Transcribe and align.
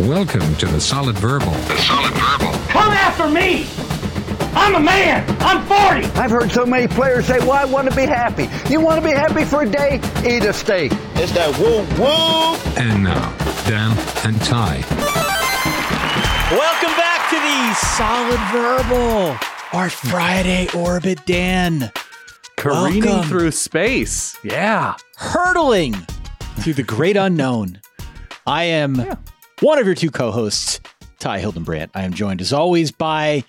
Welcome 0.00 0.54
to 0.58 0.66
the 0.66 0.80
Solid 0.80 1.18
Verbal. 1.18 1.50
The 1.50 1.76
Solid 1.78 2.12
Verbal. 2.14 2.52
Come 2.68 2.92
after 2.92 3.28
me! 3.28 3.66
I'm 4.54 4.76
a 4.76 4.80
man! 4.80 5.24
I'm 5.40 5.66
40! 5.66 6.06
I've 6.16 6.30
heard 6.30 6.52
so 6.52 6.64
many 6.64 6.86
players 6.86 7.26
say, 7.26 7.40
well, 7.40 7.54
I 7.54 7.64
want 7.64 7.90
to 7.90 7.96
be 7.96 8.06
happy. 8.06 8.48
You 8.70 8.80
want 8.80 9.02
to 9.02 9.04
be 9.04 9.12
happy 9.12 9.44
for 9.44 9.62
a 9.62 9.68
day? 9.68 9.96
Eat 10.24 10.44
a 10.44 10.52
steak. 10.52 10.92
It's 11.16 11.32
that 11.32 11.50
woo 11.58 11.82
woo. 12.00 12.54
And 12.80 13.02
now, 13.02 13.36
Dan 13.66 13.90
and 14.24 14.40
Ty. 14.42 14.84
Welcome 16.52 16.96
back 16.96 17.28
to 17.30 17.36
the 17.36 17.74
Solid 17.96 18.40
Verbal, 18.52 19.36
our 19.72 19.90
Friday 19.90 20.68
orbit, 20.76 21.26
Dan. 21.26 21.90
Careening 22.56 23.04
Welcome. 23.04 23.28
through 23.28 23.50
space. 23.50 24.38
Yeah. 24.44 24.94
Hurtling 25.16 25.94
through 26.60 26.74
the 26.74 26.84
great 26.84 27.16
unknown. 27.16 27.80
I 28.46 28.62
am 28.64 29.18
one 29.60 29.78
of 29.78 29.86
your 29.86 29.94
two 29.94 30.10
co 30.10 30.30
hosts, 30.30 30.80
Ty 31.18 31.40
Hildenbrandt. 31.40 31.90
I 31.94 32.02
am 32.02 32.12
joined 32.12 32.40
as 32.40 32.52
always 32.52 32.90
by 32.92 33.44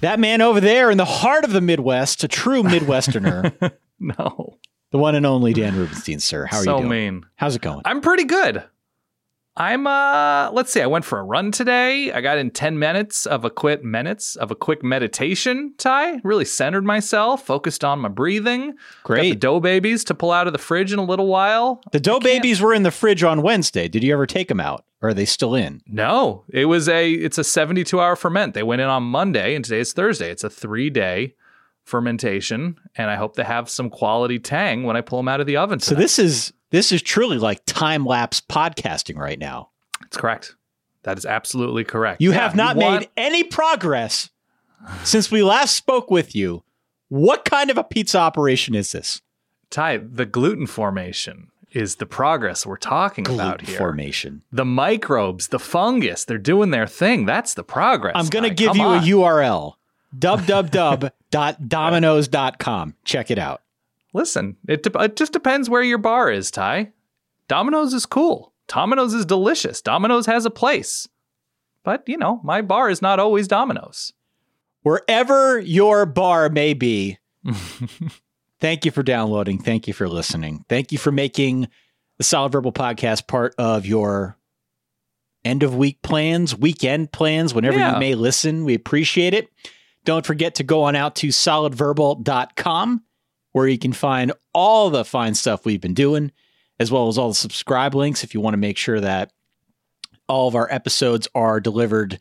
that 0.00 0.18
man 0.18 0.40
over 0.40 0.60
there 0.60 0.90
in 0.90 0.98
the 0.98 1.04
heart 1.04 1.44
of 1.44 1.52
the 1.52 1.60
Midwest, 1.60 2.24
a 2.24 2.28
true 2.28 2.62
Midwesterner, 2.62 3.72
No. 4.00 4.56
the 4.90 4.98
one 4.98 5.14
and 5.14 5.24
only 5.26 5.52
Dan 5.52 5.76
Rubenstein, 5.76 6.18
sir. 6.20 6.46
How 6.46 6.58
are 6.58 6.64
so 6.64 6.76
you 6.76 6.82
doing? 6.86 6.90
mean. 6.90 7.26
How's 7.36 7.54
it 7.56 7.62
going? 7.62 7.82
I'm 7.84 8.00
pretty 8.00 8.24
good. 8.24 8.64
I'm 9.54 9.86
uh 9.86 10.50
let's 10.52 10.72
see, 10.72 10.80
I 10.80 10.86
went 10.86 11.04
for 11.04 11.18
a 11.18 11.22
run 11.22 11.52
today. 11.52 12.10
I 12.10 12.22
got 12.22 12.38
in 12.38 12.50
10 12.50 12.78
minutes 12.78 13.26
of 13.26 13.44
a 13.44 13.50
quick 13.50 13.84
minutes 13.84 14.34
of 14.34 14.50
a 14.50 14.54
quick 14.54 14.82
meditation, 14.82 15.74
Ty. 15.76 16.20
Really 16.24 16.46
centered 16.46 16.84
myself, 16.86 17.44
focused 17.44 17.84
on 17.84 17.98
my 17.98 18.08
breathing. 18.08 18.72
Got 19.04 19.20
the 19.20 19.34
dough 19.36 19.60
babies 19.60 20.04
to 20.04 20.14
pull 20.14 20.32
out 20.32 20.46
of 20.46 20.54
the 20.54 20.58
fridge 20.58 20.90
in 20.90 20.98
a 20.98 21.04
little 21.04 21.26
while. 21.26 21.82
The 21.92 22.00
dough 22.00 22.18
babies 22.18 22.62
were 22.62 22.72
in 22.72 22.82
the 22.82 22.90
fridge 22.90 23.22
on 23.22 23.42
Wednesday. 23.42 23.88
Did 23.88 24.02
you 24.02 24.14
ever 24.14 24.26
take 24.26 24.48
them 24.48 24.58
out? 24.58 24.86
Or 25.02 25.08
are 25.08 25.14
they 25.14 25.24
still 25.24 25.54
in? 25.56 25.82
No, 25.86 26.44
it 26.48 26.66
was 26.66 26.88
a 26.88 27.10
it's 27.10 27.36
a 27.36 27.42
72 27.44 28.00
hour 28.00 28.14
ferment. 28.16 28.54
They 28.54 28.62
went 28.62 28.80
in 28.82 28.88
on 28.88 29.02
Monday 29.02 29.54
and 29.56 29.64
today 29.64 29.80
is 29.80 29.92
Thursday. 29.92 30.30
It's 30.30 30.44
a 30.44 30.48
3-day 30.48 31.34
fermentation 31.84 32.76
and 32.96 33.10
I 33.10 33.16
hope 33.16 33.34
to 33.36 33.44
have 33.44 33.68
some 33.68 33.90
quality 33.90 34.38
tang 34.38 34.84
when 34.84 34.96
I 34.96 35.00
pull 35.00 35.18
them 35.18 35.28
out 35.28 35.40
of 35.40 35.46
the 35.46 35.56
oven. 35.56 35.80
So 35.80 35.94
this 35.94 36.18
is 36.18 36.52
this 36.70 36.92
is 36.92 37.02
truly 37.02 37.36
like 37.38 37.62
time 37.66 38.06
lapse 38.06 38.40
podcasting 38.40 39.16
right 39.16 39.38
now. 39.38 39.70
That's 40.00 40.16
correct. 40.16 40.54
That 41.02 41.18
is 41.18 41.26
absolutely 41.26 41.84
correct. 41.84 42.22
You 42.22 42.30
Yeah, 42.32 42.38
have 42.38 42.54
not 42.56 42.76
want- 42.76 43.00
made 43.00 43.08
any 43.16 43.42
progress 43.44 44.30
since 45.04 45.30
we 45.30 45.42
last 45.42 45.76
spoke 45.76 46.10
with 46.10 46.34
you. 46.34 46.62
What 47.08 47.44
kind 47.44 47.70
of 47.70 47.76
a 47.76 47.84
pizza 47.84 48.18
operation 48.18 48.74
is 48.74 48.92
this? 48.92 49.20
Ty, 49.70 49.98
the 49.98 50.24
gluten 50.26 50.66
formation 50.66 51.48
is 51.74 51.96
the 51.96 52.06
progress 52.06 52.64
we're 52.64 52.76
talking 52.76 53.28
about 53.28 53.62
here. 53.62 53.78
formation. 53.78 54.42
The 54.52 54.64
microbes, 54.64 55.48
the 55.48 55.58
fungus, 55.58 56.24
they're 56.24 56.38
doing 56.38 56.70
their 56.70 56.86
thing. 56.86 57.26
That's 57.26 57.54
the 57.54 57.64
progress. 57.64 58.14
I'm 58.16 58.28
going 58.28 58.44
to 58.44 58.54
give 58.54 58.76
you 58.76 58.82
on. 58.82 58.98
a 58.98 59.00
URL 59.06 59.74
www.dominoes.com. 60.18 62.94
Check 63.04 63.30
it 63.30 63.38
out. 63.38 63.62
Listen, 64.12 64.56
it, 64.68 64.82
de- 64.82 65.02
it 65.02 65.16
just 65.16 65.32
depends 65.32 65.70
where 65.70 65.82
your 65.82 65.98
bar 65.98 66.30
is, 66.30 66.50
Ty. 66.50 66.92
Domino's 67.48 67.94
is 67.94 68.06
cool. 68.06 68.52
Domino's 68.68 69.14
is 69.14 69.24
delicious. 69.24 69.80
Domino's 69.80 70.26
has 70.26 70.44
a 70.44 70.50
place. 70.50 71.08
But, 71.82 72.04
you 72.06 72.16
know, 72.16 72.40
my 72.44 72.62
bar 72.62 72.90
is 72.90 73.02
not 73.02 73.18
always 73.18 73.48
Domino's. 73.48 74.12
Wherever 74.82 75.58
your 75.58 76.06
bar 76.06 76.48
may 76.48 76.74
be, 76.74 77.18
thank 78.62 78.86
you 78.86 78.90
for 78.90 79.02
downloading. 79.02 79.58
Thank 79.58 79.86
you 79.86 79.92
for 79.92 80.08
listening. 80.08 80.64
Thank 80.70 80.90
you 80.92 80.96
for 80.98 81.12
making 81.12 81.68
the 82.16 82.24
Solid 82.24 82.52
Verbal 82.52 82.72
Podcast 82.72 83.26
part 83.26 83.54
of 83.58 83.84
your 83.84 84.38
end 85.44 85.62
of 85.62 85.74
week 85.76 86.00
plans, 86.02 86.56
weekend 86.56 87.12
plans, 87.12 87.52
whenever 87.52 87.78
Yeah. 87.78 87.94
you 87.94 87.98
may 88.00 88.14
listen. 88.14 88.64
We 88.64 88.74
appreciate 88.74 89.34
it. 89.34 89.48
Don't 90.04 90.24
forget 90.24 90.54
to 90.56 90.62
go 90.64 90.84
on 90.84 90.96
out 90.96 91.16
to 91.16 91.28
solidverbal.com 91.28 93.02
where 93.52 93.66
you 93.68 93.78
can 93.78 93.92
find 93.92 94.32
all 94.54 94.88
the 94.88 95.04
fine 95.04 95.34
stuff 95.34 95.64
we've 95.66 95.80
been 95.80 95.94
doing, 95.94 96.32
as 96.80 96.90
well 96.90 97.08
as 97.08 97.18
all 97.18 97.28
the 97.28 97.34
subscribe 97.34 97.94
links 97.94 98.24
if 98.24 98.32
you 98.34 98.40
want 98.40 98.54
to 98.54 98.58
make 98.58 98.78
sure 98.78 99.00
that 99.00 99.32
all 100.28 100.48
of 100.48 100.54
our 100.54 100.68
episodes 100.72 101.28
are 101.34 101.60
delivered 101.60 102.18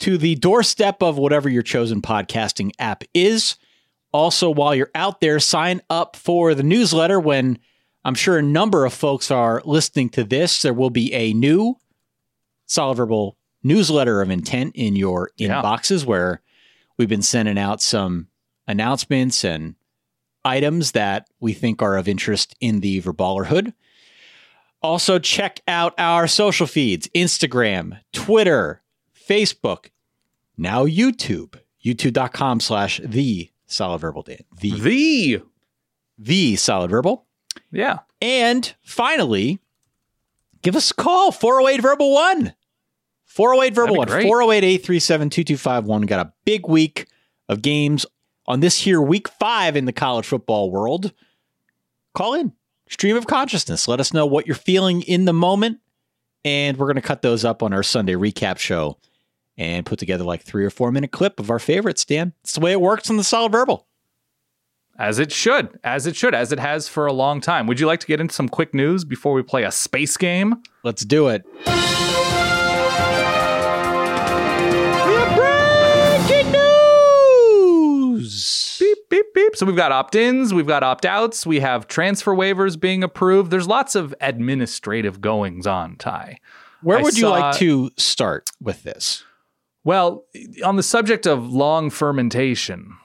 to 0.00 0.18
the 0.18 0.34
doorstep 0.34 1.02
of 1.02 1.16
whatever 1.18 1.48
your 1.48 1.62
chosen 1.62 2.02
podcasting 2.02 2.72
app 2.78 3.04
is. 3.14 3.56
Also, 4.14 4.48
while 4.48 4.76
you're 4.76 4.92
out 4.94 5.20
there, 5.20 5.40
sign 5.40 5.82
up 5.90 6.14
for 6.14 6.54
the 6.54 6.62
newsletter 6.62 7.18
when 7.18 7.58
I'm 8.04 8.14
sure 8.14 8.38
a 8.38 8.42
number 8.42 8.84
of 8.84 8.92
folks 8.92 9.28
are 9.32 9.60
listening 9.64 10.08
to 10.10 10.22
this. 10.22 10.62
There 10.62 10.72
will 10.72 10.88
be 10.90 11.12
a 11.12 11.32
new 11.32 11.74
Verbal 12.76 13.36
newsletter 13.64 14.22
of 14.22 14.30
intent 14.30 14.72
in 14.76 14.94
your 14.94 15.30
Yeah. 15.36 15.60
inboxes 15.60 16.04
where 16.04 16.42
we've 16.96 17.08
been 17.08 17.22
sending 17.22 17.58
out 17.58 17.82
some 17.82 18.28
announcements 18.68 19.42
and 19.44 19.74
items 20.44 20.92
that 20.92 21.26
we 21.40 21.52
think 21.52 21.82
are 21.82 21.96
of 21.96 22.06
interest 22.06 22.54
in 22.60 22.80
the 22.80 23.00
Verballerhood. 23.02 23.72
Also, 24.80 25.18
check 25.18 25.60
out 25.66 25.92
our 25.98 26.28
social 26.28 26.68
feeds 26.68 27.08
Instagram, 27.16 27.98
Twitter, 28.12 28.82
Facebook, 29.28 29.86
now 30.56 30.86
YouTube, 30.86 31.56
youtube.com 31.84 32.60
slash 32.60 33.00
the 33.04 33.50
solid 33.66 34.00
verbal 34.00 34.22
Dan. 34.22 34.38
The, 34.60 34.70
The. 34.80 35.42
the 36.18 36.56
solid 36.56 36.90
verbal. 36.90 37.26
Yeah. 37.70 38.00
And 38.20 38.72
finally, 38.82 39.60
give 40.62 40.76
us 40.76 40.90
a 40.90 40.94
call 40.94 41.32
408 41.32 41.80
verbal 41.80 42.12
1. 42.12 42.54
408 43.26 43.74
verbal 43.74 43.96
1. 43.96 44.06
That'd 44.08 44.18
be 44.18 44.22
great. 44.24 44.28
408 44.30 44.64
837 44.64 45.30
2251. 45.30 46.02
Got 46.02 46.26
a 46.26 46.32
big 46.44 46.68
week 46.68 47.06
of 47.48 47.62
games 47.62 48.06
on 48.46 48.60
this 48.60 48.78
here 48.80 49.00
week 49.00 49.28
five 49.28 49.76
in 49.76 49.84
the 49.86 49.92
college 49.92 50.26
football 50.26 50.70
world. 50.70 51.12
Call 52.14 52.34
in, 52.34 52.52
stream 52.88 53.16
of 53.16 53.26
consciousness. 53.26 53.88
Let 53.88 53.98
us 54.00 54.12
know 54.12 54.26
what 54.26 54.46
you're 54.46 54.54
feeling 54.54 55.02
in 55.02 55.24
the 55.24 55.32
moment. 55.32 55.80
And 56.44 56.76
we're 56.76 56.86
going 56.86 56.96
to 56.96 57.02
cut 57.02 57.22
those 57.22 57.44
up 57.44 57.62
on 57.62 57.72
our 57.72 57.82
Sunday 57.82 58.12
recap 58.12 58.58
show 58.58 58.98
and 59.56 59.86
put 59.86 59.98
together 59.98 60.24
like 60.24 60.42
three 60.42 60.64
or 60.64 60.70
four 60.70 60.92
minute 60.92 61.12
clip 61.12 61.40
of 61.40 61.50
our 61.50 61.58
favorites, 61.58 62.04
Dan. 62.04 62.32
It's 62.42 62.54
the 62.54 62.60
way 62.60 62.72
it 62.72 62.80
works 62.80 63.10
in 63.10 63.16
the 63.16 63.24
solid 63.24 63.52
verbal. 63.52 63.86
As 64.98 65.18
it 65.18 65.32
should, 65.32 65.78
as 65.82 66.06
it 66.06 66.14
should, 66.14 66.34
as 66.34 66.52
it 66.52 66.60
has 66.60 66.88
for 66.88 67.06
a 67.06 67.12
long 67.12 67.40
time. 67.40 67.66
Would 67.66 67.80
you 67.80 67.86
like 67.86 68.00
to 68.00 68.06
get 68.06 68.20
into 68.20 68.34
some 68.34 68.48
quick 68.48 68.72
news 68.72 69.04
before 69.04 69.32
we 69.32 69.42
play 69.42 69.64
a 69.64 69.72
space 69.72 70.16
game? 70.16 70.62
Let's 70.84 71.04
do 71.04 71.28
it. 71.28 71.42
Breaking 75.36 76.52
news. 76.52 78.76
Beep, 78.80 78.98
beep, 79.10 79.26
beep. 79.34 79.56
So 79.56 79.66
we've 79.66 79.76
got 79.76 79.92
opt 79.92 80.14
ins, 80.14 80.54
we've 80.54 80.66
got 80.66 80.82
opt 80.82 81.04
outs, 81.04 81.46
we 81.46 81.60
have 81.60 81.86
transfer 81.88 82.32
waivers 82.34 82.78
being 82.78 83.02
approved. 83.02 83.50
There's 83.50 83.68
lots 83.68 83.94
of 83.94 84.14
administrative 84.20 85.20
goings 85.20 85.66
on, 85.66 85.96
Ty. 85.96 86.38
Where 86.82 86.98
I 86.98 87.02
would 87.02 87.16
you 87.16 87.22
saw- 87.22 87.30
like 87.30 87.56
to 87.58 87.90
start 87.96 88.48
with 88.60 88.82
this? 88.82 89.24
Well, 89.84 90.24
on 90.64 90.76
the 90.76 90.82
subject 90.82 91.26
of 91.26 91.52
long 91.52 91.90
fermentation, 91.90 92.96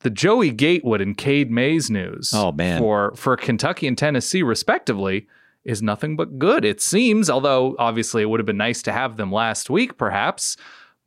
the 0.00 0.10
Joey 0.10 0.50
Gatewood 0.50 1.00
and 1.00 1.16
Cade 1.16 1.50
Mays 1.50 1.90
news 1.90 2.32
Oh, 2.34 2.52
man. 2.52 2.78
for 2.78 3.12
for 3.16 3.36
Kentucky 3.36 3.86
and 3.86 3.98
Tennessee 3.98 4.42
respectively 4.42 5.26
is 5.64 5.82
nothing 5.82 6.16
but 6.16 6.38
good. 6.38 6.64
It 6.64 6.80
seems, 6.80 7.28
although 7.28 7.76
obviously 7.78 8.22
it 8.22 8.26
would 8.30 8.40
have 8.40 8.46
been 8.46 8.56
nice 8.56 8.80
to 8.82 8.92
have 8.92 9.16
them 9.16 9.30
last 9.30 9.68
week 9.68 9.98
perhaps, 9.98 10.56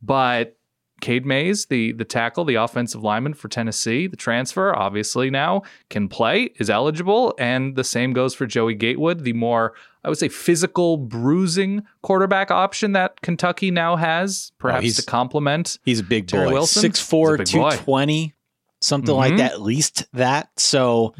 but 0.00 0.56
Cade 1.00 1.26
Mays, 1.26 1.66
the 1.66 1.92
the 1.92 2.04
tackle, 2.04 2.44
the 2.44 2.54
offensive 2.54 3.02
lineman 3.02 3.34
for 3.34 3.48
Tennessee, 3.48 4.06
the 4.06 4.16
transfer, 4.16 4.74
obviously 4.74 5.28
now 5.28 5.62
can 5.90 6.08
play, 6.08 6.50
is 6.58 6.70
eligible, 6.70 7.34
and 7.38 7.76
the 7.76 7.84
same 7.84 8.12
goes 8.12 8.34
for 8.34 8.46
Joey 8.46 8.74
Gatewood, 8.74 9.24
the 9.24 9.32
more 9.34 9.74
I 10.04 10.08
would 10.08 10.18
say 10.18 10.28
physical 10.28 10.96
bruising 10.96 11.82
quarterback 12.02 12.50
option 12.50 12.92
that 12.92 13.20
Kentucky 13.22 13.70
now 13.70 13.96
has, 13.96 14.52
perhaps 14.58 14.82
he's- 14.84 14.96
to 14.96 15.02
complement. 15.02 15.78
He's 15.84 16.00
a 16.00 16.04
big 16.04 16.26
Terry 16.28 16.46
boy. 16.46 16.52
Wilson? 16.52 16.80
6'4, 16.82 17.38
He's 17.38 17.50
a 17.50 17.52
big 17.54 17.62
boy. 17.62 17.70
220, 17.70 18.34
something 18.80 19.14
like 19.14 19.32
Mhm. 19.34 19.38
that, 19.38 19.52
at 19.52 19.62
least 19.62 20.06
that. 20.12 20.50
So, 20.58 21.14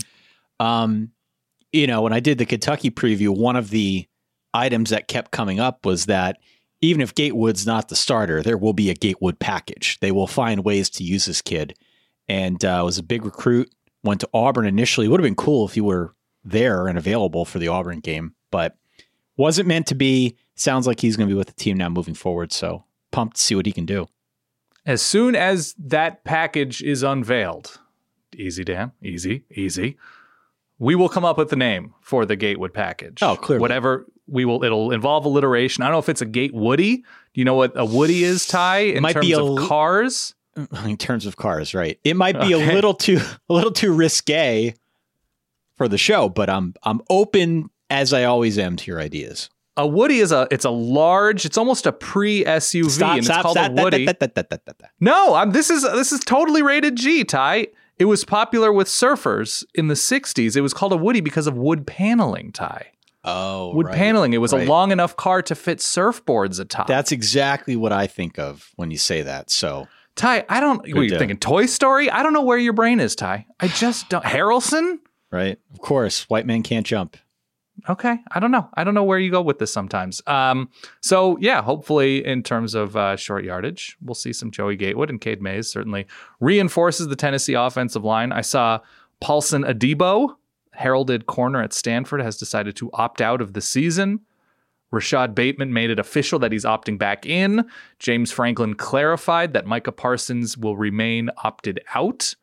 um, 0.61 1.11
you 1.73 1.87
know, 1.87 2.03
when 2.03 2.12
I 2.12 2.21
did 2.21 2.38
the 2.38 2.47
Kentucky 2.47 2.91
preview, 2.91 3.31
one 3.31 3.56
of 3.56 3.71
the 3.71 4.06
items 4.53 4.91
that 4.91 5.09
kept 5.09 5.31
coming 5.32 5.59
up 5.61 5.85
was 5.85 6.06
that 6.06 6.37
even 6.85 7.01
if 7.01 7.15
Gatewood's 7.15 7.67
not 7.67 7.89
the 7.89 7.97
starter, 7.97 8.43
there 8.43 8.59
will 8.59 8.73
be 8.73 8.91
a 8.91 8.95
Gatewood 8.95 9.39
package. 9.39 9.99
They 10.01 10.13
will 10.13 10.27
find 10.27 10.65
ways 10.65 10.91
to 10.91 11.05
use 11.05 11.25
this 11.25 11.43
kid. 11.43 11.77
And 12.29 12.65
uh, 12.65 12.83
was 12.85 12.99
a 12.99 13.03
big 13.03 13.25
recruit. 13.25 13.71
Went 14.03 14.21
to 14.21 14.29
Auburn 14.33 14.67
initially. 14.67 15.09
Would 15.09 15.21
have 15.21 15.27
been 15.27 15.35
cool 15.35 15.67
if 15.67 15.75
he 15.75 15.81
were 15.81 16.15
there 16.45 16.87
and 16.87 16.99
available 16.99 17.45
for 17.45 17.59
the 17.59 17.69
Auburn 17.69 18.01
game, 18.01 18.35
but 18.51 18.77
wasn't 19.37 19.69
meant 19.69 19.87
to 19.89 19.95
be. 19.95 20.37
Sounds 20.55 20.87
like 20.87 21.01
he's 21.01 21.17
going 21.17 21.29
to 21.29 21.35
be 21.35 21.39
with 21.39 21.49
the 21.49 21.55
team 21.55 21.77
now 21.77 21.89
moving 21.89 22.15
forward. 22.15 22.53
So 22.53 22.85
pumped 23.11 23.37
to 23.37 23.43
see 23.43 23.55
what 23.55 23.67
he 23.67 23.73
can 23.73 23.87
do. 23.87 24.07
As 24.87 25.01
soon 25.01 25.35
as 25.35 25.75
that 25.79 26.25
package 26.25 26.83
is 26.83 27.03
unveiled, 27.03 27.81
easy, 28.37 28.65
Dan, 28.65 28.93
easy, 29.03 29.45
easy. 29.51 29.97
We 30.85 30.95
will 30.95 31.09
come 31.09 31.25
up 31.25 31.39
with 31.39 31.49
the 31.51 31.57
name 31.57 31.95
for 32.01 32.27
the 32.27 32.37
Gatewood 32.37 32.75
package. 32.75 33.23
Oh, 33.23 33.37
clearly. 33.37 33.61
Whatever 33.63 34.07
we 34.27 34.45
will, 34.45 34.63
it'll 34.65 34.93
involve 34.93 35.25
alliteration. 35.25 35.83
I 35.83 35.87
don't 35.87 35.95
know 35.95 35.99
if 35.99 36.09
it's 36.09 36.23
a 36.23 36.27
Gate 36.27 36.53
Woody. 36.55 36.97
Do 36.99 37.05
you 37.35 37.45
know 37.45 37.55
what 37.55 37.73
a 37.75 37.85
Woody 37.85 38.23
is, 38.25 38.47
Ty? 38.47 38.79
In 38.79 39.03
Might 39.03 39.15
terms 39.15 39.27
be 39.27 39.33
a 39.33 39.43
of 39.43 39.69
cars. 39.69 40.35
in 40.85 40.97
terms 40.97 41.27
of 41.27 41.37
cars, 41.37 41.75
right? 41.75 41.99
It 42.05 42.17
might 42.17 42.35
be 42.41 42.55
Okay. 42.55 42.71
a 42.71 42.75
little 42.75 42.95
too 42.95 43.19
a 43.49 43.53
little 43.53 43.73
too 43.73 43.93
risque 43.93 44.75
for 45.77 45.89
the 45.89 45.99
show, 45.99 46.29
but 46.29 46.49
I'm 46.49 46.75
I'm 46.85 47.01
open 47.11 47.71
as 47.91 48.13
I 48.13 48.25
always 48.25 48.59
am 48.59 48.77
to 48.77 48.91
your 48.91 49.01
ideas. 49.01 49.51
A 49.77 49.85
Woody 49.87 50.19
is 50.21 50.31
a 50.31 50.47
it's 50.53 50.65
a 50.65 50.71
large. 50.71 51.45
It's 51.45 51.59
almost 51.59 51.87
a 51.87 51.93
pre 51.93 52.45
SUV, 52.45 53.03
and 53.03 53.19
it's 53.19 53.29
called 53.29 53.57
stop, 53.57 53.73
a 53.73 53.83
Woody. 53.83 54.07
that- 54.07 54.21
that- 54.21 54.35
that. 54.37 54.91
No, 55.01 55.35
I'm, 55.35 55.51
this 55.51 55.69
is 55.71 55.83
this 55.83 56.13
is 56.13 56.21
totally 56.21 56.63
rated 56.63 56.95
G. 56.97 57.25
Ty. 57.25 57.67
It 57.99 58.06
was 58.06 58.25
popular 58.25 58.73
with 58.73 58.88
surfers 58.88 59.64
in 59.75 59.88
the 59.88 59.94
'60s. 59.94 60.56
It 60.56 60.61
was 60.61 60.75
called 60.75 60.93
a 60.93 60.96
Woody 60.96 61.20
because 61.20 61.46
of 61.46 61.56
wood 61.56 61.87
paneling. 61.87 62.52
Ty. 62.52 62.88
Oh, 63.26 63.75
Wood 63.75 63.87
right, 63.87 63.96
paneling. 63.96 64.35
It 64.35 64.38
was 64.38 64.52
right. 64.52 64.67
a 64.67 64.70
long 64.70 64.93
enough 64.93 65.17
car 65.17 65.41
to 65.43 65.55
fit 65.55 65.79
surfboards 65.79 66.61
atop. 66.61 66.87
That's 66.87 67.11
exactly 67.11 67.75
what 67.75 67.91
I 67.91 68.06
think 68.06 68.38
of 68.38 68.70
when 68.76 68.91
you 68.91 68.99
say 68.99 69.23
that. 69.23 69.50
So 69.50 69.88
Ty, 70.17 70.44
I 70.49 70.61
don't. 70.61 70.79
What 70.79 70.99
are 70.99 71.02
you 71.02 71.19
thinking? 71.19 71.38
Toy 71.38 71.67
Story? 71.67 72.11
I 72.11 72.23
don't 72.23 72.32
know 72.32 72.43
where 72.43 72.58
your 72.58 72.73
brain 72.73 73.00
is, 73.00 73.17
Ty. 73.17 73.46
I 73.58 73.69
just 73.69 74.08
don't. 74.08 74.25
Harrelson? 74.25 74.99
right, 75.31 75.58
of 75.73 75.81
course, 75.81 76.29
white 76.31 76.47
man 76.47 76.62
can't 76.62 76.87
jump. 76.87 77.17
Okay, 77.87 78.19
I 78.31 78.41
don't 78.41 78.51
know. 78.51 78.69
I 78.75 78.85
don't 78.85 78.95
know 78.95 79.05
where 79.05 79.19
you 79.19 79.31
go 79.31 79.43
with 79.43 79.59
this 79.59 79.73
sometimes. 79.73 80.23
Um, 80.27 80.71
so 81.03 81.37
yeah, 81.39 81.61
hopefully 81.61 82.25
in 82.25 82.43
terms 82.43 82.75
of 82.75 82.97
uh, 82.97 83.17
short 83.17 83.45
yardage, 83.45 83.99
we'll 84.03 84.15
see 84.15 84.33
some 84.33 84.51
Joey 84.51 84.77
Gatewood 84.77 85.11
and 85.11 85.21
Cade 85.21 85.43
Mays 85.43 85.69
certainly 85.69 86.07
reinforces 86.41 87.09
the 87.09 87.17
Tennessee 87.17 87.53
offensive 87.53 88.03
line. 88.03 88.33
I 88.33 88.41
saw 88.41 88.81
Paulson 89.21 89.65
Adebo, 89.65 90.37
heralded 90.73 91.27
corner 91.27 91.63
at 91.63 91.75
Stanford, 91.75 92.23
has 92.23 92.39
decided 92.39 92.75
to 92.77 92.91
opt 92.95 93.21
out 93.21 93.43
of 93.43 93.53
the 93.53 93.61
season. 93.61 94.21
Rashod 94.91 95.35
Bateman 95.35 95.73
made 95.73 95.91
it 95.91 95.99
official 95.99 96.39
that 96.39 96.53
he's 96.53 96.65
opting 96.65 96.99
back 96.99 97.27
in. 97.27 97.69
James 97.99 98.31
Franklin 98.31 98.75
clarified 98.75 99.53
that 99.53 99.67
Micah 99.67 99.93
Parsons 99.93 100.57
will 100.57 100.77
remain 100.77 101.31
opted 101.43 101.81
out. 101.95 102.35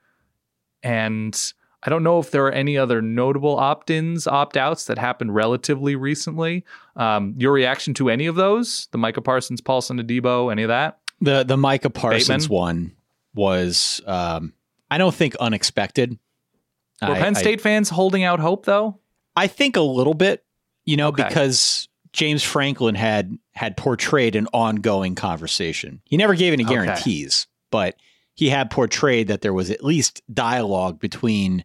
And 0.84 1.54
I 1.84 1.90
don't 1.90 2.04
know 2.04 2.20
if 2.20 2.30
there 2.32 2.46
are 2.46 2.52
any 2.52 2.78
other 2.78 3.02
notable 3.02 3.58
opt 3.58 3.90
ins, 3.90 4.28
opt 4.28 4.56
outs 4.56 4.86
that 4.86 4.98
happened 5.00 5.34
relatively 5.34 5.96
recently. 5.96 6.64
Um, 6.96 7.34
your 7.38 7.52
reaction 7.52 7.94
to 7.96 8.10
any 8.10 8.28
of 8.28 8.36
those? 8.36 8.88
The 8.92 8.98
Micah 9.00 9.22
Parsons, 9.22 9.62
Paulson 9.62 10.00
Adebo, 10.00 10.52
any 10.52 10.62
of 10.64 10.68
that? 10.70 11.00
The 11.22 11.44
the 11.44 11.58
Micah 11.58 11.90
Parsons 11.90 12.46
Bateman? 12.48 12.50
one 12.58 12.92
was 13.34 14.02
um, 14.06 14.54
I 14.90 14.98
don't 14.98 15.14
think 15.16 15.36
unexpected. 15.38 16.18
Were 17.02 17.10
I- 17.16 17.20
Penn 17.20 17.36
I- 17.36 17.40
State 17.40 17.62
fans 17.62 17.90
holding 17.90 18.24
out 18.24 18.40
hope, 18.40 18.66
though? 18.66 19.00
I 19.36 19.48
think 19.48 19.78
a 19.78 19.82
little 19.82 20.14
bit, 20.14 20.44
you 20.86 20.98
know, 20.98 21.08
Okay. 21.08 21.24
because 21.28 21.88
James 22.14 22.44
Franklin 22.44 22.96
had 22.96 23.38
had 23.54 23.78
portrayed 23.78 24.36
an 24.36 24.48
ongoing 24.54 25.16
conversation. 25.16 26.02
He 26.06 26.18
never 26.18 26.36
gave 26.36 26.54
any 26.54 26.64
Okay. 26.66 26.74
guarantees, 26.74 27.48
but 27.72 27.96
he 28.34 28.50
had 28.50 28.70
portrayed 28.72 29.28
that 29.30 29.42
there 29.42 29.54
was 29.54 29.70
at 29.72 29.84
least 29.84 30.22
dialogue 30.34 31.00
between 31.00 31.64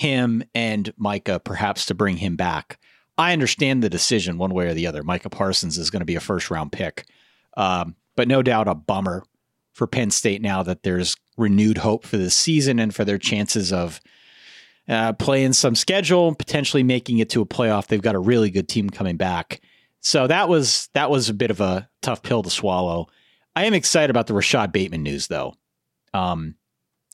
him 0.00 0.42
and 0.54 0.92
Micah, 0.96 1.40
perhaps 1.40 1.84
to 1.86 1.94
bring 1.94 2.16
him 2.16 2.34
back. 2.36 2.78
I 3.18 3.34
understand 3.34 3.82
the 3.82 3.90
decision 3.90 4.38
one 4.38 4.54
way 4.54 4.66
or 4.66 4.72
the 4.74 4.86
other. 4.86 5.02
Micah 5.02 5.28
Parsons 5.28 5.76
is 5.76 5.90
going 5.90 6.00
to 6.00 6.06
be 6.06 6.14
a 6.16 6.20
first 6.20 6.50
round 6.50 6.72
pick, 6.72 7.04
um, 7.56 7.94
but 8.16 8.26
no 8.26 8.42
doubt 8.42 8.66
a 8.66 8.74
bummer 8.74 9.24
for 9.74 9.86
Penn 9.86 10.10
State 10.10 10.40
now 10.40 10.62
that 10.62 10.82
there's 10.84 11.16
renewed 11.36 11.76
hope 11.78 12.04
for 12.06 12.16
the 12.16 12.30
season 12.30 12.78
and 12.78 12.94
for 12.94 13.04
their 13.04 13.18
chances 13.18 13.74
of 13.74 14.00
uh, 14.88 15.12
playing 15.12 15.52
some 15.52 15.74
schedule, 15.74 16.34
potentially 16.34 16.82
making 16.82 17.18
it 17.18 17.28
to 17.30 17.42
a 17.42 17.46
playoff. 17.46 17.86
They've 17.86 18.00
got 18.00 18.14
a 18.14 18.18
really 18.20 18.50
good 18.50 18.68
team 18.68 18.88
coming 18.88 19.18
back. 19.18 19.60
So 20.00 20.26
that 20.26 20.48
was 20.48 20.88
that 20.94 21.10
was 21.10 21.28
a 21.28 21.34
bit 21.34 21.50
of 21.50 21.60
a 21.60 21.90
tough 22.00 22.22
pill 22.22 22.42
to 22.42 22.48
swallow. 22.50 23.08
I 23.54 23.64
am 23.66 23.74
excited 23.74 24.08
about 24.08 24.28
the 24.28 24.34
Rashod 24.34 24.72
Bateman 24.72 25.02
news 25.02 25.26
though. 25.26 25.54
Um, 26.14 26.54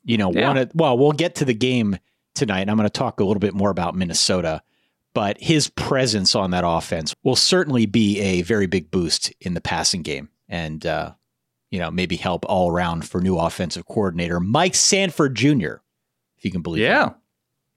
you 0.05 0.17
know, 0.19 0.31
Yeah. 0.33 0.47
one 0.47 0.56
of, 0.59 0.71
well, 0.73 0.97
we'll 0.97 1.11
get 1.12 1.35
to 1.37 1.44
the 1.44 1.53
game 1.55 1.99
tonight. 2.37 2.61
And 2.61 2.71
I'm 2.71 2.77
going 2.77 2.88
to 2.88 2.91
talk 2.91 3.19
a 3.21 3.25
little 3.25 3.41
bit 3.41 3.55
more 3.55 3.71
about 3.71 3.94
Minnesota, 3.94 4.62
but 5.15 5.37
his 5.41 5.69
presence 5.69 6.35
on 6.35 6.50
that 6.53 6.65
offense 6.65 7.15
will 7.25 7.37
certainly 7.37 7.87
be 7.87 8.21
a 8.21 8.43
very 8.43 8.67
big 8.67 8.91
boost 8.91 9.33
in 9.41 9.55
the 9.55 9.61
passing 9.61 10.03
game 10.03 10.29
and 10.49 10.87
uh, 10.87 11.12
you 11.71 11.79
know, 11.81 11.91
maybe 11.91 12.17
help 12.17 12.44
all 12.49 12.71
around 12.71 13.06
for 13.09 13.21
new 13.21 13.37
offensive 13.37 13.87
coordinator 13.87 14.38
Mike 14.38 14.75
Sanford 14.75 15.35
Jr. 15.35 15.77
If 16.38 16.44
you 16.44 16.50
can 16.50 16.62
believe 16.62 16.83
that. 16.83 16.88
Yeah. 16.88 17.11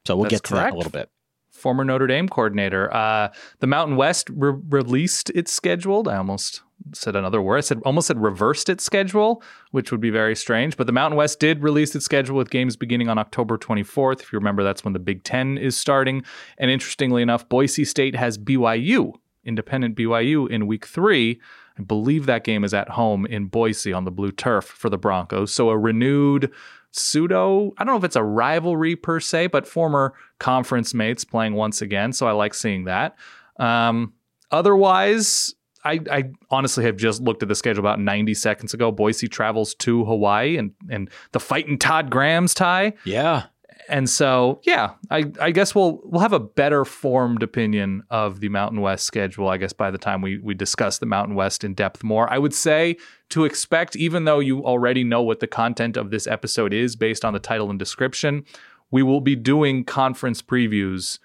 So 0.06 0.16
we'll 0.16 0.30
That's 0.30 0.42
get 0.42 0.44
to 0.46 0.54
that 0.56 0.68
in 0.70 0.74
a 0.74 0.78
little 0.78 0.92
bit. 0.92 1.10
former 1.50 1.84
Notre 1.84 2.08
Dame 2.08 2.30
coordinator. 2.30 2.94
Uh, 2.94 3.30
the 3.60 3.68
Mountain 3.68 3.96
West 3.96 4.30
re- 4.30 4.60
released 4.70 5.30
its 5.32 5.52
scheduled. 5.52 6.08
I 6.08 6.18
almost 6.18 6.62
said 6.94 7.16
another 7.16 7.42
word. 7.42 7.58
I 7.58 7.62
said 7.62 7.82
almost 7.86 8.08
said 8.08 8.22
reversed 8.22 8.70
its 8.70 8.84
schedule, 8.84 9.44
which 9.72 9.92
would 9.92 10.02
be 10.02 10.10
very 10.10 10.36
strange. 10.36 10.78
But 10.78 10.88
the 10.88 10.94
Mountain 10.94 11.18
West 11.18 11.40
did 11.40 11.64
release 11.64 11.96
its 11.96 12.06
schedule 12.06 12.38
with 12.38 12.50
games 12.50 12.76
beginning 12.76 13.10
on 13.10 13.18
October 13.18 13.58
24th. 13.58 14.22
If 14.22 14.32
you 14.32 14.40
remember, 14.40 14.64
that's 14.64 14.84
when 14.84 14.94
the 14.94 15.00
Big 15.00 15.24
Ten 15.24 15.58
is 15.58 15.78
starting. 15.78 16.24
And 16.58 16.72
interestingly 16.72 17.22
enough, 17.22 17.48
Boise 17.50 17.86
State 17.86 18.16
has 18.16 18.38
BYU, 18.38 19.14
independent 19.44 19.96
BYU, 19.96 20.50
in 20.50 20.68
Week 20.68 20.86
Three. 20.86 21.40
I 21.78 21.84
believe 21.84 22.26
that 22.26 22.44
game 22.44 22.64
is 22.64 22.74
at 22.74 22.90
home 22.90 23.26
in 23.26 23.46
Boise 23.46 23.94
on 23.94 24.06
the 24.06 24.12
blue 24.12 24.32
turf 24.32 24.66
for 24.66 24.90
the 24.90 24.98
Broncos. 24.98 25.54
So 25.54 25.70
a 25.70 25.78
renewed 25.78 26.52
pseudo, 26.92 27.72
I 27.78 27.84
don't 27.84 27.94
know 27.94 27.98
if 27.98 28.04
it's 28.04 28.16
a 28.16 28.24
rivalry 28.24 28.96
per 28.96 29.20
se, 29.20 29.48
but 29.48 29.68
former 29.68 30.14
conference 30.40 30.94
mates 30.94 31.24
playing 31.24 31.54
once 31.54 31.82
again. 31.82 32.12
So 32.12 32.28
I 32.28 32.32
like 32.32 32.54
seeing 32.54 32.86
that. 32.86 33.16
Um, 33.58 34.14
otherwise, 34.52 35.54
I, 35.90 36.00
I 36.12 36.24
honestly 36.50 36.84
have 36.86 36.98
just 36.98 37.22
looked 37.22 37.42
at 37.42 37.50
the 37.50 37.56
schedule 37.56 37.82
about 37.82 38.00
90 38.00 38.34
seconds 38.34 38.74
ago. 38.74 38.92
Boise 38.92 39.28
travels 39.28 39.74
to 39.76 40.06
Hawaii 40.06 40.58
and, 40.58 40.74
and 40.90 41.10
the 41.32 41.40
fighting 41.40 41.78
Todd 41.78 42.10
Graham's 42.10 42.54
tie. 42.54 42.94
Yeah. 43.04 43.46
And 43.88 44.08
so, 44.08 44.62
yeah, 44.64 44.92
I, 45.10 45.32
I 45.42 45.50
guess 45.50 45.74
we'll 45.74 46.00
we'll 46.04 46.22
have 46.22 46.34
a 46.34 46.40
better 46.40 46.86
formed 46.86 47.42
opinion 47.42 48.04
of 48.12 48.40
the 48.40 48.50
Mountain 48.50 48.82
West 48.82 49.06
schedule. 49.06 49.50
I 49.50 49.58
guess 49.58 49.74
by 49.74 49.90
the 49.90 49.98
time 49.98 50.22
we 50.22 50.38
we 50.38 50.54
discuss 50.54 51.00
the 51.00 51.08
Mountain 51.08 51.34
West 51.34 51.64
in 51.64 51.74
depth 51.74 52.04
more, 52.04 52.32
I 52.32 52.38
would 52.38 52.54
say 52.54 52.98
to 53.30 53.46
expect, 53.46 53.96
even 53.96 54.26
though 54.26 54.40
you 54.40 54.64
already 54.64 55.04
know 55.04 55.24
what 55.24 55.40
the 55.40 55.48
content 55.48 55.98
of 55.98 56.12
this 56.12 56.28
episode 56.28 56.72
is 56.72 56.96
based 56.96 57.26
on 57.26 57.34
the 57.34 57.40
title 57.40 57.72
and 57.72 57.80
description, 57.80 58.46
we 58.92 59.02
will 59.02 59.22
be 59.22 59.36
doing 59.36 59.84
conference 59.84 60.44
previews, 60.44 61.18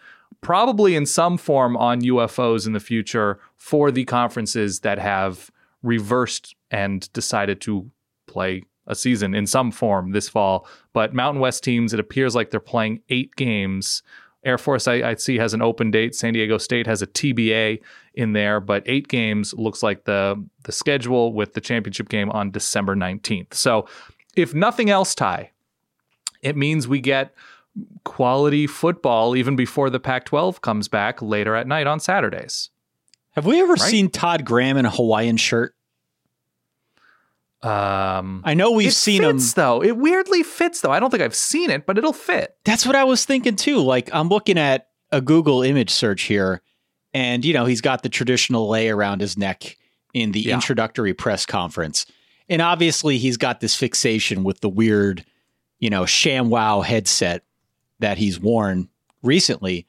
probably 0.44 0.94
in 0.94 1.06
some 1.06 1.38
form 1.38 1.76
on 1.76 2.02
UFOs 2.02 2.67
in 2.67 2.75
the 2.75 2.81
future 2.81 3.41
for 3.56 3.91
the 3.91 4.05
conferences 4.05 4.81
that 4.81 4.99
have 4.99 5.50
reversed 5.82 6.54
and 6.71 7.11
decided 7.14 7.61
to 7.62 7.90
play 8.26 8.62
a 8.87 8.95
season 8.95 9.35
in 9.35 9.47
some 9.47 9.71
form 9.71 10.12
this 10.12 10.28
fall. 10.28 10.69
But 10.92 11.14
Mountain 11.14 11.40
West 11.40 11.64
teams, 11.64 11.95
it 11.95 11.99
appears 11.99 12.35
like 12.35 12.50
they're 12.50 12.61
playing 12.61 13.00
eight 13.09 13.35
games. 13.37 14.02
Air 14.45 14.59
Force, 14.59 14.87
I, 14.87 14.97
I 14.97 15.14
see, 15.14 15.38
has 15.38 15.54
an 15.54 15.62
open 15.62 15.90
date. 15.90 16.14
San 16.14 16.35
Diego 16.35 16.59
State 16.59 16.87
has 16.87 17.00
a 17.00 17.07
TBA 17.07 17.80
in 18.12 18.35
there, 18.35 18.61
but 18.61 18.83
eight 18.85 19.09
games 19.09 19.54
looks 19.54 19.83
like 19.83 20.04
the 20.04 20.45
the 20.64 20.73
schedule 20.73 21.33
with 21.33 21.54
the 21.54 21.62
championship 21.62 22.11
game 22.11 22.30
on 22.30 22.50
December 22.50 22.95
19th. 22.95 23.54
So, 23.54 23.88
if 24.37 24.52
nothing 24.52 24.90
else, 24.90 25.14
Ty, 25.14 25.52
it 26.42 26.54
means 26.54 26.87
we 26.87 27.00
get 27.00 27.33
quality 28.04 28.66
football 28.66 29.35
even 29.37 29.57
before 29.57 29.90
the 29.90 29.99
Pac 30.00 30.25
12 30.26 30.61
comes 30.61 30.88
back 30.88 31.21
later 31.21 31.57
at 31.57 31.66
night 31.66 31.87
on 31.87 31.99
Saturdays. 32.00 32.71
Have 33.33 33.47
we 33.47 33.61
ever 33.61 33.76
seen 33.76 34.11
Todd 34.11 34.45
Graham 34.45 34.76
in 34.76 34.87
a 34.87 34.90
Hawaiian 34.90 35.37
shirt? 35.37 35.75
Um, 37.62 38.43
I 38.45 38.52
know 38.54 38.73
we've 38.73 38.88
it 38.88 38.93
seen 38.95 39.23
him. 39.25 39.38
fits, 39.38 39.54
though. 39.54 39.83
It 39.83 39.97
weirdly 39.97 40.43
fits 40.43 40.83
though. 40.83 40.93
I 40.93 41.00
don't 41.00 41.11
think 41.11 41.23
I've 41.23 41.35
seen 41.35 41.71
it, 41.71 41.87
but 41.87 41.97
it'll 41.97 42.12
fit. 42.12 42.57
That's 42.64 42.85
what 42.85 42.95
I 42.95 43.04
was 43.04 43.25
thinking 43.25 43.57
too. 43.57 43.78
Like 43.81 44.11
I'm 44.12 44.28
looking 44.28 44.59
at 44.59 44.88
a 45.11 45.21
Google 45.23 45.62
image 45.62 45.90
search 45.90 46.23
here, 46.23 46.61
and 47.14 47.43
you 47.45 47.54
know 47.54 47.64
he's 47.64 47.81
got 47.81 48.02
the 48.02 48.11
traditional 48.11 48.69
lei 48.69 48.88
around 48.90 49.21
his 49.23 49.38
neck 49.38 49.78
in 50.12 50.33
the 50.33 50.40
Yeah. 50.40 50.54
introductory 50.54 51.14
press 51.14 51.47
conference, 51.47 52.04
and 52.50 52.61
obviously 52.61 53.16
he's 53.16 53.38
got 53.38 53.61
this 53.61 53.75
fixation 53.75 54.45
with 54.45 54.61
the 54.61 54.69
weird, 54.69 55.25
you 55.78 55.88
know, 55.88 56.02
ShamWow 56.02 56.85
headset 56.85 57.45
that 58.01 58.19
he's 58.19 58.41
worn 58.41 58.89
recently. 59.23 59.87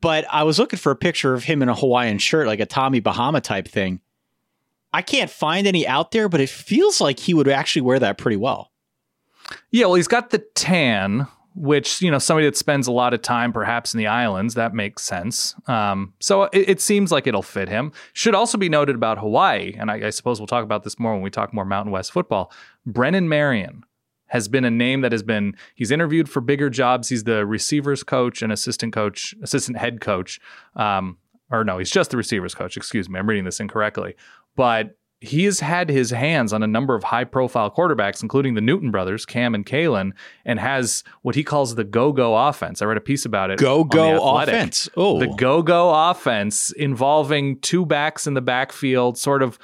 But 0.00 0.26
I 0.30 0.44
was 0.44 0.58
looking 0.58 0.78
for 0.78 0.92
a 0.92 0.96
picture 0.96 1.34
of 1.34 1.44
him 1.44 1.62
in 1.62 1.68
a 1.68 1.74
Hawaiian 1.74 2.18
shirt, 2.18 2.46
like 2.46 2.60
a 2.60 2.66
Tommy 2.66 3.00
Bahama 3.00 3.40
type 3.40 3.66
thing. 3.66 4.00
I 4.92 5.02
can't 5.02 5.30
find 5.30 5.66
any 5.66 5.86
out 5.86 6.12
there, 6.12 6.28
but 6.28 6.40
it 6.40 6.48
feels 6.48 7.00
like 7.00 7.18
he 7.18 7.34
would 7.34 7.48
actually 7.48 7.82
wear 7.82 7.98
that 7.98 8.16
pretty 8.16 8.36
well. 8.36 8.72
Yeah, 9.70 9.86
well, 9.86 9.94
he's 9.94 10.08
got 10.08 10.30
the 10.30 10.38
tan, 10.38 11.26
which 11.54 12.00
you 12.00 12.10
know 12.10 12.18
somebody 12.18 12.46
that 12.46 12.56
spends 12.56 12.86
a 12.86 12.92
lot 12.92 13.12
of 13.12 13.22
time 13.22 13.52
perhaps 13.52 13.92
in 13.92 13.98
the 13.98 14.06
islands 14.06 14.54
that 14.54 14.74
makes 14.74 15.02
sense. 15.02 15.54
Um, 15.66 16.14
so 16.20 16.44
it, 16.44 16.68
it 16.68 16.80
seems 16.80 17.10
like 17.10 17.26
it'll 17.26 17.42
fit 17.42 17.68
him. 17.68 17.92
Should 18.12 18.34
also 18.34 18.56
be 18.56 18.68
noted 18.68 18.94
about 18.94 19.18
Hawaii, 19.18 19.74
and 19.76 19.90
I, 19.90 20.06
I 20.06 20.10
suppose 20.10 20.40
we'll 20.40 20.46
talk 20.46 20.64
about 20.64 20.84
this 20.84 20.98
more 20.98 21.12
when 21.12 21.22
we 21.22 21.30
talk 21.30 21.52
more 21.52 21.64
Mountain 21.64 21.92
West 21.92 22.12
football. 22.12 22.52
Brennan 22.86 23.28
Marion 23.28 23.84
has 24.28 24.48
been 24.48 24.64
a 24.64 24.70
name 24.70 25.00
that 25.00 25.12
has 25.12 25.22
been 25.22 25.56
he's 25.74 25.90
interviewed 25.90 26.28
for 26.28 26.40
bigger 26.40 26.70
jobs. 26.70 27.08
He's 27.08 27.24
the 27.24 27.44
receivers 27.46 28.02
coach 28.02 28.42
and 28.42 28.52
assistant 28.52 28.92
coach, 28.92 29.34
assistant 29.42 29.78
head 29.78 30.00
coach. 30.00 30.40
Um, 30.76 31.18
or 31.50 31.64
no, 31.64 31.78
he's 31.78 31.90
just 31.90 32.10
the 32.10 32.16
receivers 32.16 32.54
coach. 32.54 32.76
Excuse 32.76 33.08
me, 33.08 33.18
I'm 33.18 33.28
reading 33.28 33.44
this 33.44 33.60
incorrectly. 33.60 34.16
But 34.54 34.97
he 35.20 35.44
has 35.44 35.60
had 35.60 35.88
his 35.88 36.10
hands 36.10 36.52
on 36.52 36.62
a 36.62 36.66
number 36.66 36.94
of 36.94 37.02
high 37.02 37.24
profile 37.24 37.70
quarterbacks, 37.70 38.22
including 38.22 38.54
the 38.54 38.60
Newton 38.60 38.90
brothers, 38.92 39.26
Cam 39.26 39.54
and 39.54 39.66
Caylin, 39.66 40.12
and 40.44 40.60
has 40.60 41.02
what 41.22 41.34
he 41.34 41.42
calls 41.42 41.74
the 41.74 41.82
go 41.82 42.12
go 42.12 42.36
offense. 42.36 42.80
I 42.80 42.84
read 42.84 42.96
a 42.96 43.00
piece 43.00 43.24
about 43.24 43.50
it. 43.50 43.58
Go 43.58 43.82
go 43.82 44.36
offense. 44.36 44.88
Oh. 44.96 45.18
The 45.18 45.26
go 45.26 45.62
go 45.62 46.10
offense 46.10 46.70
involving 46.72 47.58
two 47.60 47.84
backs 47.84 48.26
in 48.28 48.34
the 48.34 48.40
backfield, 48.40 49.18
sort 49.18 49.42
of 49.42 49.58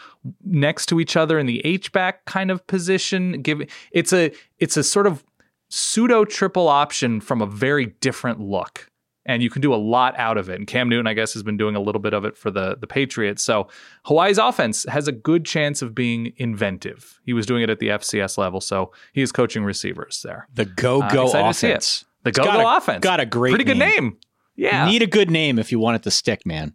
next 0.45 0.87
to 0.87 0.99
each 0.99 1.17
other 1.17 1.39
in 1.39 1.47
the 1.47 1.65
H 1.65 1.93
back 1.93 2.25
kind 2.25 2.51
of 2.51 2.67
position. 2.67 3.41
Give 3.43 3.63
it's 3.93 4.13
a 4.13 4.33
it's 4.59 4.77
a 4.77 4.83
sort 4.83 5.07
of 5.07 5.25
pseudo 5.69 6.25
triple 6.25 6.69
option 6.69 7.21
from 7.21 7.41
a 7.41 7.47
very 7.47 7.87
different 8.01 8.41
look. 8.41 8.91
And 9.27 9.43
you 9.43 9.49
can 9.49 9.63
do 9.63 9.73
a 9.73 9.77
lot 9.77 10.15
out 10.19 10.37
of 10.37 10.51
it. 10.51 10.57
And 10.57 10.67
Cam 10.67 10.89
Newton, 10.89 11.07
I 11.07 11.15
guess, 11.15 11.33
has 11.33 11.43
been 11.43 11.57
doing 11.57 11.77
a 11.77 11.81
little 11.81 12.01
bit 12.01 12.13
of 12.13 12.25
it 12.27 12.37
for 12.37 12.51
the, 12.51 12.77
the 12.79 12.87
Patriots. 12.87 13.43
So 13.43 13.69
Hawaii's 14.05 14.37
offense 14.37 14.85
has 14.89 15.09
a 15.09 15.13
good 15.13 15.47
chance 15.47 15.81
of 15.81 15.95
being 15.95 16.33
inventive. 16.37 17.19
He 17.25 17.33
was 17.33 17.47
doing 17.47 17.63
it 17.63 17.71
at 17.71 17.79
the 17.79 17.89
FCS 17.89 18.37
level. 18.37 18.61
So 18.61 18.93
he 19.13 19.23
is 19.23 19.33
coaching 19.33 19.65
receivers 19.65 20.21
there. 20.23 20.47
the 20.55 20.67
go 20.67 21.01
Uh, 21.01 21.11
go 21.11 21.25
excited 21.25 21.49
to 21.49 21.55
see 21.55 21.67
it. 21.69 21.71
offense. 21.71 22.05
The 22.25 22.33
go 22.33 22.45
go 22.45 22.77
offense. 22.77 23.01
Got 23.03 23.21
a 23.21 23.27
great, 23.27 23.51
Pretty 23.53 23.65
good 23.65 23.79
name. 23.79 24.19
Yeah. 24.57 24.87
Need 24.87 25.03
a 25.03 25.07
good 25.07 25.31
name 25.31 25.59
if 25.59 25.73
you 25.73 25.79
want 25.79 25.97
it 25.97 26.03
to 26.05 26.11
stick, 26.11 26.45
man. 26.47 26.75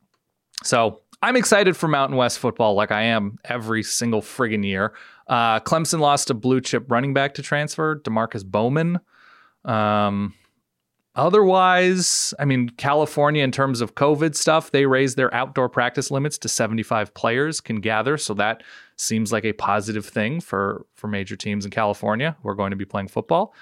So 0.63 1.01
I'm 1.21 1.35
excited 1.35 1.77
for 1.77 1.87
Mountain 1.87 2.17
West 2.17 2.39
football, 2.39 2.73
like 2.73 2.91
I 2.91 3.03
am 3.03 3.37
every 3.45 3.83
single 3.83 4.21
friggin' 4.21 4.65
year. 4.65 4.93
Uh, 5.27 5.59
Clemson 5.59 5.99
lost 5.99 6.29
a 6.29 6.33
blue 6.33 6.61
chip 6.61 6.85
running 6.89 7.13
back 7.13 7.35
to 7.35 7.41
transfer, 7.43 7.95
Demarkcus 8.03 8.43
Bowman. 8.43 8.99
Um, 9.65 10.33
otherwise, 11.19 12.33
I 12.39 12.45
mean, 12.45 12.69
California, 12.69 13.43
in 13.43 13.51
terms 13.51 13.81
of 13.81 13.95
COVID 13.95 14.35
stuff, 14.35 14.71
they 14.71 14.85
raised 14.85 15.17
their 15.17 15.33
outdoor 15.33 15.69
practice 15.69 16.11
limits 16.11 16.37
to 16.39 16.49
75 16.49 17.13
players 17.13 17.61
can 17.61 17.77
gather. 17.81 18.17
So 18.17 18.33
that 18.35 18.63
seems 18.95 19.31
like 19.31 19.45
a 19.45 19.53
positive 19.53 20.05
thing 20.05 20.39
for 20.41 20.85
for 20.95 21.07
major 21.07 21.35
teams 21.35 21.65
in 21.65 21.71
California 21.71 22.35
who 22.41 22.49
are 22.49 22.55
going 22.55 22.71
to 22.71 22.75
be 22.77 22.85
playing 22.85 23.07
football. 23.07 23.53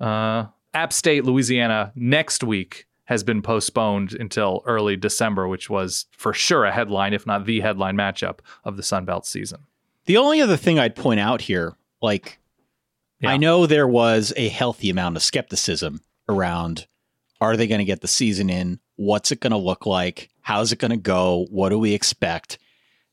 Uh, 0.00 0.46
App 0.74 0.92
State, 0.92 1.24
Louisiana, 1.24 1.92
next 1.94 2.44
week 2.44 2.86
has 3.04 3.22
been 3.22 3.40
postponed 3.40 4.12
until 4.12 4.62
early 4.66 4.96
December, 4.96 5.46
which 5.48 5.70
was 5.70 6.06
for 6.10 6.32
sure 6.32 6.64
a 6.64 6.72
headline, 6.72 7.14
if 7.14 7.26
not 7.26 7.46
the 7.46 7.60
headline 7.60 7.96
matchup 7.96 8.40
of 8.64 8.76
the 8.76 8.82
Sun 8.82 9.04
Belt 9.04 9.24
season. 9.26 9.60
The 10.06 10.16
only 10.16 10.40
other 10.40 10.56
thing 10.56 10.78
I'd 10.78 10.96
point 10.96 11.20
out 11.20 11.40
here, 11.42 11.74
like, 12.02 12.38
Yeah. 13.20 13.30
I 13.30 13.36
know 13.36 13.66
there 13.66 13.88
was 13.88 14.32
a 14.36 14.48
healthy 14.48 14.90
amount 14.90 15.16
of 15.16 15.22
skepticism 15.22 16.00
around 16.28 16.86
are 17.40 17.56
they 17.56 17.66
going 17.66 17.78
to 17.80 17.84
get 17.84 18.00
the 18.00 18.08
season 18.08 18.48
in? 18.50 18.80
What's 18.96 19.30
it 19.32 19.40
going 19.40 19.50
to 19.52 19.56
look 19.56 19.86
like? 19.86 20.30
How's 20.40 20.72
it 20.72 20.78
going 20.78 20.90
to 20.90 20.96
go? 20.96 21.46
What 21.50 21.68
do 21.70 21.78
we 21.78 21.92
expect? 21.92 22.58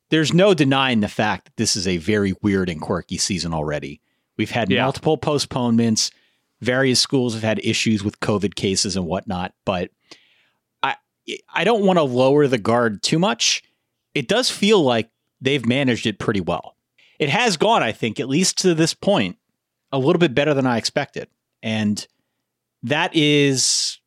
There's 0.10 0.34
no 0.34 0.54
denying 0.54 1.00
the 1.02 1.08
fact 1.08 1.46
that 1.46 1.58
this 1.58 1.76
is 1.76 1.88
a 1.88 1.98
very 1.98 2.34
weird 2.42 2.70
and 2.70 2.80
quirky 2.80 3.18
season 3.18 3.54
already. 3.54 4.00
We've 4.38 4.52
had 4.52 4.70
Yeah. 4.72 4.84
multiple 4.84 5.18
postponements. 5.18 6.12
Various 6.62 7.00
schools 7.00 7.34
have 7.34 7.44
had 7.44 7.60
issues 7.64 8.04
with 8.04 8.20
COVID 8.20 8.56
cases 8.56 8.96
and 8.96 9.06
whatnot, 9.06 9.54
but 9.66 9.92
I 10.82 10.96
I 11.54 11.64
don't 11.64 11.84
want 11.86 11.98
to 11.98 12.04
lower 12.04 12.48
the 12.48 12.58
guard 12.58 13.02
too 13.04 13.20
much. 13.20 13.64
It 14.14 14.28
does 14.28 14.50
feel 14.50 14.82
like 14.82 15.10
they've 15.42 15.66
managed 15.66 16.06
it 16.06 16.20
pretty 16.20 16.42
well. 16.42 16.78
It 17.20 17.30
has 17.30 17.58
gone, 17.58 17.84
I 17.84 17.92
think, 17.92 18.20
at 18.20 18.30
least 18.30 18.58
to 18.60 18.74
this 18.74 18.94
point, 18.94 19.38
a 19.92 19.98
little 20.00 20.20
bit 20.20 20.34
better 20.36 20.54
than 20.54 20.66
I 20.66 20.78
expected. 20.78 21.28
And 21.62 22.06
that 22.84 23.16
is 23.16 24.00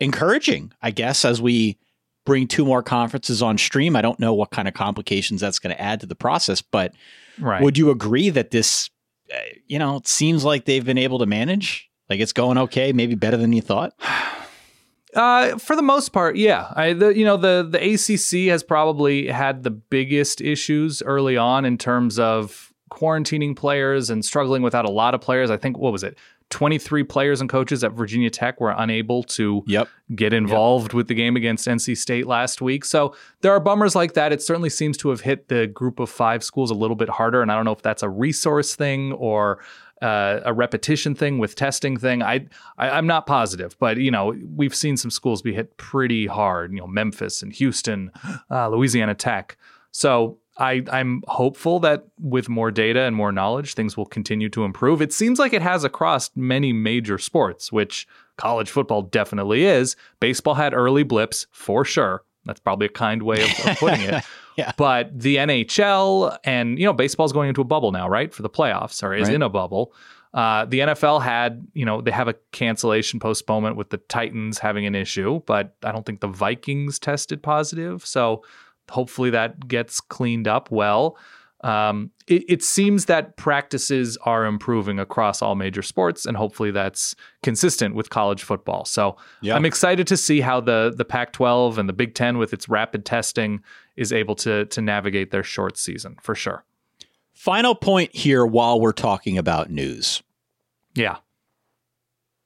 encouraging, 0.00 0.72
I 0.82 0.90
guess, 0.90 1.24
as 1.24 1.40
we 1.40 1.78
bring 2.24 2.48
two 2.48 2.64
more 2.64 2.82
conferences 2.82 3.40
on 3.42 3.56
stream. 3.56 3.94
I 3.96 4.02
don't 4.02 4.18
know 4.18 4.34
what 4.34 4.50
kind 4.50 4.66
of 4.66 4.74
complications 4.74 5.40
that's 5.40 5.58
going 5.58 5.74
to 5.74 5.80
add 5.80 6.00
to 6.00 6.06
the 6.06 6.16
process, 6.16 6.60
but 6.60 6.92
Right. 7.38 7.62
would 7.62 7.78
you 7.78 7.90
agree 7.90 8.30
that 8.30 8.50
this, 8.50 8.90
uh, 9.32 9.38
you 9.66 9.78
know, 9.78 9.96
it 9.96 10.08
seems 10.08 10.44
like 10.44 10.64
they've 10.64 10.84
been 10.84 10.98
able 10.98 11.18
to 11.20 11.26
manage? 11.26 11.88
Like 12.10 12.20
it's 12.20 12.32
going 12.32 12.58
okay, 12.58 12.92
maybe 12.92 13.14
better 13.14 13.36
than 13.36 13.52
you 13.52 13.60
thought? 13.62 13.92
Uh, 15.14 15.56
for 15.56 15.74
the 15.76 15.82
most 15.82 16.10
part, 16.10 16.36
yeah. 16.36 16.70
I, 16.76 16.92
the, 16.92 17.08
you 17.08 17.24
know, 17.24 17.38
the 17.38 17.66
the 17.66 17.78
ACC 17.94 18.50
has 18.50 18.62
probably 18.62 19.28
had 19.28 19.62
the 19.62 19.70
biggest 19.70 20.42
issues 20.42 21.00
early 21.00 21.38
on 21.38 21.64
in 21.64 21.78
terms 21.78 22.18
of 22.18 22.70
quarantining 22.90 23.56
players 23.56 24.10
and 24.10 24.22
struggling 24.22 24.60
without 24.60 24.84
a 24.84 24.90
lot 24.90 25.14
of 25.14 25.22
players. 25.22 25.50
I 25.50 25.56
think 25.56 25.78
what 25.78 25.90
was 25.90 26.02
it? 26.04 26.18
23 26.50 27.02
players 27.04 27.40
and 27.40 27.50
coaches 27.50 27.82
at 27.82 27.92
Virginia 27.92 28.30
Tech 28.30 28.60
were 28.60 28.74
unable 28.76 29.22
to 29.24 29.62
Yep. 29.66 29.88
get 30.14 30.32
involved 30.32 30.92
with 30.92 31.08
the 31.08 31.14
game 31.14 31.34
against 31.36 31.66
NC 31.66 31.96
State 31.96 32.26
last 32.26 32.62
week. 32.62 32.84
So 32.84 33.14
there 33.40 33.52
are 33.52 33.60
bummers 33.60 33.94
like 33.96 34.14
that. 34.14 34.32
It 34.32 34.40
certainly 34.42 34.70
seems 34.70 34.96
to 34.98 35.08
have 35.10 35.22
hit 35.22 35.48
the 35.48 35.66
group 35.66 35.98
of 35.98 36.08
five 36.08 36.44
schools 36.44 36.70
a 36.70 36.74
little 36.74 36.94
bit 36.96 37.08
harder. 37.08 37.42
And 37.42 37.50
I 37.50 37.56
don't 37.56 37.64
know 37.64 37.72
if 37.72 37.82
that's 37.82 38.02
a 38.04 38.08
resource 38.08 38.76
thing 38.76 39.12
or 39.12 39.58
uh, 40.02 40.40
a 40.44 40.52
repetition 40.52 41.14
thing 41.14 41.38
with 41.38 41.54
testing 41.56 41.96
thing. 41.96 42.22
I, 42.22 42.46
I 42.78 42.90
I'm 42.90 43.06
not 43.06 43.26
positive, 43.26 43.74
but 43.78 43.96
you 43.96 44.10
know 44.10 44.34
we've 44.54 44.74
seen 44.74 44.96
some 44.98 45.10
schools 45.10 45.40
be 45.40 45.54
hit 45.54 45.76
pretty 45.78 46.26
hard. 46.26 46.70
You 46.72 46.80
know 46.80 46.86
Memphis 46.86 47.42
and 47.42 47.50
Houston, 47.54 48.12
uh, 48.50 48.68
Louisiana 48.68 49.14
Tech. 49.14 49.56
So 49.92 50.38
I, 50.58 50.82
I'm 50.90 51.22
hopeful 51.28 51.80
that 51.80 52.06
with 52.20 52.48
more 52.48 52.70
data 52.70 53.02
and 53.02 53.14
more 53.14 53.30
knowledge, 53.32 53.74
things 53.74 53.96
will 53.96 54.06
continue 54.06 54.48
to 54.50 54.64
improve. 54.64 55.02
It 55.02 55.12
seems 55.12 55.38
like 55.38 55.52
it 55.52 55.62
has 55.62 55.84
across 55.84 56.30
many 56.34 56.72
major 56.72 57.18
sports, 57.18 57.70
which 57.70 58.06
college 58.38 58.70
football 58.70 59.02
definitely 59.02 59.64
is. 59.64 59.96
Baseball 60.20 60.54
had 60.54 60.72
early 60.72 61.02
blips 61.02 61.46
for 61.52 61.84
sure. 61.84 62.22
That's 62.46 62.60
probably 62.60 62.86
a 62.86 62.90
kind 62.90 63.22
way 63.22 63.42
of, 63.42 63.50
of 63.66 63.78
putting 63.78 64.00
it. 64.02 64.24
Yeah. 64.56 64.72
But 64.78 65.10
the 65.20 65.36
NHL 65.36 66.38
and, 66.42 66.78
you 66.78 66.86
know, 66.86 66.94
baseball's 66.94 67.30
going 67.34 67.50
into 67.50 67.60
a 67.60 67.64
bubble 67.64 67.92
now, 67.92 68.08
right? 68.08 68.32
For 68.32 68.40
the 68.40 68.48
playoffs, 68.48 69.02
or 69.02 69.12
is 69.12 69.28
Right. 69.28 69.34
in 69.34 69.42
a 69.42 69.50
bubble. 69.50 69.92
Uh, 70.32 70.64
the 70.64 70.78
NFL 70.80 71.20
had, 71.22 71.66
you 71.74 71.84
know, 71.84 72.00
they 72.00 72.10
have 72.10 72.26
a 72.26 72.34
cancellation 72.52 73.20
postponement 73.20 73.76
with 73.76 73.90
the 73.90 73.98
Titans 73.98 74.58
having 74.58 74.86
an 74.86 74.94
issue, 74.94 75.42
but 75.44 75.76
I 75.82 75.92
don't 75.92 76.06
think 76.06 76.20
the 76.20 76.28
Vikings 76.28 76.98
tested 76.98 77.42
positive. 77.42 78.06
So 78.06 78.44
hopefully 78.90 79.30
that 79.30 79.68
gets 79.68 80.00
cleaned 80.00 80.46
up 80.48 80.70
well. 80.70 81.16
Um, 81.62 82.10
it, 82.28 82.44
it 82.48 82.62
seems 82.62 83.06
that 83.06 83.36
practices 83.36 84.16
are 84.24 84.44
improving 84.44 84.98
across 84.98 85.40
all 85.42 85.54
major 85.54 85.82
sports, 85.82 86.26
and 86.26 86.36
hopefully 86.36 86.70
that's 86.70 87.16
consistent 87.42 87.94
with 87.94 88.10
college 88.10 88.42
football. 88.42 88.84
So 88.84 89.16
Yeah. 89.40 89.56
I'm 89.56 89.64
excited 89.64 90.06
to 90.08 90.16
see 90.16 90.40
how 90.42 90.60
the 90.60 90.92
the 90.96 91.04
Pac-12 91.04 91.78
and 91.78 91.88
the 91.88 91.92
Big 91.94 92.14
Ten, 92.14 92.36
with 92.38 92.52
its 92.52 92.68
rapid 92.68 93.04
testing, 93.04 93.62
is 93.96 94.12
able 94.12 94.34
to 94.36 94.66
to 94.66 94.80
navigate 94.82 95.30
their 95.30 95.42
short 95.42 95.76
season 95.78 96.16
for 96.20 96.34
sure. 96.34 96.64
Final 97.32 97.74
point 97.74 98.14
here 98.14 98.44
while 98.46 98.78
we're 98.80 98.92
talking 98.92 99.36
about 99.38 99.70
news. 99.70 100.22
Yeah, 100.94 101.16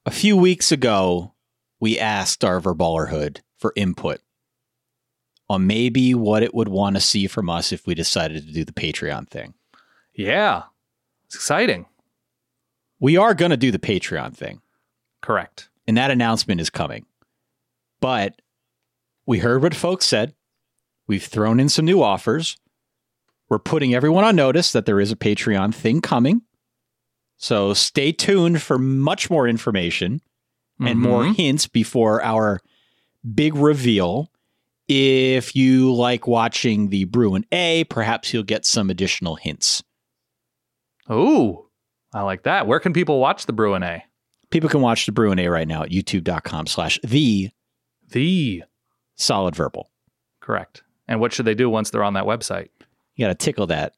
A 0.07 0.11
few 0.11 0.37
weeks 0.37 0.73
ago, 0.73 1.35
we 1.79 1.99
asked 1.99 2.45
our 2.45 2.61
verballerhood 2.61 3.41
for 3.59 3.73
input 3.77 4.21
on 5.51 5.67
maybe 5.67 6.15
what 6.15 6.45
it 6.45 6.55
would 6.55 6.69
want 6.69 6.95
to 6.95 7.01
see 7.01 7.27
from 7.27 7.51
us 7.51 7.73
if 7.73 7.85
we 7.87 7.95
decided 7.95 8.47
to 8.47 8.53
do 8.53 8.65
the 8.65 8.73
Patreon 8.73 9.29
thing. 9.29 9.53
yeah, 10.15 10.63
it's 11.27 11.35
exciting. 11.35 11.87
We 13.01 13.17
are 13.17 13.35
going 13.35 13.51
to 13.51 13.57
do 13.57 13.71
the 13.73 13.79
Patreon 13.79 14.35
thing, 14.37 14.61
Correct. 15.23 15.69
and 15.89 15.97
that 15.97 16.11
announcement 16.13 16.61
is 16.61 16.71
coming. 16.71 17.05
But 18.01 18.41
we 19.27 19.39
heard 19.41 19.63
what 19.63 19.75
folks 19.75 20.07
said. 20.07 20.35
We've 21.09 21.23
thrown 21.25 21.59
in 21.61 21.69
some 21.69 21.85
new 21.85 22.01
offers. 22.03 22.57
We're 23.49 23.59
putting 23.59 23.93
everyone 23.95 24.23
on 24.25 24.37
notice 24.37 24.71
that 24.73 24.87
there 24.87 25.01
is 25.01 25.11
a 25.11 25.17
Patreon 25.17 25.75
thing 25.75 26.01
coming. 26.01 26.43
So 27.39 27.75
stay 27.75 28.13
tuned 28.13 28.63
for 28.63 28.79
much 28.79 29.31
more 29.31 29.49
information 29.49 30.21
and 30.79 30.99
more 31.01 31.25
Mhm. 31.25 31.37
hints 31.37 31.67
before 31.67 32.23
our 32.23 32.61
big 33.35 33.55
reveal. 33.55 34.31
If 34.93 35.55
you 35.55 35.95
like 35.95 36.27
watching 36.27 36.89
the 36.89 37.05
Bruin 37.05 37.45
A, 37.53 37.85
perhaps 37.85 38.35
you'll 38.35 38.43
get 38.43 38.65
some 38.67 38.91
additional 38.91 39.37
hints. 39.37 39.85
Ooh, 41.11 41.67
I 42.13 42.23
like 42.23 42.43
that. 42.43 42.67
Where 42.67 42.81
can 42.81 42.93
people 42.93 43.21
watch 43.21 43.47
the 43.47 43.53
Bruin 43.53 43.83
A? 43.85 44.03
People 44.51 44.69
can 44.69 44.81
watch 44.81 45.07
the 45.07 45.13
Bruin 45.13 45.39
A 45.39 45.47
right 45.49 45.69
now 45.69 45.85
at 45.85 45.91
youtube.com 45.91 46.67
slash 46.67 46.99
the 47.05 47.51
The 48.11 48.65
solid 49.17 49.55
verbal. 49.55 49.91
correct. 50.41 50.83
And 51.07 51.21
what 51.21 51.33
should 51.33 51.45
they 51.47 51.55
do 51.55 51.71
once 51.71 51.91
they're 51.91 52.03
on 52.05 52.15
that 52.15 52.25
website? 52.25 52.69
You 53.15 53.27
got 53.27 53.39
to 53.39 53.45
tickle 53.45 53.67
that, 53.69 53.95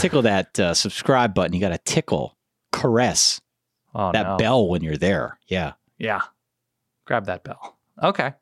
tickle 0.00 0.22
that 0.30 0.58
uh, 0.58 0.74
subscribe 0.74 1.34
button. 1.34 1.52
You 1.54 1.60
got 1.60 1.68
to 1.70 1.78
tickle, 1.78 2.36
caress 2.72 3.40
Oh 3.94 4.10
that 4.12 4.22
no. 4.26 4.36
bell 4.36 4.68
when 4.68 4.82
you're 4.82 4.96
there. 4.96 5.38
Yeah. 5.46 5.74
Yeah. 5.98 6.22
Grab 7.04 7.26
that 7.26 7.44
bell. 7.44 7.76
Okay. 8.02 8.34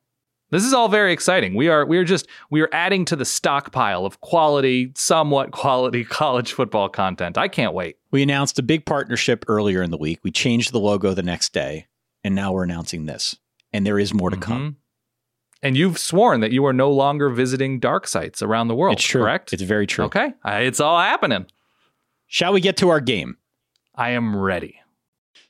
This 0.54 0.64
is 0.64 0.72
all 0.72 0.86
very 0.88 1.12
exciting. 1.12 1.56
We 1.56 1.66
are 1.68 1.84
we 1.84 1.98
are 1.98 2.04
just 2.04 2.28
we 2.48 2.60
are 2.60 2.68
adding 2.72 3.04
to 3.06 3.16
the 3.16 3.24
stockpile 3.24 4.06
of 4.06 4.20
quality, 4.20 4.92
somewhat 4.94 5.50
quality 5.50 6.04
college 6.08 6.52
football 6.52 6.88
content. 6.88 7.36
I 7.36 7.48
can't 7.48 7.74
wait. 7.74 7.96
We 8.12 8.22
announced 8.22 8.56
a 8.60 8.62
big 8.62 8.86
partnership 8.86 9.44
earlier 9.48 9.82
in 9.82 9.90
the 9.90 9.96
week. 9.96 10.20
We 10.22 10.30
changed 10.30 10.70
the 10.70 10.78
logo 10.78 11.12
the 11.12 11.24
next 11.24 11.52
day, 11.52 11.88
and 12.22 12.36
now 12.36 12.52
we're 12.52 12.62
announcing 12.62 13.06
this. 13.06 13.36
And 13.72 13.84
there 13.84 13.98
is 13.98 14.14
more 14.14 14.30
to 14.30 14.36
come. 14.36 14.62
Mhm. 14.62 14.74
And 15.64 15.76
you've 15.76 15.98
sworn 15.98 16.38
that 16.38 16.52
you 16.52 16.64
are 16.66 16.72
no 16.72 16.88
longer 16.88 17.30
visiting 17.30 17.80
dark 17.80 18.06
sites 18.06 18.40
around 18.40 18.68
the 18.68 18.76
world. 18.76 18.94
It's 18.98 19.04
true. 19.04 19.22
correct? 19.22 19.52
It's 19.52 19.62
very 19.62 19.88
true. 19.88 20.04
okay. 20.04 20.34
It's 20.44 20.78
all 20.78 21.00
happening. 21.00 21.46
Shall 22.28 22.52
we 22.52 22.60
get 22.60 22.76
to 22.76 22.90
our 22.90 23.00
game? 23.00 23.38
I 23.96 24.10
am 24.10 24.36
ready. 24.36 24.78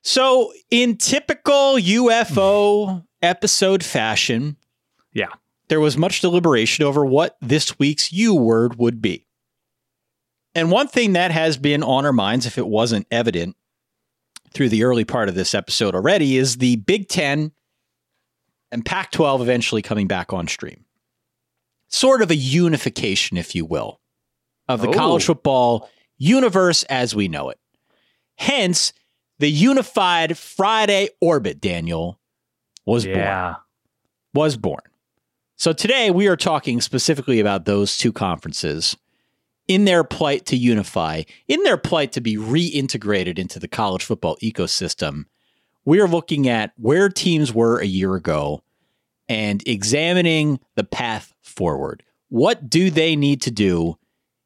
So, 0.01 0.51
in 0.71 0.97
typical 0.97 1.77
UFO 1.79 3.05
episode 3.23 3.85
fashion, 3.85 4.57
Yeah. 5.15 5.29
there 5.69 5.81
was 5.81 5.97
much 5.97 6.21
deliberation 6.21 6.85
over 6.85 7.07
what 7.07 7.37
this 7.41 7.79
week's 7.79 8.13
U 8.13 8.35
word 8.35 8.77
would 8.79 9.01
be. 9.01 9.27
And 10.55 10.71
one 10.71 10.89
thing 10.89 11.15
that 11.15 11.31
has 11.31 11.57
been 11.57 11.83
on 11.83 12.05
our 12.05 12.13
minds, 12.13 12.45
if 12.47 12.59
it 12.59 12.67
wasn't 12.67 13.07
evident 13.11 13.57
through 14.53 14.69
the 14.69 14.85
early 14.85 15.05
part 15.05 15.29
of 15.29 15.35
this 15.35 15.55
episode 15.55 15.95
already, 15.95 16.37
is 16.37 16.59
the 16.59 16.77
Big 16.77 17.09
Ten 17.09 17.53
and 18.71 18.85
Pac 18.85 19.11
12 19.11 19.41
eventually 19.41 19.83
coming 19.83 20.07
back 20.07 20.33
on 20.33 20.47
stream. 20.47 20.85
Sort 21.89 22.23
of 22.23 22.31
a 22.31 22.37
unification, 22.37 23.37
if 23.37 23.55
you 23.55 23.65
will, 23.65 24.01
of 24.69 24.81
the 24.81 24.89
Oh. 24.89 24.93
college 24.93 25.25
football 25.25 25.89
universe 26.19 26.83
as 26.85 27.15
we 27.15 27.27
know 27.29 27.51
it. 27.51 27.59
Hence, 28.37 28.93
the 29.39 29.51
unified 29.51 30.37
Friday 30.39 31.09
orbit, 31.21 31.61
Daniel, 31.61 32.21
was 32.85 33.05
born 33.05 33.17
Yeah. 33.17 33.55
was 34.35 34.57
born. 34.57 34.81
So 35.57 35.73
today 35.73 36.11
we 36.11 36.27
are 36.27 36.37
talking 36.37 36.81
specifically 36.81 37.39
about 37.39 37.65
those 37.65 37.97
two 37.97 38.13
conferences 38.13 38.97
in 39.69 39.85
their 39.85 40.03
plight 40.03 40.47
to 40.47 40.57
unify, 40.57 41.23
in 41.47 41.63
their 41.63 41.77
plight 41.77 42.13
to 42.13 42.21
be 42.21 42.37
reintegrated 42.37 43.39
into 43.39 43.61
the 43.61 43.69
college 43.69 44.05
football 44.05 44.37
ecosystem. 44.43 45.27
We 45.85 46.01
are 46.01 46.09
looking 46.09 46.49
at 46.49 46.73
where 46.77 47.09
teams 47.09 47.55
were 47.55 47.79
a 47.79 47.87
year 47.87 48.15
ago 48.17 48.63
and 49.29 49.63
examining 49.67 50.59
the 50.75 50.85
path 50.85 51.33
forward. 51.41 52.03
What 52.29 52.69
do 52.69 52.91
they 52.91 53.15
need 53.15 53.41
to 53.43 53.51
do 53.51 53.97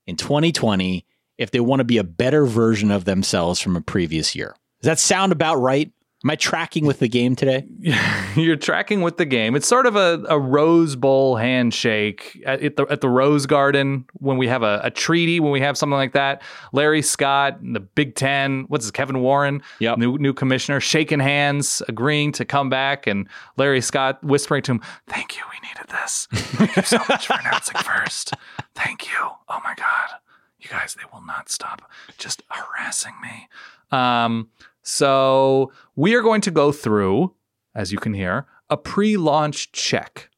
in 0.06 0.16
2020 0.16 1.06
if 1.38 1.50
they 1.50 1.60
want 1.60 1.80
to 1.80 1.84
be 1.84 1.98
a 1.98 2.04
better 2.04 2.44
version 2.44 2.90
of 2.90 3.06
themselves 3.06 3.60
from 3.60 3.76
a 3.76 3.80
previous 3.80 4.36
year? 4.36 4.54
Does 4.82 4.86
that 4.86 4.98
sound 4.98 5.32
about 5.32 5.56
right? 5.56 5.90
Am 6.24 6.30
I 6.30 6.34
tracking 6.34 6.84
with 6.84 6.98
the 6.98 7.06
game 7.08 7.36
today? 7.36 7.64
You're 8.34 8.56
tracking 8.56 9.02
with 9.02 9.18
the 9.18 9.24
game. 9.24 9.54
It's 9.54 9.68
sort 9.68 9.86
of 9.86 9.94
a, 9.94 10.24
a 10.28 10.36
Rose 10.36 10.96
Bowl 10.96 11.36
handshake 11.36 12.42
at, 12.44 12.60
at 12.60 12.74
the 12.76 12.86
at 12.86 13.00
the 13.02 13.08
Rose 13.08 13.46
Garden 13.46 14.04
when 14.14 14.36
we 14.36 14.48
have 14.48 14.64
a, 14.64 14.80
a 14.82 14.90
treaty, 14.90 15.38
when 15.38 15.52
we 15.52 15.60
have 15.60 15.78
something 15.78 15.94
like 15.96 16.14
that. 16.14 16.42
Larry 16.72 17.02
Scott, 17.02 17.60
and 17.60 17.76
the 17.76 17.80
Big 17.80 18.16
Ten, 18.16 18.64
what's 18.66 18.84
this, 18.84 18.90
Kevin 18.90 19.20
Warren, 19.20 19.62
Yep. 19.78 19.98
new 19.98 20.18
new 20.18 20.32
commissioner, 20.34 20.80
shaking 20.80 21.20
hands, 21.20 21.82
agreeing 21.88 22.32
to 22.32 22.44
come 22.44 22.68
back, 22.68 23.06
and 23.06 23.28
Larry 23.56 23.80
Scott 23.80 24.22
whispering 24.24 24.62
to 24.64 24.72
him, 24.72 24.80
"Thank 25.06 25.36
you, 25.36 25.44
we 25.52 25.68
needed 25.68 25.86
this. 25.88 26.26
Thank 26.32 26.74
you 26.76 26.82
so 26.82 26.98
much 27.08 27.28
for 27.28 27.34
announcing 27.40 27.76
first. 27.76 28.34
Thank 28.74 29.06
you. 29.06 29.18
Oh 29.48 29.60
my 29.62 29.74
God, 29.76 30.18
you 30.58 30.68
guys, 30.68 30.94
they 30.96 31.04
will 31.12 31.24
not 31.24 31.48
stop 31.48 31.88
just 32.18 32.42
harassing 32.50 33.14
me." 33.22 33.48
Um, 33.90 34.48
so 34.88 35.70
we 35.96 36.14
are 36.14 36.22
going 36.22 36.40
to 36.40 36.50
go 36.50 36.72
through, 36.72 37.34
as 37.74 37.92
you 37.92 37.98
can 37.98 38.14
hear, 38.14 38.46
a 38.70 38.76
pre-launch 38.78 39.70
check 39.72 40.30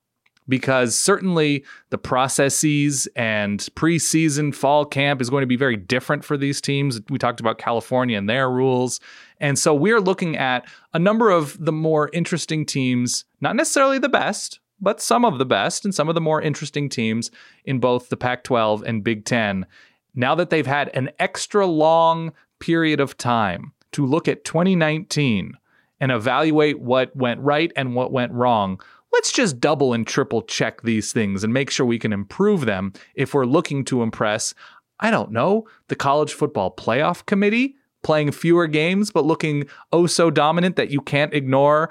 because 0.48 0.98
certainly 0.98 1.64
the 1.90 1.98
processes 1.98 3.06
and 3.14 3.60
preseason 3.76 4.52
fall 4.52 4.84
camp 4.84 5.22
is 5.22 5.30
going 5.30 5.42
to 5.42 5.46
be 5.46 5.54
very 5.54 5.76
different 5.76 6.24
for 6.24 6.36
these 6.36 6.60
teams. 6.60 7.00
We 7.08 7.16
talked 7.16 7.38
about 7.38 7.58
California 7.58 8.18
and 8.18 8.28
their 8.28 8.50
rules. 8.50 8.98
And 9.38 9.56
so 9.56 9.72
we're 9.72 10.00
looking 10.00 10.36
at 10.36 10.66
a 10.92 10.98
number 10.98 11.30
of 11.30 11.56
the 11.64 11.70
more 11.70 12.10
interesting 12.12 12.66
teams, 12.66 13.26
not 13.40 13.54
necessarily 13.54 14.00
the 14.00 14.08
best, 14.08 14.58
but 14.80 15.00
some 15.00 15.24
of 15.24 15.38
the 15.38 15.46
best 15.46 15.84
and 15.84 15.94
some 15.94 16.08
of 16.08 16.16
the 16.16 16.20
more 16.20 16.42
interesting 16.42 16.88
teams 16.88 17.30
in 17.64 17.78
both 17.78 18.08
the 18.08 18.16
Pac 18.16 18.42
12 18.42 18.82
and 18.82 19.04
Big 19.04 19.24
Ten. 19.24 19.64
Now 20.12 20.34
that 20.34 20.50
they've 20.50 20.66
had 20.66 20.88
an 20.88 21.10
extra 21.20 21.66
long 21.66 22.32
period 22.58 22.98
of 22.98 23.16
time 23.16 23.74
to 23.92 24.06
look 24.06 24.28
at 24.28 24.44
2019 24.44 25.54
and 26.00 26.12
evaluate 26.12 26.80
what 26.80 27.14
went 27.14 27.40
right 27.40 27.72
and 27.76 27.94
what 27.94 28.12
went 28.12 28.32
wrong, 28.32 28.80
let's 29.12 29.32
just 29.32 29.60
double 29.60 29.92
and 29.92 30.06
triple 30.06 30.42
check 30.42 30.82
these 30.82 31.12
things 31.12 31.44
and 31.44 31.52
make 31.52 31.70
sure 31.70 31.84
we 31.84 31.98
can 31.98 32.12
improve 32.12 32.64
them 32.66 32.92
if 33.14 33.34
we're 33.34 33.46
looking 33.46 33.84
to 33.86 34.02
impress, 34.02 34.54
I 34.98 35.10
don't 35.10 35.30
know, 35.32 35.66
the 35.88 35.96
college 35.96 36.32
football 36.32 36.74
playoff 36.74 37.26
committee 37.26 37.76
playing 38.02 38.32
fewer 38.32 38.66
games 38.66 39.10
but 39.10 39.26
looking 39.26 39.66
oh 39.92 40.06
so 40.06 40.30
dominant 40.30 40.76
that 40.76 40.90
you 40.90 41.02
can't 41.02 41.34
ignore 41.34 41.90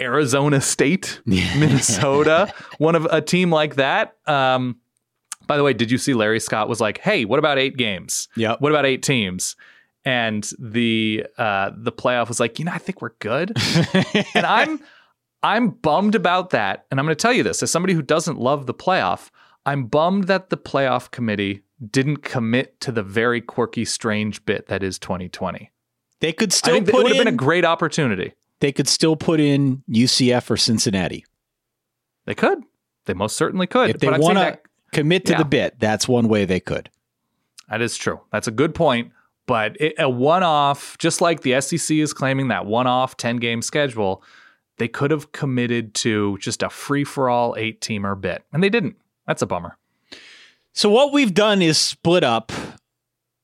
Arizona 0.00 0.60
State, 0.60 1.20
Minnesota, 1.26 2.52
one 2.78 2.94
of 2.94 3.04
a 3.06 3.20
team 3.20 3.50
like 3.50 3.76
that. 3.76 4.16
Um, 4.26 4.76
by 5.46 5.56
the 5.56 5.62
way, 5.62 5.72
did 5.72 5.90
you 5.90 5.98
see 5.98 6.14
Larry 6.14 6.40
Scott 6.40 6.68
was 6.68 6.80
like, 6.80 6.98
"Hey, 6.98 7.24
what 7.24 7.38
about 7.38 7.58
eight 7.58 7.76
games? 7.76 8.28
Yeah, 8.36 8.56
What 8.58 8.72
about 8.72 8.86
eight 8.86 9.02
teams?" 9.02 9.56
And 10.04 10.50
the 10.58 11.26
uh, 11.38 11.70
the 11.76 11.92
playoff 11.92 12.28
was 12.28 12.40
like, 12.40 12.58
"You 12.58 12.64
know, 12.64 12.72
I 12.72 12.78
think 12.78 13.00
we're 13.00 13.14
good." 13.20 13.52
and 14.34 14.44
I'm 14.44 14.80
I'm 15.42 15.70
bummed 15.70 16.14
about 16.14 16.50
that. 16.50 16.86
And 16.90 16.98
I'm 16.98 17.06
going 17.06 17.16
to 17.16 17.20
tell 17.22 17.32
you 17.32 17.42
this 17.42 17.62
as 17.62 17.70
somebody 17.70 17.94
who 17.94 18.02
doesn't 18.02 18.38
love 18.38 18.66
the 18.66 18.74
playoff, 18.74 19.30
I'm 19.66 19.86
bummed 19.86 20.24
that 20.24 20.50
the 20.50 20.56
playoff 20.56 21.10
committee 21.10 21.62
didn't 21.90 22.18
commit 22.18 22.80
to 22.80 22.92
the 22.92 23.02
very 23.02 23.40
quirky, 23.40 23.84
strange 23.84 24.44
bit 24.44 24.66
that 24.68 24.82
is 24.82 24.98
2020. 24.98 25.70
They 26.20 26.32
could 26.32 26.52
I 26.52 26.54
still 26.54 26.74
think 26.74 26.86
that 26.86 26.90
it 26.90 26.94
put 26.94 27.02
would 27.04 27.12
have 27.12 27.20
in. 27.20 27.24
been 27.26 27.34
a 27.34 27.36
great 27.36 27.64
opportunity. 27.64 28.34
they 28.60 28.70
could 28.72 28.86
still 28.88 29.16
put 29.16 29.40
in 29.40 29.82
UCF 29.90 30.48
or 30.50 30.56
Cincinnati 30.56 31.24
They 32.26 32.34
could. 32.34 32.62
They 33.06 33.14
most 33.14 33.36
certainly 33.36 33.66
could. 33.66 33.90
if 33.90 33.98
they 33.98 34.06
But 34.06 34.14
I'm 34.14 34.22
saying 34.22 34.36
want 34.36 34.54
to 34.54 34.70
commit 34.92 35.26
to 35.26 35.32
yeah. 35.32 35.38
the 35.38 35.44
bit. 35.44 35.80
That's 35.80 36.06
one 36.06 36.28
way 36.28 36.44
they 36.44 36.60
could. 36.60 36.88
That 37.68 37.82
is 37.82 37.96
true. 37.96 38.20
That's 38.30 38.46
a 38.46 38.52
good 38.52 38.74
point. 38.74 39.10
But 39.46 39.80
it, 39.80 39.94
a 39.98 40.08
one 40.08 40.42
off, 40.42 40.96
just 40.98 41.20
like 41.20 41.42
the 41.42 41.60
SEC 41.60 41.96
is 41.96 42.12
claiming 42.12 42.48
that 42.48 42.66
one 42.66 42.86
off 42.86 43.16
10 43.16 43.36
game 43.36 43.62
schedule, 43.62 44.22
they 44.78 44.88
could 44.88 45.10
have 45.10 45.32
committed 45.32 45.94
to 45.94 46.38
just 46.38 46.62
a 46.62 46.70
free 46.70 47.04
for 47.04 47.28
all 47.28 47.54
eight 47.58 47.80
teamer 47.80 48.18
bit. 48.20 48.44
And 48.52 48.62
they 48.62 48.70
didn't. 48.70 48.96
That's 49.26 49.42
a 49.42 49.46
bummer. 49.46 49.76
So 50.72 50.88
what 50.88 51.12
we've 51.12 51.34
done 51.34 51.60
is 51.60 51.76
split 51.76 52.24
up 52.24 52.50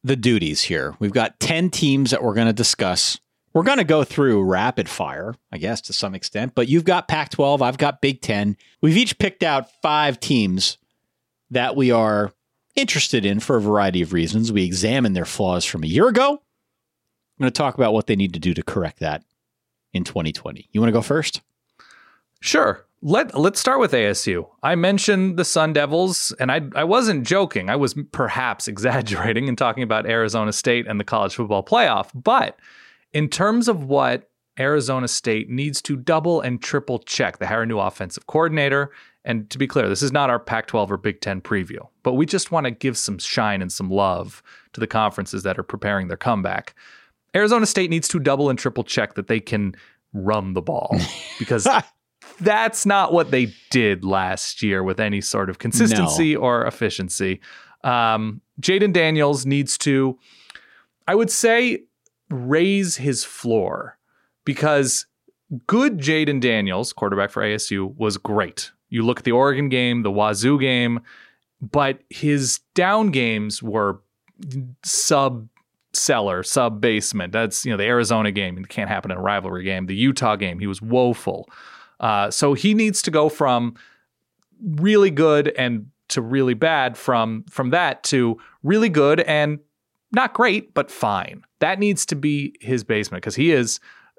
the 0.03 0.17
duties 0.17 0.63
here. 0.63 0.97
We've 0.99 1.13
got 1.13 1.39
10 1.41 1.71
teams 1.71 2.11
that 2.11 2.23
we're 2.23 2.35
going 2.35 2.47
to 2.47 2.53
discuss. 2.53 3.19
We're 3.53 3.65
going 3.65 3.79
to 3.79 3.85
go 3.85 4.05
through 4.05 4.45
rapid 4.45 4.89
fire, 4.89 5.35
I 5.53 5.59
guess, 5.59 5.81
to 5.83 5.93
some 5.93 6.15
extent, 6.15 6.55
but 6.55 6.69
you've 6.69 6.85
got 6.85 7.09
Pac 7.09 7.31
12, 7.31 7.61
I've 7.61 7.79
got 7.79 8.01
Big 8.01 8.23
10. 8.23 8.57
We've 8.81 8.97
each 8.97 9.19
picked 9.19 9.43
out 9.43 9.71
five 9.83 10.21
teams 10.21 10.79
that 11.51 11.77
we 11.77 11.91
are 11.91 12.33
interested 12.79 13.27
in 13.27 13.41
for 13.41 13.57
a 13.57 13.61
variety 13.61 14.03
of 14.03 14.12
reasons. 14.12 14.53
We 14.53 14.64
examined 14.64 15.17
their 15.17 15.25
flaws 15.25 15.64
from 15.64 15.83
a 15.83 15.88
year 15.88 16.09
ago. 16.09 16.33
I'm 16.33 17.43
going 17.43 17.53
to 17.53 17.57
talk 17.57 17.75
about 17.75 17.93
what 17.93 18.07
they 18.07 18.17
need 18.17 18.33
to 18.35 18.41
do 18.41 18.55
to 18.55 18.62
correct 18.62 19.01
that 19.01 19.23
in 19.93 20.05
2020. 20.05 20.69
You 20.73 20.81
want 20.81 20.88
to 20.88 20.93
go 20.93 21.03
first? 21.03 21.41
Sure. 22.41 22.85
Let 23.01 23.38
let's 23.38 23.61
start 23.61 23.79
with 23.79 23.93
ASU. 23.93 24.49
I 24.62 24.75
mentioned 24.75 25.37
the 25.37 25.45
Sun 25.45 25.73
Devils, 25.75 26.35
and 26.41 26.51
I 26.51 26.62
I 26.75 26.83
wasn't 26.83 27.25
joking. 27.25 27.71
I 27.71 27.77
was 27.77 27.95
perhaps 28.11 28.67
exaggerating 28.73 29.47
in 29.47 29.55
talking 29.55 29.85
about 29.85 30.07
Arizona 30.07 30.53
State 30.53 30.87
and 30.88 30.99
the 30.99 31.05
college 31.05 31.37
football 31.37 31.62
playoff. 31.62 32.11
But 32.12 32.59
in 33.12 33.29
terms 33.29 33.69
of 33.69 33.85
what 33.85 34.29
Arizona 34.59 35.09
State 35.09 35.49
needs 35.49 35.81
to 35.83 35.97
double 35.97 36.40
and 36.40 36.61
triple 36.61 36.99
check, 37.01 37.38
they 37.38 37.47
hire 37.47 37.62
a 37.62 37.66
new 37.66 37.79
offensive 37.79 38.27
coordinator. 38.27 38.90
And 39.25 39.49
to 39.51 39.59
be 39.59 39.66
clear, 39.66 39.88
this 39.88 40.03
is 40.03 40.12
not 40.12 40.31
our 40.31 40.38
Pac 40.38 40.66
12 40.66 40.92
or 40.92 40.97
Big 40.97 41.21
Ten 41.21 41.40
preview, 41.40 41.87
but 42.03 42.14
we 42.14 42.25
just 42.25 42.51
want 42.51 42.64
to 42.64 42.71
give 42.71 42.97
some 42.97 43.18
shine 43.18 43.61
and 43.61 43.71
some 43.71 43.90
love 43.90 44.42
to 44.73 44.81
the 44.81 44.87
conferences 44.87 45.42
that 45.42 45.59
are 45.59 45.64
preparing 45.64 46.09
their 46.09 46.16
comeback. 46.16 46.75
Arizona 47.37 47.66
State 47.66 47.90
needs 47.90 48.09
to 48.09 48.18
double 48.18 48.49
and 48.49 48.59
triple 48.59 48.85
check 48.85 49.14
that 49.14 49.27
they 49.27 49.40
can 49.40 49.75
run 50.14 50.55
the 50.55 50.62
ball 50.62 50.97
because 51.38 51.68
that's 52.40 52.87
not 52.87 53.12
what 53.12 53.31
they 53.31 53.53
did 53.71 54.05
last 54.05 54.62
year 54.62 54.83
with 54.83 54.99
any 54.99 55.21
sort 55.21 55.51
of 55.51 55.59
consistency 55.59 56.35
or 56.35 56.66
efficiency. 56.66 57.40
Um, 57.85 58.40
Jayden 58.61 58.92
Daniels 58.92 59.44
needs 59.44 59.77
to, 59.79 60.18
I 61.07 61.14
would 61.14 61.31
say, 61.31 61.85
raise 62.31 62.97
his 62.97 63.25
floor 63.25 63.98
because 64.49 65.05
good 65.67 65.99
Jayden 65.99 66.41
Daniels, 66.41 66.95
quarterback 66.95 67.29
for 67.29 67.43
ASU, 67.43 67.95
was 67.99 68.17
great. 68.17 68.73
You 68.89 69.05
look 69.05 69.19
at 69.19 69.25
the 69.27 69.33
Oregon 69.33 69.69
game, 69.69 70.05
the 70.05 70.11
Wazoo 70.11 70.59
game, 70.59 71.01
but 71.61 71.99
his 72.09 72.61
down 72.75 73.11
games 73.11 73.63
were 73.63 74.01
sub 74.83 75.51
cellar, 75.93 76.43
sub 76.43 76.81
basement. 76.81 77.35
That's 77.35 77.67
you 77.67 77.71
know 77.71 77.77
the 77.77 77.85
Arizona 77.85 78.33
game. 78.33 78.57
It 78.57 78.71
can't 78.71 78.89
happen 78.89 79.11
in 79.11 79.19
a 79.19 79.21
rivalry 79.21 79.65
game. 79.65 79.85
The 79.85 79.95
Utah 79.95 80.37
game, 80.37 80.61
he 80.61 80.67
was 80.67 80.81
woeful. 80.81 81.47
Uh, 82.01 82.31
so 82.31 82.55
he 82.55 82.73
needs 82.73 83.03
to 83.03 83.11
go 83.11 83.29
from 83.29 83.75
really 84.65 85.11
good 85.11 85.49
and 85.59 85.91
to 86.09 86.23
really 86.23 86.55
bad 86.55 86.97
from 86.97 87.45
from 87.51 87.69
that 87.69 88.03
to 88.05 88.39
really 88.63 88.89
good 88.89 89.21
and 89.21 89.59
not 90.11 90.33
great 90.33 90.73
but 90.73 90.91
fine. 90.91 91.43
That 91.59 91.79
needs 91.79 92.07
to 92.07 92.17
be 92.17 92.55
his 92.63 92.83
basement 92.83 93.23
because 93.23 93.37
he 93.37 93.51
is 93.51 93.79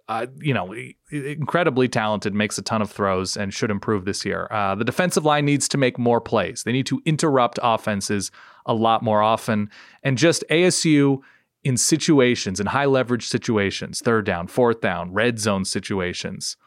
uh, 0.10 0.26
you 0.41 0.56
know, 0.56 0.74
incredibly 1.12 1.88
talented, 1.88 2.34
makes 2.34 2.58
a 2.58 2.63
ton 2.63 2.82
of 2.82 2.91
throws, 2.91 3.38
and 3.38 3.54
should 3.54 3.69
improve 3.69 4.06
this 4.06 4.26
year. 4.26 4.48
Uh, 4.50 4.74
the 4.74 4.84
defensive 4.84 5.24
line 5.24 5.45
needs 5.45 5.69
to 5.69 5.78
make 5.78 6.00
more 6.00 6.19
plays. 6.19 6.63
They 6.63 6.72
need 6.72 6.88
to 6.88 7.00
interrupt 7.06 7.60
offenses 7.62 8.32
a 8.65 8.74
lot 8.74 9.04
more 9.04 9.22
often. 9.22 9.69
And 10.02 10.17
just 10.17 10.43
ASU 10.50 11.19
in 11.63 11.78
situations, 11.78 12.60
in 12.60 12.65
high 12.65 12.86
leverage 12.86 13.28
situations, 13.28 14.02
third 14.02 14.26
down, 14.26 14.48
fourth 14.48 14.82
down, 14.82 15.13
red 15.13 15.38
zone 15.38 15.63
situations. 15.63 16.58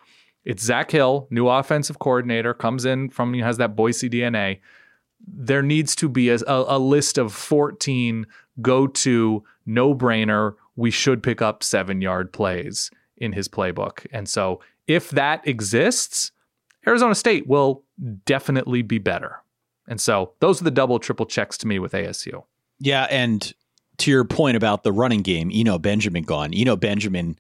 It's 0.45 0.63
Zak 0.63 0.93
Hill, 0.93 1.27
new 1.31 1.49
offensive 1.49 1.99
coordinator, 1.99 2.55
comes 2.55 2.85
in 2.85 3.11
from, 3.11 3.35
has 3.35 3.57
that 3.57 3.75
Boise 3.75 4.09
DNA. 4.09 4.61
There 5.27 5.63
needs 5.63 5.97
to 5.97 6.09
be 6.09 6.29
a, 6.29 6.39
a 6.47 6.79
list 6.79 7.19
of 7.19 7.33
14 7.33 8.25
go 8.61 8.87
to, 8.87 9.43
no 9.67 9.95
brainer, 9.97 10.55
we 10.77 10.93
should 10.93 11.25
pick 11.25 11.43
up 11.43 11.65
seven 11.65 12.01
yard 12.01 12.33
plays 12.33 12.91
in 13.23 13.33
his 13.33 13.49
playbook. 13.49 14.05
And 14.13 14.29
so 14.29 14.61
if 14.89 15.11
that 15.11 15.47
exists, 15.47 16.33
Arizona 16.87 17.15
State 17.15 17.47
will 17.47 17.85
definitely 18.27 18.83
be 18.83 18.99
better. 18.99 19.37
And 19.87 20.01
so 20.01 20.33
those 20.41 20.61
are 20.61 20.65
the 20.65 20.71
double, 20.73 20.99
triple 20.99 21.25
checks 21.25 21.57
to 21.59 21.69
me 21.69 21.79
with 21.79 21.93
ASU. 21.93 22.43
Yeah. 22.81 23.07
And 23.11 23.53
to 23.99 24.11
your 24.11 24.25
point 24.25 24.57
about 24.57 24.83
the 24.83 24.93
running 24.93 25.23
game, 25.23 25.51
Eno 25.55 25.79
Benjamin 25.79 26.25
gone. 26.25 26.53
Eno 26.53 26.75
Benjamin 26.75 27.39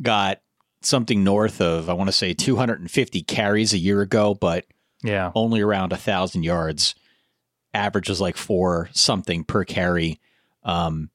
got 0.00 0.40
something 0.82 1.24
north 1.24 1.60
of, 1.60 1.90
I 1.90 1.94
want 1.94 2.08
to 2.08 2.12
say 2.12 2.32
250 2.32 3.22
carries 3.22 3.72
a 3.72 3.78
year 3.78 4.02
ago, 4.02 4.34
but 4.34 4.66
yeah, 5.02 5.32
only 5.34 5.60
around 5.60 5.92
a 5.92 5.96
thousand 5.96 6.44
yards. 6.44 6.94
Average 7.74 8.08
was 8.08 8.20
like 8.20 8.36
four 8.36 8.88
something 8.92 9.44
per 9.44 9.64
carry. 9.64 10.20
Um, 10.62 11.10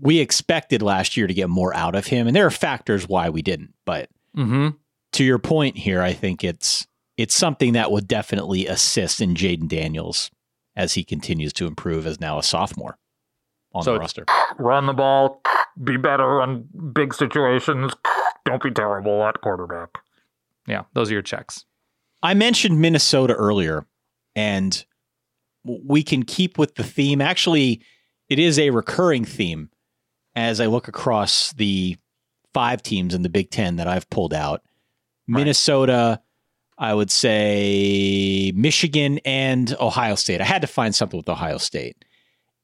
we 0.00 0.18
expected 0.18 0.82
last 0.82 1.16
year 1.16 1.26
to 1.26 1.34
get 1.34 1.48
more 1.48 1.74
out 1.74 1.94
of 1.94 2.06
him, 2.06 2.26
and 2.26 2.36
there 2.36 2.46
are 2.46 2.50
factors 2.50 3.08
why 3.08 3.30
we 3.30 3.42
didn't. 3.42 3.74
But 3.84 4.08
mm-hmm. 4.36 4.68
to 5.12 5.24
your 5.24 5.38
point 5.38 5.76
here, 5.78 6.02
I 6.02 6.12
think 6.12 6.44
it's 6.44 6.86
it's 7.16 7.34
something 7.34 7.72
that 7.72 7.90
would 7.90 8.06
definitely 8.06 8.66
assist 8.66 9.20
in 9.20 9.34
Jayden 9.34 9.68
Daniels 9.68 10.30
as 10.74 10.94
he 10.94 11.04
continues 11.04 11.52
to 11.54 11.66
improve 11.66 12.06
as 12.06 12.20
now 12.20 12.38
a 12.38 12.42
sophomore 12.42 12.98
on 13.72 13.82
so 13.82 13.94
the 13.94 14.00
roster. 14.00 14.24
Run 14.58 14.86
the 14.86 14.92
ball, 14.92 15.40
be 15.82 15.96
better 15.96 16.42
on 16.42 16.68
big 16.92 17.14
situations. 17.14 17.92
Don't 18.44 18.62
be 18.62 18.70
terrible 18.70 19.24
at 19.24 19.40
quarterback. 19.40 19.90
Yeah, 20.66 20.82
those 20.92 21.10
are 21.10 21.14
your 21.14 21.22
checks. 21.22 21.64
I 22.22 22.34
mentioned 22.34 22.80
Minnesota 22.80 23.34
earlier, 23.34 23.86
and 24.34 24.84
we 25.64 26.02
can 26.02 26.24
keep 26.24 26.58
with 26.58 26.74
the 26.74 26.84
theme. 26.84 27.20
Actually, 27.20 27.80
it 28.28 28.38
is 28.38 28.58
a 28.58 28.70
recurring 28.70 29.24
theme 29.24 29.70
as 30.36 30.60
I 30.60 30.66
look 30.66 30.86
across 30.86 31.52
the 31.54 31.96
five 32.54 32.82
teams 32.82 33.14
in 33.14 33.22
the 33.22 33.28
Big 33.28 33.50
Ten 33.50 33.76
that 33.76 33.88
I've 33.88 34.08
pulled 34.10 34.34
out, 34.34 34.62
right. 35.28 35.40
Minnesota, 35.40 36.20
I 36.78 36.94
would 36.94 37.10
say 37.10 38.52
Michigan 38.54 39.18
and 39.24 39.74
Ohio 39.80 40.14
State. 40.14 40.40
I 40.40 40.44
had 40.44 40.60
to 40.62 40.68
find 40.68 40.94
something 40.94 41.16
with 41.16 41.28
Ohio 41.28 41.58
State. 41.58 42.04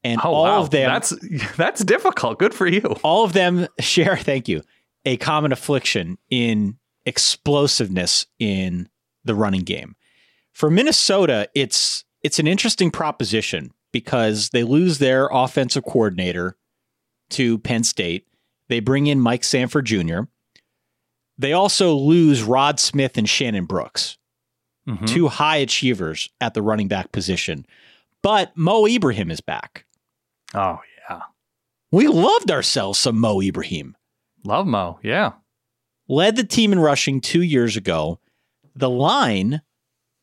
And 0.03 0.19
oh, 0.23 0.33
all 0.33 0.43
wow. 0.43 0.61
of 0.61 0.69
them 0.69 0.89
That's 0.89 1.13
that's 1.57 1.83
difficult. 1.83 2.39
Good 2.39 2.53
for 2.53 2.67
you. 2.67 2.81
All 3.03 3.23
of 3.23 3.33
them 3.33 3.67
share, 3.79 4.17
thank 4.17 4.47
you, 4.47 4.61
a 5.05 5.17
common 5.17 5.51
affliction 5.51 6.17
in 6.29 6.77
explosiveness 7.05 8.25
in 8.39 8.87
the 9.25 9.35
running 9.35 9.63
game. 9.63 9.95
For 10.53 10.69
Minnesota, 10.69 11.49
it's 11.55 12.05
it's 12.21 12.39
an 12.39 12.47
interesting 12.47 12.91
proposition 12.91 13.71
because 13.91 14.49
they 14.49 14.63
lose 14.63 14.99
their 14.99 15.29
offensive 15.31 15.83
coordinator 15.83 16.57
to 17.33 17.59
Penn 17.59 17.83
State. 17.83 18.27
They 18.69 18.79
bring 18.79 19.07
in 19.07 19.19
Mike 19.19 19.43
Sanford 19.43 19.85
Jr. 19.85 20.21
They 21.37 21.53
also 21.53 21.93
lose 21.93 22.43
Rod 22.43 22.79
Smith 22.79 23.17
and 23.17 23.27
Shannon 23.27 23.65
Brooks, 23.65 24.17
mm-hmm. 24.87 25.05
two 25.05 25.27
high 25.27 25.57
achievers 25.57 26.29
at 26.39 26.53
the 26.53 26.61
running 26.61 26.87
back 26.87 27.11
position. 27.11 27.65
But 28.21 28.55
Mo 28.55 28.87
Ibrahim 28.87 29.31
is 29.31 29.41
back. 29.41 29.85
Oh, 30.53 30.79
yeah. 31.09 31.21
We 31.91 32.07
loved 32.07 32.51
ourselves 32.51 32.99
some 32.99 33.19
Mo 33.19 33.41
Ibrahim. 33.41 33.97
Love 34.43 34.67
Mo, 34.67 34.99
yeah. 35.03 35.33
Led 36.07 36.35
the 36.35 36.43
team 36.43 36.71
in 36.71 36.79
rushing 36.79 37.21
two 37.21 37.41
years 37.41 37.75
ago. 37.77 38.19
The 38.75 38.89
line 38.89 39.61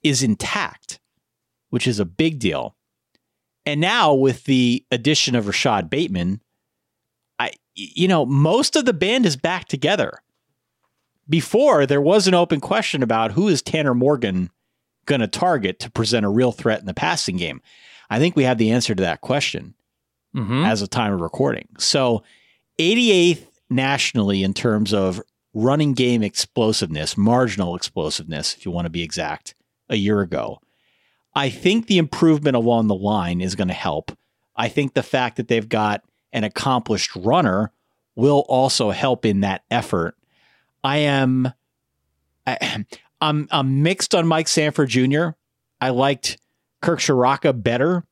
is 0.03 0.23
intact, 0.23 1.01
which 1.71 1.87
is 1.87 1.99
a 1.99 2.05
big 2.05 2.39
deal. 2.39 2.77
And 3.67 3.81
now, 3.81 4.15
with 4.15 4.45
the 4.45 4.85
addition 4.91 5.35
of 5.35 5.47
Rashod 5.47 5.91
Bateman, 5.91 6.41
you 7.75 8.09
know, 8.09 8.27
most 8.27 8.77
of 8.77 8.85
the 8.85 8.93
band 8.93 9.27
is 9.27 9.37
back 9.37 9.67
together. 9.67 10.21
Before, 11.29 11.87
there 11.87 12.01
was 12.01 12.27
an 12.27 12.35
open 12.35 12.61
question 12.61 13.03
about 13.03 13.33
who 13.33 13.49
is 13.49 13.63
Tanner 13.63 13.95
Morgan 13.95 14.51
going 15.07 15.21
to 15.21 15.29
target 15.29 15.79
to 15.81 15.91
present 15.91 16.27
a 16.27 16.31
real 16.31 16.53
threat 16.53 16.81
in 16.81 16.87
the 16.87 16.95
passing 16.95 17.37
game. 17.37 17.63
I 18.11 18.19
think 18.19 18.35
we 18.35 18.45
have 18.45 18.59
the 18.59 18.71
answer 18.71 18.95
to 18.95 19.03
that 19.03 19.21
question 19.21 19.75
mm-hmm. 20.35 20.65
as 20.65 20.83
of 20.83 20.91
time 20.91 21.13
of 21.13 21.21
recording. 21.21 21.69
So, 21.79 22.25
88th 22.79 23.47
nationally 23.69 24.43
in 24.43 24.55
terms 24.55 24.93
of 24.93 25.23
running 25.55 25.93
game 25.95 26.23
explosiveness, 26.23 27.17
marginal 27.17 27.77
explosiveness, 27.77 28.55
if 28.55 28.65
you 28.65 28.73
want 28.73 28.87
to 28.87 28.91
be 28.91 29.03
exact, 29.03 29.55
a 29.89 29.97
year 29.97 30.21
ago. 30.21 30.61
I 31.35 31.51
think 31.51 31.87
the 31.87 31.99
improvement 31.99 32.57
along 32.57 32.89
the 32.89 32.95
line 32.95 33.41
is 33.41 33.55
going 33.55 33.69
to 33.69 33.75
help. 33.75 34.17
I 34.57 34.69
think 34.69 34.95
the 34.95 35.03
fact 35.03 35.37
that 35.37 35.49
they've 35.49 35.69
got 35.69 36.03
an 36.33 36.45
accomplished 36.45 37.15
runner 37.17 37.73
will 38.15 38.45
also 38.49 38.91
help 38.91 39.25
in 39.25 39.41
that 39.41 39.65
effort. 39.71 40.17
I 40.83 40.99
am 40.99 41.53
I, 42.47 42.85
I'm 43.21 43.49
I'm 43.51 43.83
mixed 43.83 44.15
on 44.15 44.27
Mike 44.27 44.49
Sanford 44.49 44.89
Jr. 44.89 45.31
I 45.81 45.91
liked 45.91 46.39
Kirk 46.83 47.01
Ciarrocca 47.01 47.63
better, 47.63 48.05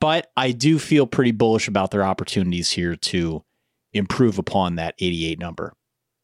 but 0.00 0.30
I 0.36 0.52
do 0.52 0.78
feel 0.78 1.06
pretty 1.06 1.32
bullish 1.32 1.68
about 1.68 1.90
their 1.90 2.02
opportunities 2.02 2.70
here 2.70 2.96
to 2.96 3.44
improve 3.92 4.38
upon 4.38 4.76
that 4.76 4.94
88 4.98 5.38
number. 5.38 5.74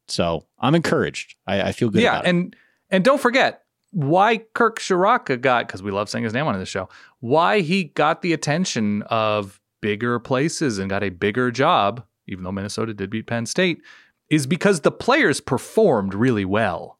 So 0.08 0.46
I'm 0.58 0.74
encouraged. 0.74 1.36
I, 1.46 1.62
I 1.62 1.72
feel 1.72 1.90
good. 1.90 2.02
Yeah, 2.02 2.22
and 2.24 2.56
and 2.90 3.04
don't 3.04 3.20
forget 3.20 3.62
why 3.90 4.38
Kirk 4.54 4.78
Ciarrocca 4.80 5.40
got 5.40 5.66
because 5.66 5.82
we 5.82 5.90
love 5.90 6.08
saying 6.08 6.24
his 6.24 6.32
name 6.32 6.46
on 6.46 6.58
this 6.58 6.68
show. 6.68 6.88
Why 7.20 7.60
he 7.60 7.84
got 7.84 8.22
the 8.22 8.32
attention 8.32 9.02
of 9.02 9.60
bigger 9.80 10.18
places 10.18 10.78
and 10.78 10.90
got 10.90 11.02
a 11.02 11.10
bigger 11.10 11.50
job, 11.50 12.04
even 12.26 12.44
though 12.44 12.52
Minnesota 12.52 12.94
did 12.94 13.10
beat 13.10 13.26
Penn 13.26 13.46
State, 13.46 13.82
is 14.30 14.46
because 14.46 14.80
the 14.80 14.90
players 14.90 15.40
performed 15.40 16.14
really 16.14 16.44
well. 16.44 16.98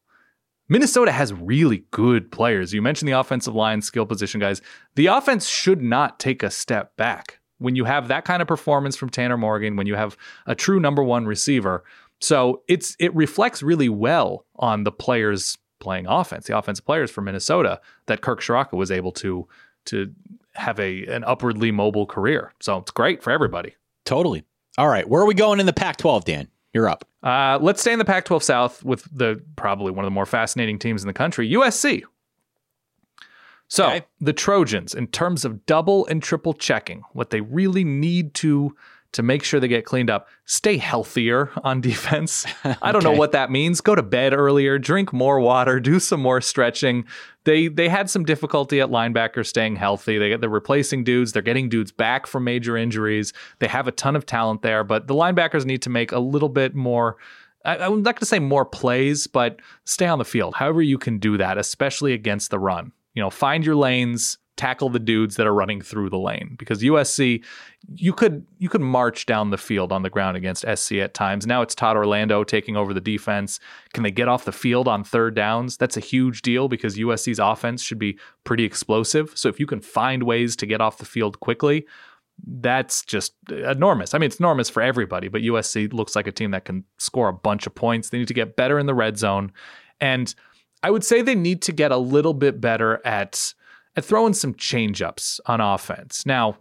Minnesota 0.69 1.13
has 1.13 1.33
really 1.33 1.85
good 1.91 2.31
players. 2.31 2.75
You 2.75 2.83
mentioned 2.83 3.09
the 3.09 3.19
offensive 3.19 3.55
line, 3.55 3.81
skill 3.81 4.05
position 4.05 4.41
guys. 4.41 4.61
The 4.97 5.07
offense 5.07 5.49
should 5.49 5.81
not 5.81 6.19
take 6.19 6.43
a 6.43 6.51
step 6.51 6.97
back 6.97 7.41
when 7.59 7.75
you 7.75 7.85
have 7.85 8.09
that 8.09 8.25
kind 8.25 8.43
of 8.43 8.49
performance 8.49 8.97
from 8.97 9.09
Tanner 9.09 9.37
Morgan, 9.37 9.77
when 9.77 9.87
you 9.87 9.95
have 9.95 10.17
a 10.47 10.55
true 10.55 10.79
number 10.79 11.03
one 11.03 11.27
receiver. 11.27 11.85
So 12.21 12.63
it's 12.69 12.97
it 12.99 13.15
reflects 13.15 13.63
really 13.63 13.89
well 13.89 14.45
on 14.57 14.85
the 14.85 14.93
players 14.93 15.57
playing 15.81 16.07
offense, 16.07 16.47
the 16.47 16.59
offensive 16.59 16.85
players 16.85 17.11
for 17.11 17.21
Minnesota 17.23 17.81
that 18.07 18.21
Kirk 18.21 18.41
Ciarrocca 18.41 18.75
was 18.75 18.91
able 18.91 19.13
to 19.13 19.47
to 19.87 20.13
have 20.59 20.79
a 20.79 21.07
an 21.07 21.25
upwardly 21.25 21.71
mobile 21.71 22.07
career. 22.07 22.53
So 22.61 22.79
it's 22.79 22.91
great 22.91 23.23
for 23.23 23.31
everybody. 23.31 23.75
Totally. 24.05 24.45
All 24.77 24.89
right, 24.89 25.09
where 25.09 25.23
are 25.23 25.27
we 25.27 25.35
going 25.35 25.59
in 25.59 25.67
the 25.67 25.73
Pac-12, 25.73 26.25
Dan? 26.25 26.49
You're 26.73 26.89
up. 26.89 27.05
Uh, 27.23 27.59
let's 27.61 27.81
stay 27.81 27.93
in 27.93 27.99
the 27.99 28.05
Pac-12 28.05 28.43
South 28.43 28.85
with 28.85 29.09
the 29.13 29.43
probably 29.57 29.91
one 29.91 30.05
of 30.05 30.07
the 30.07 30.15
more 30.15 30.27
fascinating 30.27 30.79
teams 30.79 31.03
in 31.03 31.09
the 31.09 31.15
country, 31.15 31.51
USC. 31.51 32.03
So 33.69 33.87
okay. 33.87 34.07
the 34.21 34.33
Trojans, 34.33 34.95
in 34.95 35.09
terms 35.09 35.45
of 35.45 35.67
double 35.67 36.07
and 36.07 36.23
triple 36.23 36.55
checking, 36.55 37.03
what 37.13 37.31
they 37.31 37.41
really 37.41 37.85
need 37.85 38.35
to 38.35 38.75
to 39.13 39.23
make 39.23 39.43
sure 39.43 39.59
they 39.59 39.69
get 39.69 39.85
cleaned 39.85 40.11
up. 40.11 40.29
Stay 40.45 40.77
healthier 40.77 41.51
on 41.65 41.81
defense. 41.83 42.47
I 42.65 42.93
don't 42.93 42.97
okay. 42.97 43.13
know 43.13 43.19
what 43.19 43.33
that 43.33 43.51
means. 43.51 43.81
Go 43.81 43.95
to 43.95 44.03
bed 44.03 44.33
earlier, 44.33 44.79
drink 44.79 45.13
more 45.13 45.41
water, 45.41 45.81
do 45.81 45.99
some 45.99 46.21
more 46.21 46.41
stretching. 46.41 47.05
They 47.45 47.69
they 47.69 47.89
had 47.89 48.11
some 48.11 48.25
difficulty 48.25 48.81
at 48.81 48.91
linebacker 48.91 49.47
staying 49.47 49.77
healthy. 49.77 50.19
They 50.19 50.37
they're 50.37 50.49
replacing 50.49 51.05
dudes. 51.05 51.33
They're 51.33 51.43
getting 51.43 51.69
dudes 51.69 51.93
back 51.93 52.27
from 52.27 52.45
major 52.45 52.77
injuries. 52.77 53.33
They 53.59 53.69
have 53.69 53.89
a 53.89 53.93
ton 53.93 54.17
of 54.17 54.27
talent 54.27 54.63
there, 54.63 54.85
but 54.85 55.07
the 55.07 55.15
linebackers 55.15 55.65
need 55.65 55.83
to 55.83 55.91
make 55.91 56.13
a 56.13 56.19
little 56.19 56.51
bit 56.51 56.75
more. 56.75 57.17
I, 57.65 57.79
I'm 57.79 58.03
not 58.03 58.15
going 58.15 58.21
to 58.21 58.27
say 58.27 58.39
more 58.39 58.65
plays, 58.65 59.27
but 59.27 59.61
stay 59.85 60.07
on 60.07 60.19
the 60.19 60.25
field. 60.25 60.55
However, 60.55 60.83
you 60.83 60.99
can 60.99 61.19
do 61.19 61.37
that, 61.39 61.59
especially 61.59 62.13
against 62.13 62.51
the 62.51 62.59
run. 62.59 62.93
You 63.15 63.23
know, 63.23 63.31
find 63.31 63.65
your 63.65 63.75
lanes, 63.75 64.39
tackle 64.59 64.91
the 64.91 64.99
dudes 64.99 65.37
that 65.37 65.47
are 65.47 65.55
running 65.55 65.81
through 65.81 66.11
the 66.11 66.19
lane 66.19 66.57
because 66.59 66.83
USC 66.83 67.43
you 67.95 68.13
could 68.13 68.45
you 68.59 68.69
could 68.69 68.81
march 68.81 69.25
down 69.25 69.51
the 69.51 69.57
field 69.57 69.93
on 69.93 70.03
the 70.03 70.11
ground 70.11 70.37
against 70.37 70.67
SC 70.75 70.95
at 70.95 71.15
times. 71.15 71.47
Now 71.47 71.63
it's 71.63 71.75
Todd 71.75 71.97
Orlando 71.97 72.45
taking 72.45 72.77
over 72.77 72.93
the 72.93 73.01
defense. 73.01 73.61
Can 73.95 74.03
they 74.03 74.11
get 74.11 74.29
off 74.29 74.45
the 74.45 74.53
field 74.53 74.89
on 74.89 75.05
third 75.05 75.35
downs? 75.35 75.77
That's 75.77 75.97
a 75.97 76.01
huge 76.01 76.43
deal 76.43 76.69
because 76.69 76.99
USC's 76.99 77.39
offense 77.39 77.83
should 77.83 77.99
be 77.99 78.19
pretty 78.45 78.65
explosive. 78.65 79.33
So 79.37 79.49
if 79.49 79.59
you 79.61 79.67
can 79.67 79.81
find 79.81 80.25
ways 80.25 80.57
to 80.57 80.67
get 80.67 80.81
off 80.81 80.99
the 80.99 81.07
field 81.07 81.41
quickly, 81.41 81.87
that's 82.47 83.05
just 83.05 83.35
enormous. 83.51 84.13
I 84.13 84.19
mean, 84.19 84.27
it's 84.27 84.41
enormous 84.41 84.69
for 84.69 84.83
everybody, 84.83 85.29
but 85.29 85.43
USC 85.43 85.93
looks 85.93 86.17
like 86.17 86.27
a 86.27 86.33
team 86.33 86.51
that 86.51 86.65
can 86.65 86.85
score 86.99 87.29
a 87.29 87.33
bunch 87.33 87.67
of 87.67 87.75
points. 87.75 88.11
They 88.11 88.19
need 88.19 88.29
to 88.29 88.35
get 88.35 88.57
better 88.57 88.79
in 88.79 88.87
the 88.87 88.95
red 88.95 89.19
zone. 89.19 89.53
And 90.01 90.35
I 90.83 90.91
would 90.91 91.05
say 91.05 91.23
they 91.23 91.35
need 91.35 91.63
to 91.63 91.73
get 91.73 91.93
a 91.93 91.97
little 91.97 92.35
bit 92.35 92.61
better 92.61 93.05
at 93.07 93.55
at 93.99 94.05
throwing 94.05 94.33
some 94.33 94.55
changeups 94.55 95.41
on 95.47 95.61
offense. 95.61 96.25
Now, 96.25 96.57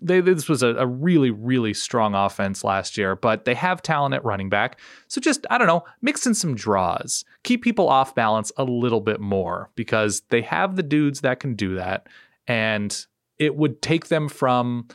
they, 0.00 0.20
this 0.20 0.48
was 0.48 0.64
a, 0.64 0.74
a, 0.74 0.86
really, 0.86 1.30
really 1.30 1.72
strong 1.72 2.12
offense 2.16 2.64
last 2.64 2.98
year, 2.98 3.14
but 3.14 3.44
they 3.44 3.54
have 3.54 3.82
talent 3.82 4.16
at 4.16 4.24
running 4.24 4.48
back. 4.48 4.80
So 5.06 5.20
just, 5.20 5.46
I 5.48 5.58
don't 5.58 5.68
know, 5.68 5.84
mix 6.00 6.26
in 6.26 6.34
some 6.34 6.56
draws, 6.56 7.24
keep 7.44 7.62
people 7.62 7.88
off 7.88 8.16
balance 8.16 8.50
a 8.56 8.64
little 8.64 9.00
bit 9.00 9.20
more 9.20 9.70
because 9.76 10.22
they 10.30 10.42
have 10.42 10.74
the 10.74 10.82
dudes 10.82 11.20
that 11.20 11.38
can 11.38 11.54
do 11.54 11.76
that. 11.76 12.08
And 12.48 13.06
it 13.38 13.54
would 13.54 13.80
take 13.80 14.08
them 14.08 14.28
from 14.28 14.88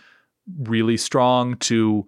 really 0.59 0.97
strong 0.97 1.55
to 1.57 2.05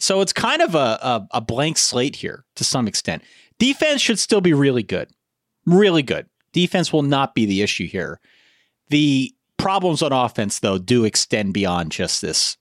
So 0.00 0.22
it's 0.22 0.32
kind 0.32 0.62
of 0.62 0.74
a, 0.74 0.98
a, 1.02 1.28
a 1.32 1.40
blank 1.40 1.78
slate 1.78 2.16
here 2.16 2.44
to 2.56 2.64
some 2.64 2.88
extent. 2.88 3.22
Defense 3.58 4.00
should 4.00 4.18
still 4.18 4.40
be 4.40 4.54
really 4.54 4.82
good. 4.82 5.10
Really 5.66 6.02
good. 6.02 6.26
Defense 6.52 6.92
will 6.92 7.02
not 7.02 7.34
be 7.34 7.44
the 7.44 7.62
issue 7.62 7.86
here. 7.86 8.18
The 8.88 9.32
problems 9.58 10.02
on 10.02 10.12
offense, 10.12 10.58
though, 10.58 10.78
do 10.78 11.04
extend 11.04 11.52
beyond 11.54 11.92
just 11.92 12.22
this 12.22 12.56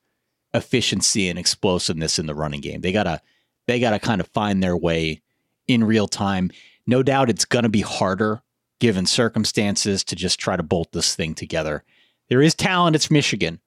efficiency 0.54 1.30
and 1.30 1.40
explosiveness 1.40 2.20
in 2.20 2.26
the 2.26 2.36
running 2.36 2.62
game. 2.62 2.82
They 2.82 2.92
gotta 2.92 3.22
they 3.68 3.80
gotta 3.80 4.00
kind 4.00 4.20
of 4.20 4.28
find 4.28 4.62
their 4.62 4.76
way 4.76 5.22
in 5.68 5.84
real 5.84 6.08
time. 6.08 6.52
No 6.86 7.04
doubt 7.04 7.30
it's 7.30 7.46
gonna 7.46 7.70
be 7.70 7.82
harder 7.82 8.42
given 8.80 9.06
circumstances 9.06 10.04
to 10.06 10.16
just 10.16 10.40
try 10.40 10.58
to 10.58 10.64
bolt 10.64 10.92
this 10.92 11.16
thing 11.16 11.36
together. 11.36 11.84
There 12.30 12.42
is 12.42 12.56
talent, 12.56 12.96
it's 12.96 13.12
Michigan, 13.12 13.60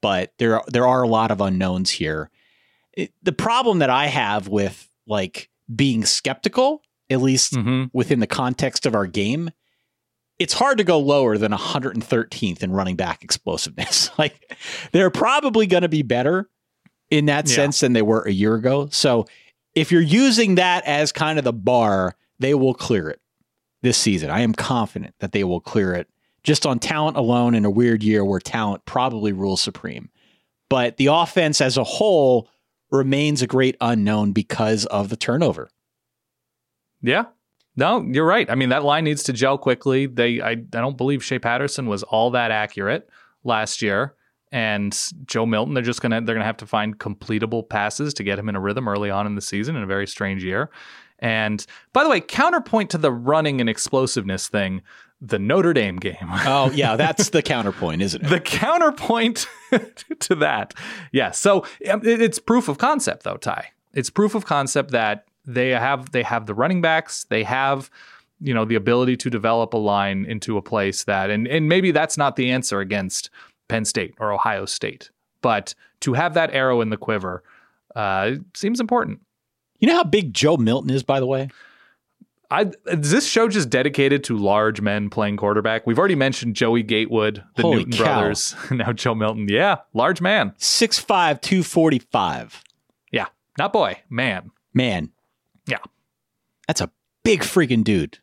but 0.00 0.32
there 0.38 0.56
are, 0.56 0.64
there 0.68 0.86
are 0.86 1.02
a 1.02 1.08
lot 1.08 1.30
of 1.30 1.40
unknowns 1.40 1.90
here 1.90 2.30
it, 2.96 3.12
the 3.22 3.32
problem 3.32 3.80
that 3.80 3.90
I 3.90 4.06
have 4.06 4.48
with 4.48 4.88
like 5.06 5.50
being 5.74 6.04
skeptical, 6.04 6.82
at 7.10 7.20
least 7.20 7.54
mm-hmm. 7.54 7.84
within 7.92 8.20
the 8.20 8.26
context 8.26 8.86
of 8.86 8.94
our 8.94 9.06
game, 9.06 9.50
it's 10.38 10.54
hard 10.54 10.78
to 10.78 10.84
go 10.84 10.98
lower 10.98 11.38
than 11.38 11.52
113th 11.52 12.62
in 12.62 12.72
running 12.72 12.96
back 12.96 13.22
explosiveness. 13.22 14.10
like 14.18 14.52
they're 14.92 15.10
probably 15.10 15.66
going 15.66 15.82
to 15.82 15.88
be 15.88 16.02
better 16.02 16.48
in 17.10 17.26
that 17.26 17.48
yeah. 17.48 17.54
sense 17.54 17.80
than 17.80 17.92
they 17.92 18.02
were 18.02 18.22
a 18.22 18.32
year 18.32 18.54
ago. 18.54 18.88
So 18.90 19.26
if 19.74 19.92
you're 19.92 20.00
using 20.00 20.56
that 20.56 20.84
as 20.84 21.12
kind 21.12 21.38
of 21.38 21.44
the 21.44 21.52
bar, 21.52 22.16
they 22.38 22.54
will 22.54 22.74
clear 22.74 23.08
it 23.08 23.20
this 23.82 23.98
season. 23.98 24.30
I 24.30 24.40
am 24.40 24.54
confident 24.54 25.14
that 25.20 25.32
they 25.32 25.44
will 25.44 25.60
clear 25.60 25.94
it 25.94 26.08
just 26.42 26.66
on 26.66 26.78
talent 26.78 27.16
alone 27.16 27.54
in 27.54 27.64
a 27.64 27.70
weird 27.70 28.02
year 28.02 28.24
where 28.24 28.40
talent 28.40 28.84
probably 28.84 29.32
rules 29.32 29.60
supreme. 29.60 30.10
But 30.68 30.96
the 30.96 31.06
offense 31.06 31.60
as 31.60 31.76
a 31.76 31.84
whole 31.84 32.48
remains 32.94 33.42
a 33.42 33.46
great 33.46 33.76
unknown 33.80 34.32
because 34.32 34.86
of 34.86 35.08
the 35.08 35.16
turnover. 35.16 35.68
Yeah. 37.02 37.26
No, 37.76 38.02
you're 38.02 38.26
right. 38.26 38.48
I 38.48 38.54
mean, 38.54 38.68
that 38.68 38.84
line 38.84 39.04
needs 39.04 39.24
to 39.24 39.32
gel 39.32 39.58
quickly. 39.58 40.06
They 40.06 40.40
I, 40.40 40.50
I 40.50 40.54
don't 40.54 40.96
believe 40.96 41.24
Shea 41.24 41.38
Patterson 41.38 41.86
was 41.86 42.04
all 42.04 42.30
that 42.30 42.50
accurate 42.50 43.10
last 43.42 43.82
year. 43.82 44.14
And 44.52 44.96
Joe 45.26 45.44
Milton, 45.44 45.74
they're 45.74 45.82
just 45.82 46.00
gonna 46.00 46.20
they're 46.20 46.36
gonna 46.36 46.44
have 46.44 46.56
to 46.58 46.66
find 46.66 46.98
completable 46.98 47.68
passes 47.68 48.14
to 48.14 48.22
get 48.22 48.38
him 48.38 48.48
in 48.48 48.54
a 48.54 48.60
rhythm 48.60 48.88
early 48.88 49.10
on 49.10 49.26
in 49.26 49.34
the 49.34 49.40
season 49.40 49.74
in 49.74 49.82
a 49.82 49.86
very 49.86 50.06
strange 50.06 50.44
year. 50.44 50.70
And 51.18 51.64
by 51.92 52.04
the 52.04 52.10
way, 52.10 52.20
counterpoint 52.20 52.90
to 52.90 52.98
the 52.98 53.10
running 53.10 53.60
and 53.60 53.68
explosiveness 53.68 54.48
thing, 54.48 54.82
the 55.20 55.38
Notre 55.38 55.72
Dame 55.72 55.96
game. 55.96 56.16
oh, 56.22 56.70
yeah, 56.74 56.96
that's 56.96 57.30
the 57.30 57.42
counterpoint, 57.42 58.02
isn't 58.02 58.24
it? 58.24 58.28
the 58.28 58.40
counterpoint 58.40 59.46
to 60.20 60.34
that. 60.36 60.74
Yeah. 61.12 61.30
So 61.30 61.64
um, 61.90 62.00
it's 62.04 62.38
proof 62.38 62.68
of 62.68 62.78
concept 62.78 63.24
though, 63.24 63.36
Ty. 63.36 63.68
It's 63.92 64.10
proof 64.10 64.34
of 64.34 64.44
concept 64.44 64.90
that 64.90 65.26
they 65.46 65.70
have 65.70 66.12
they 66.12 66.22
have 66.22 66.46
the 66.46 66.54
running 66.54 66.80
backs, 66.80 67.24
they 67.24 67.44
have 67.44 67.90
you 68.40 68.52
know 68.52 68.64
the 68.64 68.74
ability 68.74 69.16
to 69.18 69.30
develop 69.30 69.72
a 69.72 69.78
line 69.78 70.24
into 70.24 70.56
a 70.56 70.62
place 70.62 71.04
that 71.04 71.30
and 71.30 71.46
and 71.46 71.68
maybe 71.68 71.90
that's 71.90 72.18
not 72.18 72.36
the 72.36 72.50
answer 72.50 72.80
against 72.80 73.30
Penn 73.68 73.84
State 73.84 74.14
or 74.18 74.32
Ohio 74.32 74.64
State, 74.64 75.10
but 75.42 75.74
to 76.00 76.14
have 76.14 76.34
that 76.34 76.52
arrow 76.52 76.80
in 76.80 76.90
the 76.90 76.96
quiver 76.96 77.42
uh, 77.94 78.32
seems 78.54 78.80
important. 78.80 79.20
You 79.78 79.88
know 79.88 79.94
how 79.94 80.04
big 80.04 80.34
Joe 80.34 80.56
Milton 80.56 80.90
is, 80.90 81.02
by 81.02 81.20
the 81.20 81.26
way? 81.26 81.48
I, 82.50 82.70
is 82.86 83.10
this 83.10 83.26
show 83.26 83.48
just 83.48 83.70
dedicated 83.70 84.24
to 84.24 84.36
large 84.36 84.80
men 84.80 85.10
playing 85.10 85.36
quarterback? 85.36 85.86
We've 85.86 85.98
already 85.98 86.14
mentioned 86.14 86.54
Joey 86.56 86.82
Gatewood, 86.82 87.42
the 87.56 87.62
Holy 87.62 87.78
Newton 87.78 87.92
cow. 87.92 88.04
brothers. 88.04 88.54
now 88.70 88.92
Joe 88.92 89.14
Milton. 89.14 89.48
Yeah, 89.48 89.78
large 89.92 90.20
man. 90.20 90.52
6'5, 90.58 91.40
245. 91.40 92.62
Yeah, 93.12 93.26
not 93.58 93.72
boy, 93.72 94.00
man. 94.08 94.50
Man. 94.72 95.10
Yeah. 95.66 95.78
That's 96.66 96.80
a 96.80 96.90
big 97.22 97.40
freaking 97.40 97.84
dude. 97.84 98.18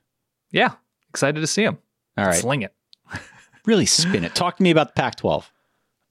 Yeah, 0.51 0.73
excited 1.09 1.39
to 1.39 1.47
see 1.47 1.63
him. 1.63 1.77
All 2.17 2.25
right. 2.25 2.35
Sling 2.35 2.61
it. 2.61 2.73
really 3.65 3.85
spin 3.85 4.23
it. 4.23 4.35
Talk 4.35 4.57
to 4.57 4.63
me 4.63 4.71
about 4.71 4.87
the 4.95 5.01
Pac 5.01 5.15
12. 5.15 5.51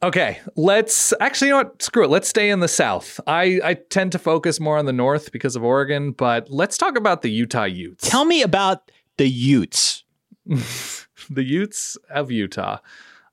Okay, 0.03 0.39
let's 0.57 1.13
actually, 1.21 1.49
you 1.49 1.53
know 1.53 1.59
what? 1.59 1.83
Screw 1.83 2.05
it. 2.05 2.11
Let's 2.11 2.29
stay 2.29 2.49
in 2.49 2.61
the 2.61 2.69
South. 2.69 3.21
I, 3.27 3.61
I 3.63 3.75
tend 3.75 4.13
to 4.13 4.19
focus 4.19 4.59
more 4.59 4.79
on 4.79 4.87
the 4.87 4.95
North 4.95 5.31
because 5.31 5.57
of 5.57 5.63
Oregon, 5.63 6.13
but 6.13 6.51
let's 6.51 6.79
talk 6.79 6.97
about 6.97 7.21
the 7.21 7.31
Utah 7.31 7.65
Utes. 7.65 8.09
Tell 8.09 8.25
me 8.25 8.41
about 8.41 8.91
the 9.19 9.29
Utes. 9.29 10.05
the 10.47 11.45
Utes 11.45 11.99
of 12.09 12.31
Utah. 12.31 12.79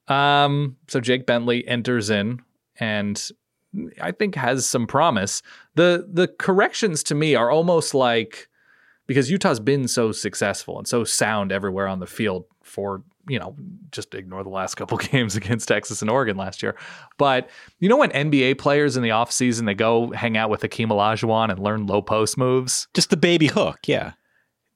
Um, 0.10 0.76
so 0.90 1.00
Jake 1.00 1.26
Bentley 1.26 1.66
enters 1.68 2.10
in 2.10 2.42
and 2.80 3.30
I 4.02 4.12
think 4.12 4.36
has 4.36 4.68
some 4.68 4.88
promise. 4.88 5.42
The 5.76 6.08
the 6.10 6.28
corrections 6.28 7.04
to 7.04 7.16
me 7.16 7.36
are 7.36 7.50
almost 7.50 7.94
like 7.94 8.48
because 9.08 9.30
Utah's 9.32 9.60
been 9.60 9.88
so 9.88 10.12
successful 10.12 10.78
and 10.78 10.88
so 10.88 11.04
sound 11.04 11.52
everywhere 11.52 11.88
on 11.88 12.00
the 12.00 12.08
field 12.08 12.46
for 12.64 13.04
you 13.28 13.40
know, 13.40 13.56
just 13.92 14.14
ignore 14.14 14.44
the 14.44 14.50
last 14.50 14.76
couple 14.78 14.98
games 14.98 15.36
against 15.36 15.68
Texas 15.68 16.02
and 16.02 16.10
Oregon 16.10 16.38
last 16.38 16.62
year. 16.64 16.76
But 17.18 17.50
you 17.80 17.90
know 17.90 17.98
when 17.98 18.12
NBA 18.12 18.58
players 18.58 18.98
in 18.98 19.04
the 19.04 19.10
offseason 19.10 19.66
they 19.66 19.74
go 19.74 20.12
hang 20.12 20.38
out 20.38 20.50
with 20.50 20.62
Akeem 20.62 20.88
Olajuwon 20.88 21.50
and 21.50 21.60
learn 21.60 21.88
low 21.88 22.02
post 22.02 22.38
moves? 22.38 22.88
Just 22.94 23.10
the 23.10 23.18
baby 23.18 23.48
hook, 23.48 23.80
yeah. 23.88 24.14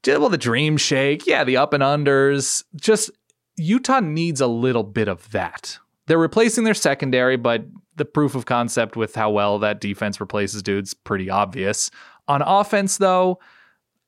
Well, 0.05 0.29
the 0.29 0.37
dream 0.37 0.77
shake, 0.77 1.27
yeah, 1.27 1.43
the 1.43 1.57
up 1.57 1.73
and 1.73 1.83
unders. 1.83 2.63
Just 2.75 3.11
Utah 3.55 3.99
needs 3.99 4.41
a 4.41 4.47
little 4.47 4.83
bit 4.83 5.07
of 5.07 5.29
that. 5.31 5.77
They're 6.07 6.17
replacing 6.17 6.63
their 6.63 6.73
secondary, 6.73 7.37
but 7.37 7.65
the 7.95 8.05
proof 8.05 8.33
of 8.33 8.45
concept 8.45 8.95
with 8.95 9.13
how 9.13 9.29
well 9.29 9.59
that 9.59 9.79
defense 9.79 10.19
replaces 10.19 10.63
dudes 10.63 10.93
pretty 10.93 11.29
obvious. 11.29 11.91
On 12.27 12.41
offense, 12.41 12.97
though, 12.97 13.39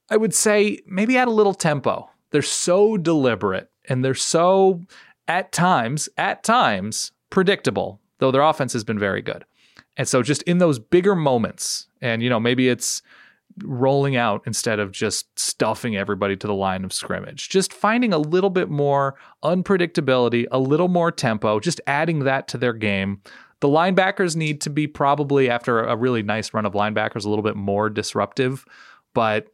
I 0.10 0.18
would 0.18 0.34
say 0.34 0.80
maybe 0.88 1.18
add 1.18 1.28
a 1.28 1.32
little 1.32 1.54
tempo. 1.54 2.10
They're 2.32 2.42
so 2.42 2.98
deliberate 2.98 3.70
and 3.90 4.04
they're 4.04 4.14
so 4.14 4.82
at 5.28 5.52
times, 5.52 6.10
at 6.18 6.44
times, 6.44 7.12
predictable, 7.30 8.00
though 8.20 8.32
their 8.32 8.42
offense 8.42 8.74
has 8.74 8.84
been 8.84 9.00
very 9.00 9.22
good. 9.22 9.46
And 9.98 10.08
so 10.08 10.24
just 10.24 10.42
in 10.44 10.58
those 10.58 10.80
bigger 10.80 11.16
moments, 11.16 11.88
and 12.02 12.24
you 12.24 12.30
know, 12.30 12.40
maybe 12.40 12.70
it's 12.70 13.02
rolling 13.64 14.16
out 14.16 14.42
instead 14.46 14.80
of 14.80 14.92
just 14.92 15.28
stuffing 15.38 15.96
everybody 15.96 16.36
to 16.36 16.48
the 16.48 16.54
line 16.54 16.84
of 16.84 16.92
scrimmage. 16.92 17.50
Just 17.50 17.72
finding 17.72 18.14
a 18.14 18.18
little 18.18 18.50
bit 18.50 18.70
more 18.70 19.16
unpredictability, 19.44 20.46
a 20.52 20.60
little 20.60 20.88
more 20.88 21.12
tempo, 21.12 21.60
just 21.60 21.80
adding 21.86 22.20
that 22.20 22.48
to 22.48 22.58
their 22.58 22.74
game. 22.74 23.22
The 23.60 23.68
linebackers 23.68 24.36
need 24.36 24.60
to 24.62 24.70
be 24.70 24.88
probably, 24.88 25.50
after 25.50 25.82
a 25.82 25.96
really 25.96 26.24
nice 26.24 26.54
run 26.54 26.66
of 26.66 26.74
linebackers, 26.74 27.26
a 27.26 27.30
little 27.30 27.44
bit 27.44 27.56
more 27.56 27.90
disruptive. 27.90 28.66
But 29.14 29.48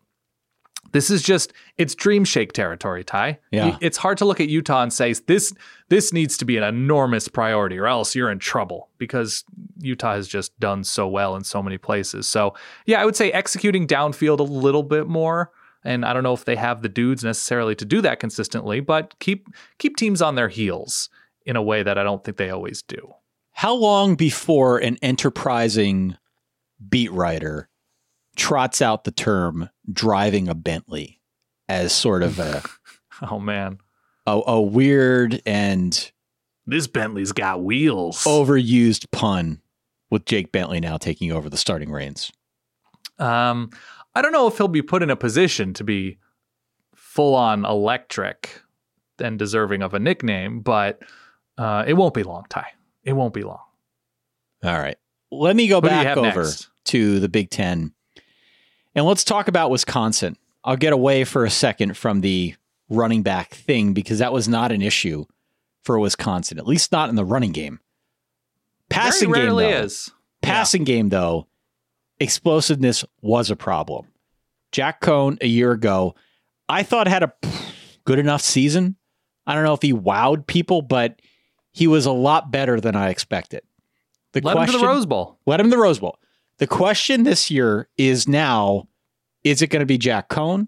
this 0.91 1.09
is 1.09 1.21
just 1.21 1.53
it's 1.77 1.95
dream 1.95 2.23
shake 2.23 2.53
territory, 2.53 3.03
Ty. 3.03 3.39
Yeah. 3.51 3.77
It's 3.81 3.97
hard 3.97 4.17
to 4.19 4.25
look 4.25 4.39
at 4.39 4.49
Utah 4.49 4.83
and 4.83 4.93
say 4.93 5.13
this 5.13 5.53
this 5.89 6.13
needs 6.13 6.37
to 6.37 6.45
be 6.45 6.57
an 6.57 6.63
enormous 6.63 7.27
priority 7.27 7.77
or 7.77 7.87
else 7.87 8.15
you're 8.15 8.31
in 8.31 8.39
trouble 8.39 8.89
because 8.97 9.43
Utah 9.79 10.13
has 10.13 10.27
just 10.27 10.57
done 10.59 10.83
so 10.83 11.07
well 11.07 11.35
in 11.35 11.43
so 11.43 11.63
many 11.63 11.77
places. 11.77 12.27
So, 12.27 12.53
yeah, 12.85 13.01
I 13.01 13.05
would 13.05 13.15
say 13.15 13.31
executing 13.31 13.87
downfield 13.87 14.39
a 14.39 14.43
little 14.43 14.83
bit 14.83 15.07
more 15.07 15.51
and 15.83 16.05
I 16.05 16.13
don't 16.13 16.23
know 16.23 16.33
if 16.33 16.45
they 16.45 16.55
have 16.55 16.81
the 16.81 16.89
dudes 16.89 17.23
necessarily 17.23 17.75
to 17.75 17.85
do 17.85 18.01
that 18.01 18.19
consistently, 18.19 18.79
but 18.79 19.17
keep 19.19 19.47
keep 19.77 19.95
teams 19.95 20.21
on 20.21 20.35
their 20.35 20.49
heels 20.49 21.09
in 21.45 21.55
a 21.55 21.61
way 21.61 21.83
that 21.83 21.97
I 21.97 22.03
don't 22.03 22.23
think 22.23 22.37
they 22.37 22.49
always 22.49 22.81
do. 22.81 23.13
How 23.51 23.73
long 23.73 24.15
before 24.15 24.77
an 24.77 24.97
enterprising 25.01 26.17
beat 26.89 27.11
writer 27.11 27.68
trots 28.39 28.81
out 28.81 29.03
the 29.03 29.11
term 29.11 29.69
driving 29.91 30.47
a 30.47 30.55
Bentley 30.55 31.19
as 31.67 31.91
sort 31.93 32.23
of 32.23 32.39
a, 32.39 32.63
Oh 33.21 33.37
man. 33.39 33.79
a, 34.25 34.41
a 34.47 34.61
weird 34.61 35.41
and 35.45 36.11
This 36.65 36.87
Bentley's 36.87 37.31
got 37.33 37.61
wheels. 37.63 38.23
overused 38.23 39.11
pun 39.11 39.61
with 40.09 40.25
Jake 40.25 40.51
Bentley 40.51 40.79
now 40.79 40.97
taking 40.97 41.31
over 41.31 41.49
the 41.49 41.57
starting 41.57 41.91
reins? 41.91 42.31
Um, 43.19 43.69
I 44.15 44.21
don't 44.21 44.31
know 44.31 44.47
if 44.47 44.57
he'll 44.57 44.67
be 44.69 44.81
put 44.81 45.03
in 45.03 45.09
a 45.09 45.15
position 45.15 45.73
to 45.75 45.83
be 45.83 46.17
full 46.95 47.35
on 47.35 47.65
electric 47.65 48.61
and 49.19 49.37
deserving 49.37 49.81
of 49.83 49.93
a 49.93 49.99
nickname, 49.99 50.61
but 50.61 51.01
uh, 51.57 51.83
it 51.85 51.93
won't 51.93 52.13
be 52.13 52.23
long, 52.23 52.45
Ty. 52.49 52.67
It 53.03 53.13
won't 53.13 53.33
be 53.33 53.43
long. 53.43 53.59
All 54.63 54.79
right. 54.79 54.97
Let 55.31 55.55
me 55.55 55.67
go 55.67 55.77
you 55.77 55.81
back 55.81 56.17
over 56.17 56.43
next? 56.43 56.69
to 56.85 57.19
the 57.19 57.29
Big 57.29 57.49
Ten 57.49 57.93
and 58.95 59.05
let's 59.05 59.23
talk 59.23 59.47
about 59.47 59.71
Wisconsin. 59.71 60.37
I'll 60.63 60.77
get 60.77 60.93
away 60.93 61.23
for 61.23 61.45
a 61.45 61.49
second 61.49 61.95
from 61.97 62.21
the 62.21 62.55
running 62.89 63.23
back 63.23 63.53
thing 63.53 63.93
because 63.93 64.19
that 64.19 64.33
was 64.33 64.47
not 64.47 64.71
an 64.71 64.81
issue 64.81 65.25
for 65.83 65.99
Wisconsin, 65.99 66.57
at 66.57 66.67
least 66.67 66.91
not 66.91 67.09
in 67.09 67.15
the 67.15 67.25
running 67.25 67.51
game. 67.51 67.79
Passing 68.89 69.31
Very 69.31 69.47
game, 69.47 69.55
though, 69.55 69.69
is. 69.69 70.11
passing 70.41 70.83
game, 70.83 71.09
though, 71.09 71.47
explosiveness 72.19 73.05
was 73.21 73.49
a 73.51 73.55
problem. 73.55 74.07
Jack 74.71 75.01
Coan 75.01 75.41
a 75.41 75.47
year 75.47 75.71
ago, 75.71 76.15
I 76.67 76.83
thought 76.83 77.07
had 77.07 77.23
a 77.23 77.33
good 78.05 78.19
enough 78.19 78.41
season. 78.41 78.95
I 79.47 79.55
don't 79.55 79.63
know 79.63 79.73
if 79.73 79.81
he 79.81 79.93
wowed 79.93 80.45
people, 80.47 80.81
but 80.81 81.21
he 81.71 81.87
was 81.87 82.05
a 82.05 82.11
lot 82.11 82.51
better 82.51 82.79
than 82.79 82.95
I 82.95 83.09
expected. 83.09 83.61
The 84.33 84.41
Let 84.41 84.57
him 84.57 84.65
to 84.67 84.77
the 84.77 84.85
Rose 84.85 85.05
Bowl. 85.07 85.39
let 85.47 85.59
him 85.59 85.67
in 85.67 85.69
the 85.71 85.77
Rose 85.77 85.99
Bowl. 85.99 86.19
The 86.59 86.67
question 86.67 87.23
this 87.23 87.49
year 87.49 87.87
is 87.97 88.27
now 88.27 88.87
is 89.43 89.61
it 89.61 89.67
going 89.67 89.79
to 89.81 89.85
be 89.85 89.97
Jack 89.97 90.29
Coan 90.29 90.67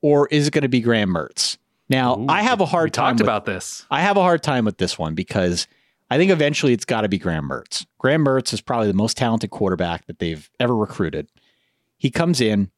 or 0.00 0.28
is 0.28 0.46
it 0.48 0.52
going 0.52 0.62
to 0.62 0.68
be 0.68 0.80
Graham 0.80 1.10
Mertz? 1.10 1.58
Now, 1.88 2.16
Ooh, 2.18 2.26
I 2.28 2.42
have 2.42 2.60
a 2.60 2.66
hard 2.66 2.92
time 2.92 3.16
talked 3.16 3.20
with- 3.20 3.26
about 3.26 3.44
this. 3.44 3.84
I 3.90 4.00
have 4.00 4.16
a 4.16 4.22
hard 4.22 4.42
time 4.42 4.64
with 4.64 4.78
this 4.78 4.98
one 4.98 5.14
because 5.14 5.66
I 6.10 6.16
think 6.16 6.30
eventually 6.30 6.72
it's 6.72 6.84
got 6.84 7.02
to 7.02 7.08
be 7.08 7.18
Graham 7.18 7.48
Mertz. 7.48 7.84
Graham 7.98 8.24
Mertz 8.24 8.52
is 8.52 8.60
probably 8.60 8.86
the 8.88 8.94
most 8.94 9.16
talented 9.16 9.50
quarterback 9.50 10.06
that 10.06 10.18
they've 10.20 10.48
ever 10.60 10.74
recruited. 10.74 11.28
He 11.98 12.10
comes 12.10 12.40
in. 12.40 12.70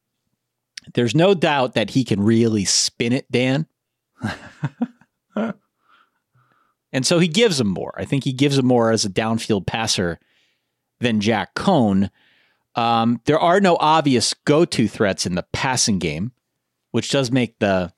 There's 0.93 1.13
no 1.15 1.33
doubt 1.33 1.73
that 1.75 1.91
he 1.91 2.03
can 2.03 2.21
really 2.21 2.65
spin 2.65 3.13
it, 3.13 3.29
Dan. 3.31 3.67
and 5.35 7.05
so 7.05 7.19
he 7.19 7.27
gives 7.27 7.59
him 7.59 7.67
more. 7.67 7.93
I 7.97 8.05
think 8.05 8.23
he 8.23 8.33
gives 8.33 8.57
him 8.57 8.65
more 8.65 8.91
as 8.91 9.05
a 9.05 9.09
downfield 9.09 9.67
passer 9.67 10.19
than 10.99 11.19
Jack 11.19 11.53
Coan. 11.55 12.09
Um, 12.77 13.19
there 13.25 13.39
are 13.39 13.59
no 13.59 13.75
obvious 13.79 14.35
go-to 14.45 14.87
threats 14.87 15.25
in 15.25 15.35
the 15.35 15.45
passing 15.51 15.97
game, 15.97 16.31
which 16.91 17.09
does 17.09 17.31
make 17.31 17.59
the 17.59 17.91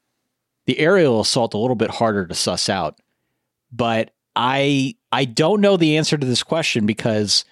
the 0.65 0.79
aerial 0.79 1.19
assault 1.19 1.53
a 1.53 1.57
little 1.57 1.75
bit 1.75 1.89
harder 1.89 2.25
to 2.25 2.33
suss 2.33 2.69
out. 2.69 2.99
But 3.71 4.11
I 4.35 4.95
I 5.11 5.25
don't 5.25 5.61
know 5.61 5.77
the 5.77 5.97
answer 5.97 6.17
to 6.17 6.25
this 6.25 6.43
question 6.43 6.85
because 6.85 7.43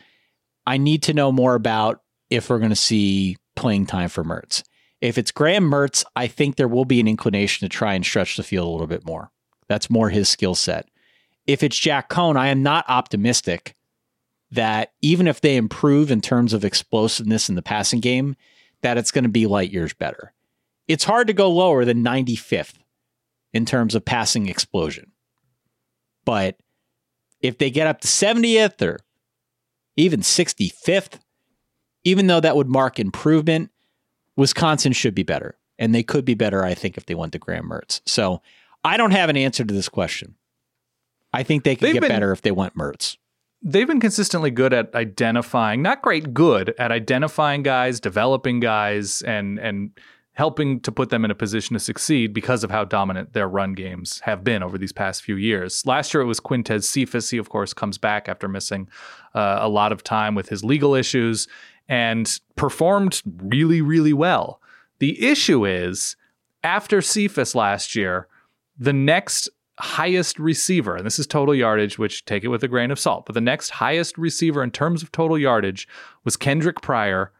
I 0.65 0.77
need 0.77 1.03
to 1.03 1.13
know 1.13 1.31
more 1.31 1.55
about 1.55 2.01
if 2.29 2.49
we're 2.49 2.59
going 2.59 2.69
to 2.69 2.75
see 2.75 3.37
playing 3.55 3.87
time 3.87 4.09
for 4.09 4.23
Mertz. 4.23 4.63
If 5.01 5.17
it's 5.17 5.31
Graham 5.31 5.69
Mertz, 5.69 6.03
I 6.15 6.27
think 6.27 6.55
there 6.55 6.67
will 6.67 6.85
be 6.85 6.99
an 6.99 7.07
inclination 7.07 7.67
to 7.67 7.75
try 7.75 7.93
and 7.93 8.05
stretch 8.05 8.37
the 8.37 8.43
field 8.43 8.67
a 8.67 8.71
little 8.71 8.87
bit 8.87 9.05
more. 9.05 9.31
That's 9.67 9.89
more 9.89 10.09
his 10.09 10.29
skill 10.29 10.55
set. 10.55 10.87
If 11.45 11.61
it's 11.63 11.77
Jack 11.77 12.09
Coan, 12.09 12.37
I 12.37 12.47
am 12.47 12.63
not 12.63 12.85
optimistic 12.87 13.75
that 14.51 14.93
even 15.01 15.27
if 15.27 15.41
they 15.41 15.57
improve 15.57 16.09
in 16.11 16.21
terms 16.21 16.53
of 16.53 16.63
explosiveness 16.63 17.49
in 17.49 17.55
the 17.55 17.61
passing 17.61 17.99
game, 17.99 18.35
that 18.81 18.97
it's 18.97 19.11
going 19.11 19.23
to 19.23 19.29
be 19.29 19.45
light 19.45 19.71
years 19.71 19.93
better. 19.93 20.33
It's 20.87 21.03
hard 21.03 21.27
to 21.27 21.33
go 21.33 21.49
lower 21.49 21.83
than 21.83 22.03
95th 22.03 22.75
in 23.53 23.65
terms 23.65 23.95
of 23.95 24.05
passing 24.05 24.47
explosion. 24.47 25.11
But 26.25 26.57
if 27.41 27.57
they 27.57 27.69
get 27.69 27.87
up 27.87 28.01
to 28.01 28.07
70th 28.07 28.81
or 28.81 28.99
even 29.95 30.21
65th, 30.21 31.19
even 32.03 32.27
though 32.27 32.39
that 32.39 32.55
would 32.55 32.67
mark 32.69 32.99
improvement, 32.99 33.71
Wisconsin 34.35 34.93
should 34.93 35.15
be 35.15 35.23
better. 35.23 35.57
And 35.79 35.93
they 35.93 36.03
could 36.03 36.25
be 36.25 36.33
better, 36.35 36.63
I 36.63 36.73
think, 36.73 36.97
if 36.97 37.05
they 37.05 37.15
went 37.15 37.33
to 37.33 37.39
Graham 37.39 37.69
Mertz. 37.69 38.01
So 38.05 38.41
I 38.83 38.97
don't 38.97 39.11
have 39.11 39.29
an 39.29 39.37
answer 39.37 39.63
to 39.63 39.73
this 39.73 39.89
question. 39.89 40.35
I 41.33 41.43
think 41.43 41.63
they 41.63 41.75
could 41.75 41.87
They've 41.87 41.93
get 41.93 42.01
been- 42.01 42.09
better 42.11 42.31
if 42.31 42.41
they 42.41 42.51
went 42.51 42.75
Mertz. 42.75 43.17
They've 43.61 43.87
been 43.87 43.99
consistently 43.99 44.51
good 44.51 44.73
at 44.73 44.93
identifying, 44.93 45.81
not 45.81 46.01
great 46.01 46.33
good 46.33 46.73
at 46.77 46.91
identifying 46.91 47.63
guys, 47.63 47.99
developing 47.99 48.59
guys, 48.59 49.21
and 49.23 49.59
and 49.59 49.91
helping 50.37 50.79
to 50.79 50.91
put 50.91 51.09
them 51.09 51.25
in 51.25 51.31
a 51.31 51.35
position 51.35 51.73
to 51.73 51.79
succeed 51.79 52.31
because 52.31 52.63
of 52.63 52.69
how 52.69 52.85
dominant 52.85 53.33
their 53.33 53.49
run 53.49 53.73
games 53.73 54.19
have 54.19 54.43
been 54.43 54.61
over 54.61 54.77
these 54.77 54.93
past 54.93 55.23
few 55.23 55.35
years. 55.35 55.83
Last 55.83 56.13
year 56.13 56.21
it 56.21 56.27
was 56.27 56.39
Quintez 56.39 56.83
Cephus. 56.83 57.31
He, 57.31 57.39
of 57.39 57.49
course, 57.49 57.73
comes 57.73 57.97
back 57.97 58.29
after 58.29 58.47
missing 58.47 58.87
uh, 59.33 59.57
a 59.59 59.67
lot 59.67 59.91
of 59.91 60.03
time 60.03 60.35
with 60.35 60.49
his 60.49 60.63
legal 60.63 60.93
issues 60.93 61.47
and 61.89 62.39
performed 62.55 63.23
really, 63.25 63.81
really 63.81 64.13
well. 64.13 64.61
The 64.99 65.27
issue 65.27 65.65
is 65.65 66.15
after 66.63 67.01
Cephus 67.01 67.55
last 67.55 67.95
year, 67.95 68.27
the 68.77 68.93
next 68.93 69.49
highest 69.79 70.39
receiver, 70.39 70.95
and 70.95 71.05
this 71.05 71.19
is 71.19 71.27
total 71.27 71.53
yardage, 71.53 71.97
which 71.97 72.25
take 72.25 72.43
it 72.43 72.47
with 72.47 72.63
a 72.63 72.67
grain 72.67 72.91
of 72.91 72.99
salt, 72.99 73.25
but 73.25 73.33
the 73.33 73.41
next 73.41 73.69
highest 73.69 74.17
receiver 74.17 74.63
in 74.63 74.71
terms 74.71 75.03
of 75.03 75.11
total 75.11 75.37
yardage 75.37 75.87
was 76.23 76.35
Kendric 76.35 76.81
Pryor 76.81 77.31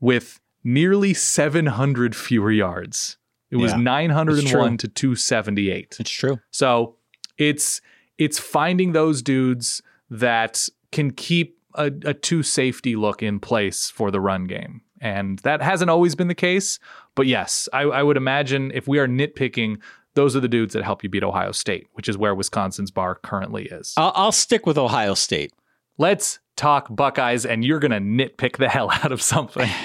with 0.00 0.40
nearly 0.64 1.14
700 1.14 2.16
fewer 2.16 2.50
yards. 2.50 3.18
It 3.50 3.56
was 3.56 3.72
Yeah, 3.72 3.78
901 3.78 4.78
to 4.78 4.88
278. 4.88 5.96
It's 6.00 6.10
true. 6.10 6.40
So 6.50 6.96
it's 7.38 7.80
it's 8.18 8.38
finding 8.38 8.92
those 8.92 9.22
dudes 9.22 9.82
that 10.10 10.68
can 10.90 11.10
keep 11.12 11.58
a, 11.74 11.92
a 12.04 12.14
two 12.14 12.42
safety 12.42 12.96
look 12.96 13.22
in 13.22 13.38
place 13.38 13.90
for 13.90 14.10
the 14.10 14.20
run 14.20 14.44
game. 14.44 14.80
And 15.00 15.38
that 15.40 15.60
hasn't 15.62 15.90
always 15.90 16.14
been 16.14 16.28
the 16.28 16.34
case. 16.34 16.78
But 17.14 17.26
yes, 17.26 17.68
I, 17.72 17.82
I 17.82 18.02
would 18.02 18.16
imagine 18.16 18.72
if 18.74 18.88
we 18.88 18.98
are 18.98 19.06
nitpicking, 19.06 19.78
those 20.16 20.34
are 20.34 20.40
the 20.40 20.48
dudes 20.48 20.74
that 20.74 20.82
help 20.82 21.04
you 21.04 21.08
beat 21.08 21.22
Ohio 21.22 21.52
State, 21.52 21.86
which 21.92 22.08
is 22.08 22.18
where 22.18 22.34
Wisconsin's 22.34 22.90
bar 22.90 23.14
currently 23.14 23.66
is. 23.66 23.94
I'll, 23.96 24.12
I'll 24.16 24.32
stick 24.32 24.66
with 24.66 24.76
Ohio 24.76 25.14
State. 25.14 25.52
Let's 25.98 26.40
talk 26.56 26.88
Buckeyes, 26.94 27.46
and 27.46 27.64
you're 27.64 27.78
going 27.78 27.92
to 27.92 28.00
nitpick 28.00 28.56
the 28.56 28.68
hell 28.76 28.90
out 28.90 29.12
of 29.12 29.22
something. 29.22 29.68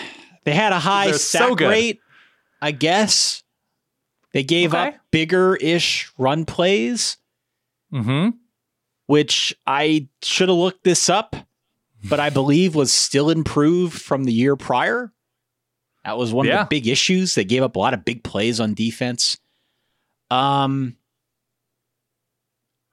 They 0.43 0.53
had 0.55 0.73
a 0.73 0.79
high 0.79 1.11
sack 1.11 1.59
so 1.59 1.67
rate, 1.67 1.99
I 2.63 2.71
guess. 2.71 3.43
They 4.33 4.41
gave 4.43 4.73
Okay. 4.73 4.87
up 4.87 4.95
bigger 5.11 5.55
ish 5.57 6.11
run 6.17 6.45
plays. 6.45 7.17
Mm-hmm. 7.93 8.29
which 9.05 9.53
I 9.67 10.07
should 10.23 10.49
have 10.49 10.57
looked 10.57 10.83
this 10.83 11.09
up, 11.09 11.35
but 12.09 12.19
I 12.19 12.29
believe 12.31 12.73
was 12.73 12.91
still 12.91 13.29
improved 13.29 14.01
from 14.01 14.23
the 14.23 14.31
year 14.33 14.55
prior. 14.55 15.11
That 16.05 16.17
was 16.17 16.33
one 16.33 16.47
of 16.47 16.57
the 16.57 16.65
big 16.69 16.87
issues. 16.87 17.35
They 17.35 17.43
gave 17.43 17.61
up 17.61 17.75
a 17.75 17.79
lot 17.79 17.93
of 17.93 18.03
big 18.05 18.23
plays 18.23 18.59
on 18.59 18.73
defense. 18.73 19.37
Um, 20.31 20.95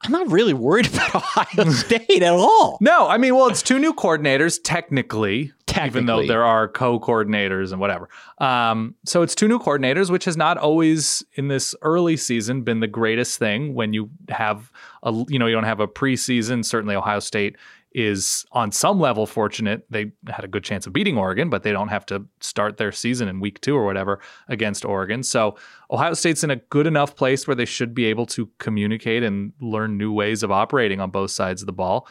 I'm 0.01 0.11
not 0.11 0.31
really 0.31 0.53
worried 0.53 0.87
about 0.93 1.15
Ohio 1.15 1.69
State 1.71 2.21
at 2.21 2.33
all. 2.33 2.77
No, 2.81 3.07
I 3.07 3.17
mean, 3.17 3.35
well, 3.35 3.47
it's 3.47 3.61
two 3.61 3.79
new 3.79 3.93
coordinators 3.93 4.59
technically, 4.63 5.51
even 5.81 6.05
though 6.05 6.25
there 6.25 6.43
are 6.43 6.67
co-coordinators 6.67 7.71
and 7.71 7.79
whatever. 7.81 8.09
Um, 8.39 8.95
so 9.05 9.21
it's 9.21 9.35
two 9.35 9.47
new 9.47 9.59
coordinators, 9.59 10.09
which 10.09 10.25
has 10.25 10.37
not 10.37 10.57
always 10.57 11.23
in 11.33 11.47
this 11.47 11.75
early 11.81 12.17
season 12.17 12.61
been 12.61 12.79
the 12.79 12.87
greatest 12.87 13.39
thing. 13.39 13.73
When 13.73 13.93
you 13.93 14.09
have 14.29 14.71
a, 15.03 15.11
you 15.27 15.39
know, 15.39 15.47
you 15.47 15.55
don't 15.55 15.63
have 15.65 15.79
a 15.79 15.87
preseason. 15.87 16.63
Certainly, 16.63 16.95
Ohio 16.95 17.19
State 17.19 17.57
is 17.91 18.45
on 18.51 18.71
some 18.71 18.99
level 18.99 19.25
fortunate. 19.25 19.85
They 19.89 20.11
had 20.27 20.43
a 20.43 20.47
good 20.47 20.63
chance 20.63 20.85
of 20.85 20.93
beating 20.93 21.17
Oregon, 21.17 21.49
but 21.49 21.63
they 21.63 21.71
don't 21.71 21.87
have 21.87 22.05
to 22.07 22.25
start 22.39 22.77
their 22.77 22.91
season 22.91 23.27
in 23.27 23.39
week 23.39 23.59
two 23.61 23.75
or 23.75 23.83
whatever 23.83 24.19
against 24.47 24.85
Oregon. 24.85 25.23
So 25.23 25.55
Ohio 25.89 26.13
State's 26.13 26.43
in 26.43 26.51
a 26.51 26.57
good 26.57 26.85
enough 26.85 27.15
place 27.15 27.47
where 27.47 27.55
they 27.55 27.65
should 27.65 27.95
be 27.95 28.05
able 28.05 28.27
to 28.27 28.47
communicate 28.59 29.23
and 29.23 29.53
learn 29.59 29.97
new 29.97 30.13
ways 30.13 30.43
of 30.43 30.51
operating 30.51 30.99
on 31.01 31.09
both 31.09 31.31
sides 31.31 31.61
of 31.63 31.65
the 31.65 31.73
ball. 31.73 32.07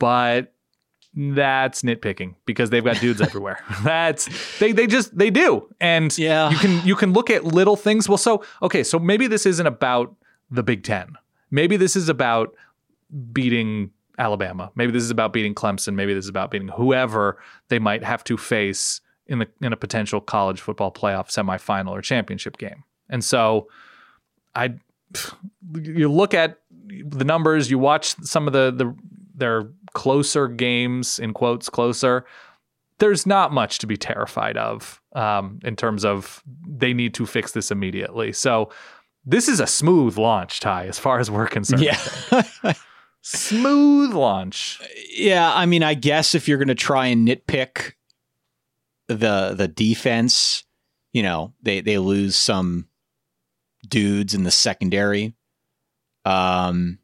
But 0.00 0.52
that's 1.14 1.82
nitpicking 1.82 2.34
because 2.46 2.70
they've 2.70 2.82
got 2.84 2.98
dudes 2.98 3.20
everywhere. 3.28 3.58
That's 3.84 4.28
they 4.58 4.72
they 4.72 4.86
just 4.88 5.16
they 5.16 5.30
do. 5.30 5.68
And 5.80 6.16
Yeah. 6.18 6.50
you 6.50 6.58
can 6.58 6.86
you 6.86 6.96
can 6.96 7.12
look 7.12 7.30
at 7.30 7.44
little 7.44 7.76
things. 7.76 8.08
Well, 8.08 8.18
so 8.18 8.42
okay, 8.62 8.82
so 8.82 8.98
maybe 8.98 9.26
this 9.28 9.46
isn't 9.46 9.66
about 9.66 10.14
the 10.50 10.62
Big 10.64 10.82
Ten. 10.82 11.14
Maybe 11.50 11.76
this 11.76 11.94
is 11.96 12.08
about 12.08 12.54
beating 13.32 13.90
Alabama. 14.18 14.70
Maybe 14.74 14.92
this 14.92 15.02
is 15.02 15.10
about 15.10 15.32
beating 15.32 15.54
Clemson. 15.54 15.94
Maybe 15.94 16.14
this 16.14 16.24
is 16.24 16.28
about 16.28 16.50
beating 16.50 16.68
whoever 16.68 17.38
they 17.68 17.78
might 17.78 18.04
have 18.04 18.22
to 18.24 18.36
face 18.36 19.00
in 19.26 19.38
the 19.38 19.48
in 19.60 19.72
a 19.72 19.76
potential 19.76 20.20
college 20.20 20.60
football 20.60 20.92
playoff 20.92 21.28
semifinal 21.28 21.90
or 21.90 22.02
championship 22.02 22.58
game. 22.58 22.84
And 23.08 23.24
so 23.24 23.68
I 24.54 24.74
you 25.74 26.10
look 26.10 26.34
at 26.34 26.58
the 26.86 27.24
numbers, 27.24 27.70
you 27.70 27.78
watch 27.78 28.14
some 28.22 28.46
of 28.46 28.52
the 28.52 28.72
the 28.74 28.94
their 29.34 29.70
closer 29.94 30.48
games 30.48 31.18
in 31.18 31.32
quotes 31.32 31.68
closer. 31.68 32.24
There's 32.98 33.26
not 33.26 33.52
much 33.52 33.78
to 33.78 33.86
be 33.86 33.96
terrified 33.96 34.56
of 34.56 35.00
um, 35.14 35.58
in 35.64 35.74
terms 35.74 36.04
of 36.04 36.42
they 36.68 36.92
need 36.92 37.14
to 37.14 37.26
fix 37.26 37.52
this 37.52 37.70
immediately. 37.70 38.32
So 38.32 38.70
this 39.24 39.48
is 39.48 39.60
a 39.60 39.66
smooth 39.66 40.18
launch, 40.18 40.60
Ty, 40.60 40.86
as 40.86 40.98
far 40.98 41.18
as 41.18 41.30
we're 41.30 41.46
concerned. 41.46 41.82
Yeah. 41.82 41.98
Smooth 43.22 44.12
launch. 44.14 44.80
Yeah, 45.10 45.52
I 45.54 45.64
mean, 45.66 45.82
I 45.82 45.94
guess 45.94 46.34
if 46.34 46.48
you're 46.48 46.58
going 46.58 46.68
to 46.68 46.74
try 46.74 47.06
and 47.06 47.26
nitpick 47.26 47.92
the 49.08 49.54
the 49.56 49.68
defense, 49.68 50.64
you 51.12 51.22
know, 51.22 51.52
they 51.62 51.80
they 51.80 51.98
lose 51.98 52.36
some 52.36 52.88
dudes 53.88 54.34
in 54.34 54.42
the 54.44 54.50
secondary. 54.50 55.34
Um, 56.24 56.98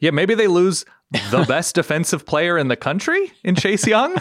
Yeah, 0.00 0.10
maybe 0.10 0.34
they 0.34 0.46
lose 0.48 0.84
the 1.30 1.44
best 1.48 1.74
defensive 1.74 2.24
player 2.26 2.58
in 2.58 2.68
the 2.68 2.76
country 2.76 3.32
in 3.44 3.54
Chase 3.54 3.86
Young. 3.86 4.16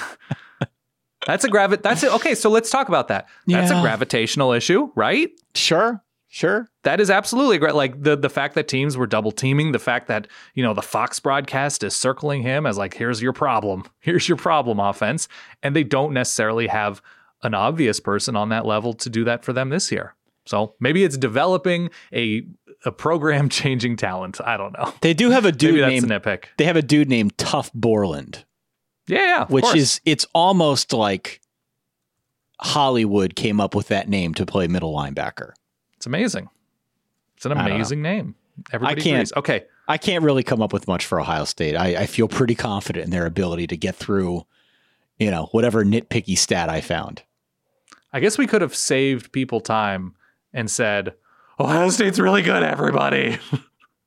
That's 1.26 1.44
a 1.44 1.50
gravi- 1.50 1.78
that's 1.78 2.04
it. 2.04 2.14
Okay, 2.14 2.36
so 2.36 2.50
let's 2.50 2.70
talk 2.70 2.88
about 2.88 3.10
that. 3.10 3.28
That's 3.48 3.72
Yeah. 3.72 3.80
a 3.80 3.82
gravitational 3.82 4.54
issue, 4.54 4.92
right? 4.96 5.30
sure, 5.56 6.04
sure. 6.30 6.70
That 6.84 7.00
is 7.00 7.10
absolutely 7.10 7.58
great. 7.58 7.76
Like 7.76 8.02
the 8.04 8.16
the 8.16 8.30
fact 8.30 8.56
that 8.56 8.68
teams 8.68 8.96
were 8.98 9.08
double 9.08 9.32
teaming, 9.32 9.72
the 9.72 9.80
fact 9.80 10.08
that 10.08 10.28
you 10.54 10.64
know 10.64 10.74
the 10.74 10.82
Fox 10.82 11.20
broadcast 11.20 11.84
is 11.84 11.96
circling 11.96 12.42
him 12.44 12.66
as 12.66 12.78
like, 12.78 12.94
here's 12.96 13.22
your 13.22 13.34
problem, 13.34 13.84
here's 14.00 14.28
your 14.28 14.38
problem, 14.38 14.80
offense, 14.80 15.28
and 15.64 15.76
they 15.76 15.84
don't 15.84 16.14
necessarily 16.14 16.68
have 16.68 17.02
an 17.44 17.54
obvious 17.54 18.00
person 18.00 18.36
on 18.36 18.50
that 18.50 18.66
level 18.66 18.94
to 18.94 19.10
do 19.10 19.24
that 19.24 19.44
for 19.46 19.54
them 19.54 19.70
this 19.70 19.92
year. 19.92 20.16
So 20.46 20.76
maybe 20.80 21.04
it's 21.04 21.18
developing 21.18 21.90
a 22.14 22.44
a 22.86 22.92
program 22.92 23.50
changing 23.60 23.96
talent. 23.98 24.40
I 24.44 24.56
don't 24.58 24.74
know. 24.74 24.94
They 25.02 25.14
do 25.14 25.30
have 25.32 25.46
a 25.46 25.52
dude 25.64 25.82
named 25.82 26.06
nitpick. 26.08 26.46
they 26.58 26.66
have 26.66 26.76
a 26.78 26.82
dude 26.82 27.10
named 27.10 27.36
Tuf 27.38 27.72
Borland, 27.74 28.46
Yeah, 29.08 29.20
yeah. 29.24 29.46
which 29.48 29.64
course. 29.66 29.76
is 29.76 30.02
it's 30.06 30.26
almost 30.34 30.94
like 30.94 31.42
Hollywood 32.60 33.36
came 33.36 33.60
up 33.60 33.76
with 33.76 33.88
that 33.90 34.10
name 34.10 34.34
to 34.36 34.46
play 34.46 34.68
middle 34.68 34.96
linebacker. 34.96 35.52
Amazing. 36.08 36.50
It's 37.36 37.46
an 37.46 37.52
I 37.54 37.68
amazing 37.68 38.02
name. 38.02 38.34
Everybody 38.72 39.02
can't- 39.02 39.16
agrees. 39.30 39.34
Okay. 39.38 39.66
I 39.88 39.98
can't 39.98 40.24
really 40.24 40.44
come 40.44 40.62
up 40.62 40.74
with 40.74 40.88
much 40.88 41.06
for 41.06 41.22
Ohio 41.22 41.46
State. 41.46 41.76
I, 41.76 42.02
I 42.02 42.06
feel 42.08 42.28
pretty 42.28 42.56
confident 42.56 43.06
in 43.06 43.12
their 43.12 43.26
ability 43.26 43.68
to 43.68 43.78
get 43.78 43.96
through, 43.96 44.46
you 45.20 45.32
know, 45.32 45.48
whatever 45.52 45.86
nitpicky 45.86 46.38
stat 46.38 46.68
I 46.70 46.82
found. 46.82 47.22
I 48.12 48.20
guess 48.20 48.38
we 48.38 48.48
could 48.48 48.62
have 48.62 48.76
saved 48.76 49.32
people 49.32 49.62
time 49.62 50.16
and 50.54 50.70
said, 50.70 51.14
Ohio 51.60 51.90
State's 51.90 52.20
really 52.20 52.42
good, 52.42 52.64
everybody. 52.64 53.38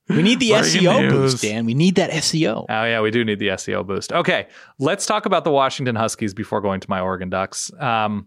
We 0.08 0.22
need 0.22 0.40
the 0.40 0.50
Breaking 0.50 0.80
SEO 0.82 1.02
news. 1.02 1.12
boost, 1.34 1.42
Dan. 1.44 1.66
We 1.66 1.74
need 1.74 1.94
that 1.94 2.10
SEO. 2.10 2.66
Oh 2.68 2.84
yeah, 2.84 3.00
we 3.00 3.12
do 3.12 3.24
need 3.24 3.38
the 3.38 3.46
SEO 3.50 3.86
boost. 3.86 4.12
Okay, 4.12 4.48
let's 4.80 5.06
talk 5.06 5.24
about 5.24 5.44
the 5.44 5.52
Washington 5.52 5.94
Huskies 5.94 6.34
before 6.34 6.60
going 6.60 6.80
to 6.80 6.90
my 6.90 6.98
Oregon 6.98 7.30
Ducks. 7.30 7.70
Um, 7.78 8.26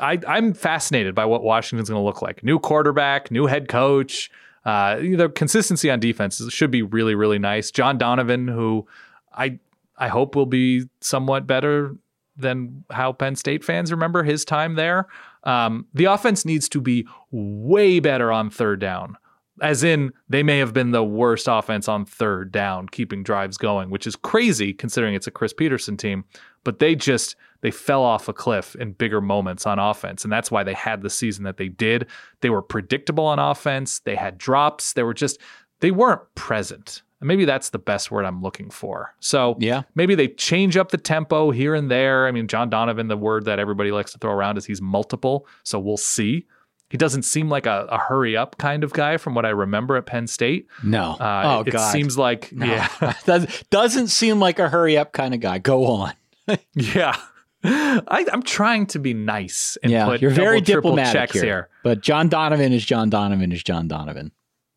I, 0.00 0.18
I'm 0.26 0.52
fascinated 0.52 1.14
by 1.14 1.24
what 1.24 1.42
Washington's 1.42 1.88
going 1.88 2.00
to 2.00 2.04
look 2.04 2.22
like. 2.22 2.42
New 2.42 2.58
quarterback, 2.58 3.30
new 3.30 3.46
head 3.46 3.68
coach. 3.68 4.30
Uh, 4.64 4.96
the 4.96 5.30
consistency 5.34 5.90
on 5.90 6.00
defense 6.00 6.42
should 6.52 6.70
be 6.70 6.82
really, 6.82 7.14
really 7.14 7.38
nice. 7.38 7.70
John 7.70 7.98
Donovan, 7.98 8.48
who 8.48 8.86
I 9.32 9.58
I 9.96 10.08
hope 10.08 10.34
will 10.34 10.46
be 10.46 10.84
somewhat 11.00 11.46
better 11.46 11.96
than 12.36 12.84
how 12.90 13.12
Penn 13.12 13.36
State 13.36 13.64
fans 13.64 13.90
remember 13.90 14.22
his 14.22 14.44
time 14.44 14.74
there. 14.74 15.06
Um, 15.44 15.86
the 15.94 16.06
offense 16.06 16.44
needs 16.44 16.68
to 16.70 16.80
be 16.80 17.06
way 17.30 18.00
better 18.00 18.32
on 18.32 18.50
third 18.50 18.80
down. 18.80 19.16
As 19.62 19.82
in, 19.82 20.12
they 20.28 20.42
may 20.42 20.58
have 20.58 20.72
been 20.74 20.90
the 20.90 21.04
worst 21.04 21.46
offense 21.50 21.88
on 21.88 22.04
third 22.04 22.52
down, 22.52 22.88
keeping 22.88 23.22
drives 23.22 23.56
going, 23.56 23.90
which 23.90 24.06
is 24.06 24.14
crazy 24.16 24.72
considering 24.72 25.14
it's 25.14 25.26
a 25.26 25.30
Chris 25.30 25.52
Petersen 25.52 25.96
team. 25.96 26.24
But 26.64 26.78
they 26.78 26.94
just 26.94 27.36
they 27.62 27.70
fell 27.70 28.02
off 28.02 28.28
a 28.28 28.32
cliff 28.32 28.74
in 28.76 28.92
bigger 28.92 29.20
moments 29.20 29.66
on 29.66 29.78
offense, 29.78 30.24
and 30.24 30.32
that's 30.32 30.50
why 30.50 30.62
they 30.62 30.74
had 30.74 31.02
the 31.02 31.10
season 31.10 31.44
that 31.44 31.56
they 31.56 31.68
did. 31.68 32.06
They 32.40 32.50
were 32.50 32.62
predictable 32.62 33.24
on 33.24 33.38
offense. 33.38 34.00
They 34.00 34.14
had 34.16 34.36
drops. 34.36 34.92
They 34.92 35.02
were 35.02 35.14
just 35.14 35.40
they 35.80 35.90
weren't 35.90 36.22
present. 36.34 37.02
And 37.20 37.28
maybe 37.28 37.46
that's 37.46 37.70
the 37.70 37.78
best 37.78 38.10
word 38.10 38.26
I'm 38.26 38.42
looking 38.42 38.68
for. 38.68 39.14
So 39.20 39.56
Yeah. 39.58 39.82
maybe 39.94 40.14
they 40.14 40.28
change 40.28 40.76
up 40.76 40.90
the 40.90 40.98
tempo 40.98 41.50
here 41.50 41.74
and 41.74 41.90
there. 41.90 42.26
I 42.26 42.30
mean, 42.30 42.46
John 42.46 42.68
Donovan, 42.68 43.08
the 43.08 43.16
word 43.16 43.46
that 43.46 43.58
everybody 43.58 43.90
likes 43.90 44.12
to 44.12 44.18
throw 44.18 44.32
around 44.32 44.58
is 44.58 44.66
he's 44.66 44.82
multiple. 44.82 45.46
So 45.62 45.78
we'll 45.78 45.96
see. 45.96 46.46
He 46.88 46.96
doesn't 46.96 47.22
seem 47.22 47.48
like 47.48 47.66
a, 47.66 47.86
a 47.90 47.98
hurry 47.98 48.36
up 48.36 48.58
kind 48.58 48.84
of 48.84 48.92
guy 48.92 49.16
from 49.16 49.34
what 49.34 49.44
I 49.44 49.50
remember 49.50 49.96
at 49.96 50.06
Penn 50.06 50.26
State. 50.26 50.68
No. 50.84 51.16
Uh, 51.18 51.42
oh, 51.44 51.60
it 51.66 51.72
God. 51.72 51.90
seems 51.90 52.16
like, 52.16 52.52
No. 52.52 52.66
yeah, 52.66 53.14
Does, 53.24 53.64
doesn't 53.70 54.08
seem 54.08 54.38
like 54.38 54.58
a 54.58 54.68
hurry 54.68 54.96
up 54.96 55.12
kind 55.12 55.34
of 55.34 55.40
guy. 55.40 55.58
Go 55.58 55.86
on. 55.86 56.12
yeah. 56.74 57.16
I, 57.64 58.24
I'm 58.32 58.42
trying 58.44 58.86
to 58.88 59.00
be 59.00 59.14
nice 59.14 59.76
and 59.82 59.90
yeah. 59.90 60.04
put 60.04 60.22
You're 60.22 60.30
very 60.30 60.60
double, 60.60 60.74
triple 60.74 60.90
diplomatic 60.92 61.12
checks 61.12 61.32
here. 61.34 61.42
here. 61.44 61.68
But 61.82 62.00
John 62.00 62.28
Donovan 62.28 62.72
is 62.72 62.84
John 62.84 63.10
Donovan 63.10 63.50
is 63.50 63.64
John 63.64 63.88
Donovan. 63.88 64.30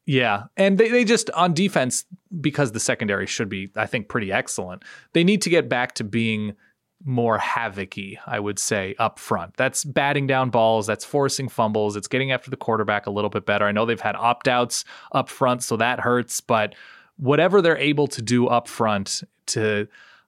Yeah. 0.07 0.45
And 0.57 0.80
they, 0.80 0.89
they 0.89 1.03
just, 1.05 1.30
on 1.32 1.53
defense, 1.53 2.05
because 2.41 2.72
the 2.72 2.80
secondary 2.80 3.28
should 3.28 3.49
be, 3.49 3.70
I 3.76 3.86
think, 3.86 4.07
pretty 4.07 4.32
excellent, 4.32 4.84
they 5.14 5.24
need 5.24 5.43
to 5.43 5.51
get 5.51 5.70
back 5.70 5.93
to 5.95 6.03
being 6.03 6.55
more 7.03 7.37
havocy, 7.37 8.17
I 8.25 8.39
would 8.39 8.59
say, 8.59 8.95
up 8.99 9.19
front. 9.19 9.55
That's 9.55 9.83
batting 9.83 10.27
down 10.27 10.49
balls, 10.49 10.85
that's 10.85 11.05
forcing 11.05 11.47
fumbles, 11.47 11.95
it's 11.95 12.07
getting 12.07 12.31
after 12.31 12.49
the 12.49 12.57
quarterback 12.57 13.05
a 13.05 13.11
little 13.11 13.29
bit 13.29 13.45
better. 13.45 13.65
I 13.65 13.71
know 13.71 13.85
they've 13.85 13.99
had 13.99 14.15
opt 14.15 14.47
outs 14.47 14.83
up 15.11 15.29
front, 15.29 15.63
so 15.63 15.77
that 15.77 16.01
hurts, 16.01 16.41
but 16.41 16.75
whatever 17.17 17.61
they're 17.61 17.77
able 17.77 18.07
to 18.07 18.21
do 18.21 18.47
up 18.47 18.67
front 18.67 19.23
to, 19.47 19.87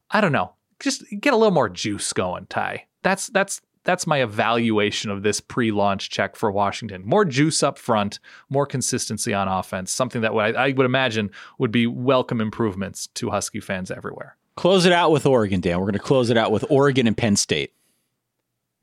I 0.10 0.22
don't 0.22 0.32
know, 0.32 0.54
just 0.80 1.04
get 1.20 1.34
a 1.34 1.38
little 1.38 1.54
more 1.54 1.70
juice 1.70 2.14
going, 2.14 2.48
Ty. 2.48 2.86
That's, 3.04 3.28
that's, 3.28 3.62
that's 3.84 4.08
my 4.08 4.22
evaluation 4.22 5.10
of 5.10 5.24
this 5.24 5.40
pre-launch 5.42 6.10
check 6.10 6.36
for 6.36 6.52
Washington. 6.52 7.02
More 7.06 7.26
juice 7.26 7.64
up 7.64 7.78
front, 7.78 8.20
more 8.50 8.66
consistency 8.66 9.34
on 9.34 9.48
offense. 9.48 9.92
Something 9.92 10.22
that 10.22 10.32
I, 10.32 10.52
I 10.52 10.72
would 10.72 10.86
imagine 10.86 11.32
would 11.58 11.72
be 11.72 11.88
welcome 11.88 12.40
improvements 12.40 13.08
to 13.16 13.32
Husky 13.32 13.60
fans 13.60 13.90
everywhere. 13.90 14.38
Close 14.56 14.86
it 14.86 14.92
out 14.92 15.12
with 15.12 15.26
Oregon, 15.26 15.62
Dan. 15.62 15.80
We're 15.80 15.86
going 15.86 15.94
to 15.94 16.00
close 16.00 16.30
it 16.30 16.38
out 16.38 16.52
with 16.52 16.66
Oregon 16.70 17.08
and 17.08 17.16
Penn 17.18 17.36
State. 17.36 17.74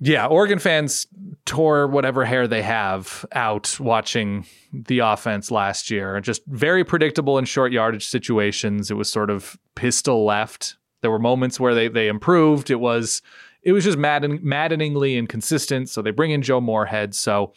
Yeah, 0.01 0.27
Oregon 0.27 0.61
fans 0.61 1.07
tore 1.45 1.89
whatever 1.89 2.25
hair 2.25 2.47
they 2.47 2.63
have 2.63 3.27
out 3.33 3.79
watching 3.81 4.47
the 4.73 5.01
offense 5.01 5.51
last 5.51 5.91
year. 5.91 6.21
Just 6.21 6.45
very 6.47 6.85
predictable 6.85 7.37
in 7.37 7.45
short 7.45 7.73
yardage 7.73 8.07
situations. 8.07 8.91
It 8.91 8.95
was 8.95 9.11
sort 9.11 9.29
of 9.29 9.59
pistol 9.75 10.25
left. 10.25 10.77
There 11.01 11.11
were 11.11 11.19
moments 11.19 11.59
where 11.59 11.75
they 11.75 11.89
they 11.89 12.07
improved. 12.07 12.71
It 12.71 12.79
was 12.81 13.23
it 13.63 13.73
was 13.73 13.85
just 13.85 13.99
madden, 13.99 14.39
maddeningly 14.41 15.17
inconsistent. 15.17 15.89
So 15.89 16.01
they 16.01 16.13
bring 16.13 16.31
in 16.31 16.43
Joe 16.43 16.61
Moorhead. 16.61 17.15
So 17.15 17.53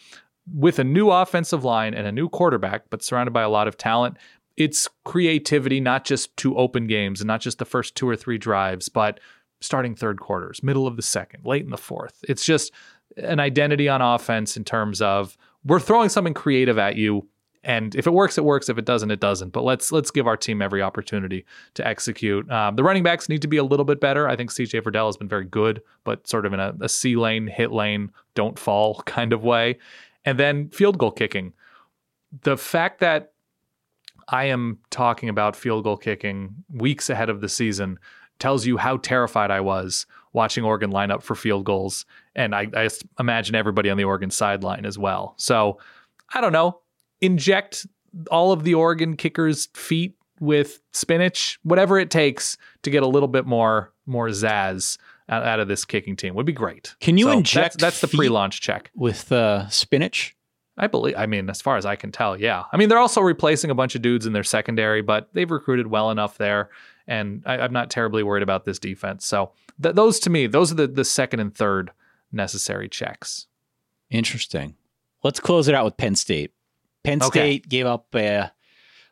with 0.51 0.79
a 0.79 0.83
new 0.83 1.11
offensive 1.11 1.63
line 1.63 1.93
and 1.93 2.07
a 2.07 2.11
new 2.11 2.27
quarterback, 2.27 2.89
but 2.89 3.03
surrounded 3.03 3.31
by 3.31 3.43
a 3.43 3.49
lot 3.49 3.67
of 3.67 3.77
talent, 3.77 4.17
it's 4.57 4.87
creativity, 5.05 5.79
not 5.79 6.05
just 6.05 6.35
to 6.37 6.57
open 6.57 6.87
games 6.87 7.21
and 7.21 7.27
not 7.27 7.41
just 7.41 7.57
the 7.57 7.65
first 7.65 7.95
two 7.95 8.07
or 8.07 8.15
three 8.15 8.37
drives, 8.37 8.89
but 8.89 9.19
starting 9.61 9.95
third 9.95 10.19
quarters, 10.19 10.63
middle 10.63 10.87
of 10.87 10.95
the 10.95 11.01
second, 11.01 11.45
late 11.45 11.63
in 11.63 11.69
the 11.69 11.77
fourth. 11.77 12.23
It's 12.27 12.43
just 12.43 12.73
an 13.17 13.39
identity 13.39 13.87
on 13.87 14.01
offense 14.01 14.57
in 14.57 14.63
terms 14.63 15.01
of 15.01 15.37
we're 15.65 15.79
throwing 15.79 16.09
something 16.09 16.33
creative 16.33 16.77
at 16.77 16.95
you. 16.95 17.27
And 17.63 17.93
if 17.93 18.07
it 18.07 18.13
works, 18.13 18.39
it 18.39 18.43
works. 18.43 18.69
If 18.69 18.79
it 18.79 18.85
doesn't, 18.85 19.11
it 19.11 19.19
doesn't. 19.19 19.49
But 19.49 19.63
let's 19.63 19.91
let's 19.91 20.09
give 20.09 20.25
our 20.25 20.35
team 20.35 20.63
every 20.63 20.81
opportunity 20.81 21.45
to 21.75 21.85
execute. 21.85 22.49
Um, 22.49 22.75
the 22.75 22.83
running 22.83 23.03
backs 23.03 23.29
need 23.29 23.43
to 23.43 23.47
be 23.47 23.57
a 23.57 23.63
little 23.63 23.85
bit 23.85 24.01
better. 24.01 24.27
I 24.27 24.35
think 24.35 24.49
CJ 24.49 24.81
Verdell 24.81 25.05
has 25.05 25.17
been 25.17 25.27
very 25.27 25.45
good, 25.45 25.83
but 26.03 26.27
sort 26.27 26.47
of 26.47 26.53
in 26.53 26.59
a, 26.59 26.73
a 26.81 26.89
C 26.89 27.15
lane, 27.15 27.45
hit 27.45 27.71
lane, 27.71 28.11
don't 28.33 28.57
fall 28.57 28.95
kind 29.05 29.31
of 29.31 29.43
way. 29.43 29.77
And 30.25 30.39
then 30.39 30.69
field 30.69 30.97
goal 30.97 31.11
kicking. 31.11 31.53
The 32.41 32.57
fact 32.57 32.99
that 33.01 33.30
I 34.31 34.45
am 34.45 34.79
talking 34.89 35.29
about 35.29 35.55
field 35.55 35.83
goal 35.83 35.97
kicking 35.97 36.55
weeks 36.69 37.09
ahead 37.09 37.29
of 37.29 37.41
the 37.41 37.49
season 37.49 37.99
tells 38.39 38.65
you 38.65 38.77
how 38.77 38.97
terrified 38.97 39.51
I 39.51 39.59
was 39.59 40.07
watching 40.33 40.63
Oregon 40.63 40.89
line 40.89 41.11
up 41.11 41.21
for 41.21 41.35
field 41.35 41.65
goals. 41.65 42.05
And 42.35 42.55
I, 42.55 42.67
I 42.73 42.89
imagine 43.19 43.55
everybody 43.55 43.89
on 43.89 43.97
the 43.97 44.05
Oregon 44.05 44.31
sideline 44.31 44.85
as 44.85 44.97
well. 44.97 45.35
So 45.37 45.77
I 46.33 46.41
don't 46.41 46.53
know. 46.53 46.79
Inject 47.19 47.85
all 48.31 48.51
of 48.51 48.63
the 48.63 48.73
Oregon 48.73 49.15
kickers' 49.15 49.67
feet 49.75 50.15
with 50.39 50.81
spinach, 50.91 51.59
whatever 51.63 51.99
it 51.99 52.09
takes 52.09 52.57
to 52.81 52.89
get 52.89 53.03
a 53.03 53.07
little 53.07 53.27
bit 53.27 53.45
more 53.45 53.93
more 54.07 54.29
zazz 54.29 54.97
out, 55.29 55.43
out 55.43 55.59
of 55.59 55.67
this 55.67 55.85
kicking 55.85 56.15
team 56.15 56.33
would 56.33 56.45
be 56.45 56.51
great. 56.51 56.95
Can 56.99 57.17
you 57.17 57.25
So 57.25 57.31
inject 57.31 57.79
That's, 57.79 57.99
that's 58.01 58.11
the 58.11 58.17
pre-launch 58.17 58.59
check. 58.59 58.89
with 58.95 59.31
uh, 59.31 59.69
spinach. 59.69 60.35
I 60.77 60.87
believe. 60.87 61.15
I 61.17 61.25
mean, 61.25 61.49
as 61.49 61.61
far 61.61 61.77
as 61.77 61.85
I 61.85 61.95
can 61.95 62.11
tell, 62.11 62.39
yeah. 62.39 62.63
I 62.71 62.77
mean, 62.77 62.89
they're 62.89 62.97
also 62.97 63.21
replacing 63.21 63.69
a 63.71 63.75
bunch 63.75 63.95
of 63.95 64.01
dudes 64.01 64.25
in 64.25 64.33
their 64.33 64.43
secondary, 64.43 65.01
but 65.01 65.29
they've 65.33 65.49
recruited 65.49 65.87
well 65.87 66.11
enough 66.11 66.37
there, 66.37 66.69
and 67.07 67.43
I, 67.45 67.57
I'm 67.59 67.73
not 67.73 67.89
terribly 67.89 68.23
worried 68.23 68.43
about 68.43 68.65
this 68.65 68.79
defense. 68.79 69.25
So 69.25 69.51
th- 69.81 69.95
those 69.95 70.19
to 70.21 70.29
me, 70.29 70.47
those 70.47 70.71
are 70.71 70.75
the 70.75 70.87
the 70.87 71.05
second 71.05 71.39
and 71.41 71.53
third 71.53 71.91
necessary 72.31 72.87
checks. 72.87 73.47
Interesting. 74.09 74.75
Let's 75.23 75.39
close 75.39 75.67
it 75.67 75.75
out 75.75 75.85
with 75.85 75.97
Penn 75.97 76.15
State. 76.15 76.51
Penn 77.03 77.21
Okay. 77.21 77.39
State 77.39 77.69
gave 77.69 77.85
up 77.85 78.07
uh, 78.13 78.19
a 78.19 78.51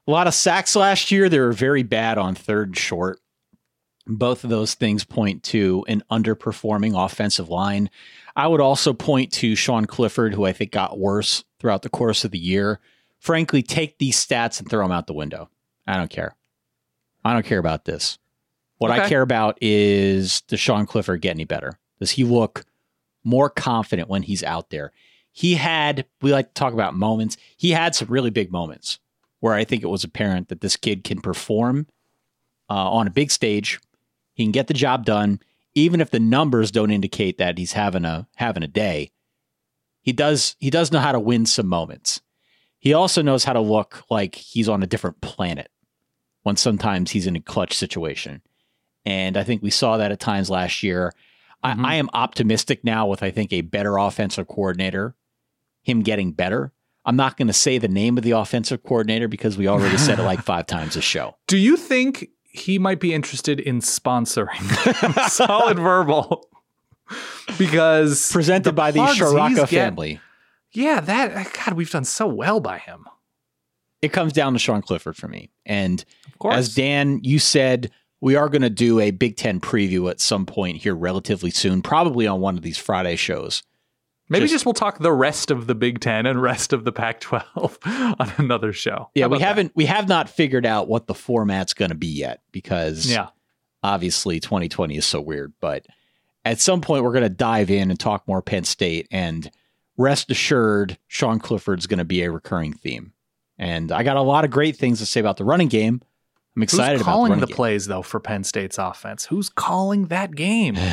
lot 0.08 0.28
of 0.28 0.34
sacks 0.34 0.76
last 0.76 1.12
year. 1.12 1.30
They 1.30 1.40
were 1.40 1.52
very 1.52 1.84
bad 1.84 2.18
on 2.18 2.36
third 2.36 2.78
short. 2.78 3.20
Both 4.08 4.44
of 4.44 4.50
those 4.50 4.74
things 4.74 5.04
point 5.04 5.44
to 5.44 5.86
an 5.88 6.04
underperforming 6.10 7.00
offensive 7.00 7.50
line. 7.50 7.92
I 8.36 8.48
would 8.48 8.62
also 8.62 8.94
point 8.94 9.32
to 9.34 9.56
Sean 9.56 9.86
Clifford, 9.86 10.34
who 10.34 10.46
I 10.46 10.54
think 10.54 10.72
got 10.72 10.98
worse 10.98 11.44
throughout 11.60 11.82
the 11.82 11.90
course 11.90 12.24
of 12.24 12.32
the 12.32 12.40
year. 12.40 12.80
Frankly, 13.20 13.62
take 13.62 13.98
these 13.98 14.24
stats 14.24 14.60
and 14.60 14.70
throw 14.70 14.84
them 14.84 14.92
out 14.92 15.08
the 15.08 15.14
window. 15.14 15.50
I 15.86 15.98
don't 15.98 16.10
care. 16.10 16.36
I 17.24 17.34
don't 17.34 17.46
care 17.46 17.60
about 17.60 17.86
this. 17.86 18.18
What 18.78 18.92
I 18.92 19.10
care 19.10 19.22
about 19.22 19.58
is 19.60 20.42
does 20.42 20.60
Sean 20.60 20.86
Clifford 20.86 21.22
get 21.22 21.32
any 21.32 21.44
better? 21.44 21.78
Does 22.00 22.12
he 22.12 22.24
look 22.24 22.64
more 23.26 23.50
confident 23.50 24.08
when 24.08 24.24
he's 24.24 24.44
out 24.44 24.70
there? 24.70 24.94
He 25.32 25.56
had, 25.56 26.06
we 26.22 26.32
like 26.32 26.48
to 26.48 26.54
talk 26.54 26.74
about 26.74 26.96
moments. 26.96 27.36
He 27.58 27.72
had 27.72 27.94
some 27.94 28.08
really 28.08 28.30
big 28.30 28.52
moments 28.52 29.00
where 29.42 29.54
I 29.54 29.66
think 29.66 29.84
it 29.84 29.90
was 29.90 30.06
apparent 30.06 30.48
that 30.48 30.62
this 30.62 30.78
kid 30.78 31.04
can 31.04 31.20
perform 31.20 31.88
uh, 32.70 32.90
on 32.90 33.08
a 33.08 33.12
big 33.12 33.32
stage. 33.32 33.80
He 34.34 34.46
can 34.46 34.52
get 34.52 34.68
the 34.68 34.74
job 34.74 35.06
done, 35.06 35.42
even 35.76 36.00
if 36.00 36.12
the 36.12 36.20
numbers 36.20 36.72
don't 36.72 36.92
indicate 36.92 37.38
that 37.38 37.58
he's 37.58 37.74
having 37.74 38.06
a 38.06 38.28
having 38.36 38.64
a 38.64 38.68
day. 38.68 39.12
He 40.02 40.12
does 40.14 40.56
he 40.60 40.70
does 40.70 40.92
know 40.92 41.00
how 41.00 41.12
to 41.12 41.20
win 41.20 41.46
some 41.46 41.68
moments. 41.68 42.22
He 42.80 42.94
also 42.94 43.22
knows 43.22 43.44
how 43.44 43.54
to 43.54 43.60
look 43.60 44.04
like 44.10 44.36
he's 44.36 44.70
on 44.70 44.82
a 44.84 44.88
different 44.88 45.20
planet 45.22 45.70
when 46.44 46.56
sometimes 46.56 47.12
he's 47.12 47.28
in 47.28 47.36
a 47.36 47.42
clutch 47.42 47.74
situation. 47.74 48.42
And 49.06 49.36
I 49.38 49.44
think 49.44 49.62
we 49.62 49.70
saw 49.70 49.98
that 49.98 50.12
at 50.12 50.20
times 50.20 50.50
last 50.50 50.82
year. 50.84 51.14
Mhm. 51.66 51.86
I, 51.86 51.94
I 51.94 51.96
am 51.96 52.10
optimistic 52.14 52.84
now 52.84 53.06
with 53.08 53.22
I 53.22 53.32
think 53.32 53.52
a 53.52 53.62
better 53.62 53.98
offensive 53.98 54.48
coordinator, 54.48 55.16
him 55.82 56.02
getting 56.02 56.32
better. 56.32 56.72
I'm 57.06 57.16
not 57.18 57.38
going 57.38 57.48
to 57.48 57.54
say 57.54 57.78
the 57.78 57.88
name 57.88 58.18
of 58.18 58.24
the 58.24 58.32
offensive 58.32 58.84
coordinator 58.84 59.28
because 59.28 59.58
we 59.58 59.68
already 59.68 59.98
said 59.98 60.20
it 60.20 60.24
like 60.24 60.42
five 60.44 60.68
times 60.68 60.96
a 60.96 61.02
show. 61.02 61.36
Do 61.48 61.58
you 61.58 61.76
think 61.76 62.30
he 62.44 62.78
might 62.80 63.00
be 63.00 63.14
interested 63.14 63.60
in 63.60 63.80
sponsoring 63.80 64.60
Solid 65.30 65.80
Verbal? 65.80 66.46
Because 67.58 68.32
Presented 68.32 68.74
by 68.74 68.92
the 68.92 69.00
plugs 69.00 69.14
he's 69.18 69.22
Ciarrocca 69.28 69.56
get- 69.56 69.70
family. 69.70 70.20
Yeah, 70.72 71.00
that 71.02 71.36
uh, 71.36 71.50
God, 71.66 71.74
we've 71.76 71.90
done 71.90 72.06
so 72.06 72.28
well 72.28 72.60
by 72.60 72.78
him. 72.78 73.06
It 74.02 74.14
comes 74.14 74.32
down 74.34 74.54
to 74.54 74.60
Sean 74.60 74.82
Clifford 74.82 75.18
for 75.18 75.28
me. 75.28 75.50
And 75.66 76.06
Of 76.28 76.38
course. 76.40 76.56
as 76.56 76.76
Dan, 76.76 77.20
you 77.24 77.40
said, 77.40 77.92
we 78.22 78.36
are 78.36 78.48
going 78.50 78.62
to 78.62 78.70
do 78.70 79.00
a 79.00 79.12
Big 79.12 79.36
Ten 79.36 79.60
preview 79.60 80.10
at 80.10 80.20
some 80.22 80.46
point 80.46 80.78
here 80.78 80.96
relatively 80.96 81.50
soon, 81.50 81.82
probably 81.82 82.28
on 82.28 82.40
one 82.40 82.56
of 82.56 82.62
these 82.62 82.78
Friday 82.78 83.16
shows. 83.16 83.64
Maybe 84.30 84.44
just- 84.44 84.54
just, 84.54 84.66
we'll 84.68 84.74
talk 84.74 85.00
the 85.00 85.12
rest 85.12 85.50
of 85.50 85.66
the 85.66 85.74
Big 85.76 86.00
Ten 86.02 86.28
and 86.28 86.40
rest 86.40 86.72
of 86.72 86.86
the 86.86 86.92
Pac-12 86.92 88.16
on 88.20 88.32
another 88.38 88.72
show. 88.72 89.10
Yeah, 89.16 89.26
we 89.26 89.40
haven't 89.40 89.72
we 89.76 89.86
have 89.88 90.08
not 90.08 90.30
figured 90.30 90.68
out 90.68 90.88
what 90.88 91.08
the 91.08 91.16
format's 91.16 91.74
going 91.74 91.90
to 91.90 91.96
be 91.98 92.08
yet 92.08 92.42
because 92.52 93.08
Yeah, 93.12 93.30
obviously 93.82 94.40
2020 94.40 94.98
is 94.98 95.06
so 95.08 95.20
weird. 95.20 95.52
But 95.60 95.88
at 96.46 96.60
some 96.60 96.82
point, 96.82 97.04
we're 97.04 97.12
going 97.14 97.24
to 97.24 97.30
dive 97.30 97.70
in 97.70 97.90
and 97.92 98.00
talk 98.00 98.28
more 98.28 98.42
Penn 98.42 98.64
State. 98.64 99.08
And 99.12 99.50
rest 99.98 100.32
assured, 100.32 100.98
Sean 101.08 101.40
Clifford's 101.40 101.88
going 101.88 101.98
to 102.00 102.06
be 102.06 102.22
a 102.24 102.32
recurring 102.32 102.74
theme. 102.74 103.14
And 103.58 103.92
I 103.92 104.04
got 104.04 104.16
a 104.18 104.22
lot 104.22 104.46
of 104.46 104.52
great 104.52 104.78
things 104.78 105.00
to 105.00 105.06
say 105.06 105.20
about 105.20 105.38
the 105.38 105.44
running 105.44 105.68
game. 105.68 106.02
I'm 106.56 106.64
excited 106.64 106.94
Who's 106.94 107.02
about 107.02 107.12
the 107.12 107.16
calling 107.16 107.40
the 107.40 107.48
plays 107.48 107.88
though 107.88 108.02
for 108.02 108.20
Penn 108.20 108.44
State's 108.44 108.78
offense? 108.78 109.26
Who's 109.26 109.50
calling 109.50 110.08
that 110.08 110.34
game? 110.36 110.76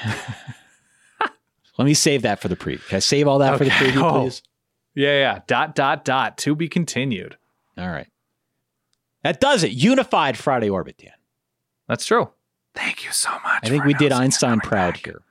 Let 1.78 1.84
me 1.86 1.94
save 1.94 2.22
that 2.22 2.40
for 2.40 2.48
the 2.48 2.56
preview. 2.56 2.86
Can 2.88 2.96
I 2.96 3.00
save 3.00 3.26
all 3.26 3.38
that 3.38 3.56
for 3.56 3.64
the 3.64 3.70
Okay. 3.70 3.90
preview, 3.90 4.02
Oh. 4.02 4.22
please? 4.24 4.42
yeah, 4.94 5.18
yeah. 5.18 5.40
Dot 5.46 5.74
dot 5.74 6.04
dot. 6.04 6.36
To 6.38 6.54
be 6.54 6.68
continued. 6.68 7.36
All 7.78 7.88
right. 7.88 8.08
That 9.22 9.40
does 9.40 9.62
it. 9.64 9.72
Unified 9.72 10.36
Friday 10.36 10.68
orbit, 10.68 10.98
Dan. 10.98 11.12
That's 11.88 12.04
true. 12.06 12.30
Thank 12.74 13.04
you 13.04 13.12
so 13.12 13.30
much. 13.30 13.60
I 13.64 13.68
think 13.68 13.84
we 13.84 13.94
did 13.94 14.12
Einstein 14.12 14.60
proud 14.60 14.94
back. 14.94 15.04
here. 15.04 15.22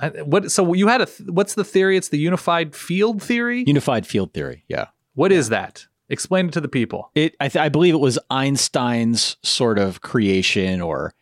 I, 0.00 0.08
what? 0.22 0.50
So 0.52 0.74
you 0.74 0.86
had 0.88 1.00
a? 1.00 1.06
th- 1.06 1.28
What's 1.28 1.54
the 1.54 1.64
theory? 1.64 1.96
It's 1.96 2.08
the 2.08 2.18
unified 2.18 2.74
field 2.76 3.22
theory. 3.22 3.64
Unified 3.66 4.06
field 4.06 4.32
theory. 4.32 4.64
Yeah. 4.68 4.86
What 5.14 5.32
is 5.32 5.48
that? 5.48 5.86
Explain 6.08 6.46
it 6.48 6.52
to 6.52 6.60
the 6.60 6.68
people. 6.68 7.10
It, 7.14 7.34
I, 7.40 7.48
th- 7.48 7.60
I 7.62 7.68
believe 7.68 7.94
it 7.94 7.98
was 8.00 8.18
Einstein's 8.30 9.36
sort 9.42 9.78
of 9.78 10.00
creation 10.00 10.80
or 10.80 11.12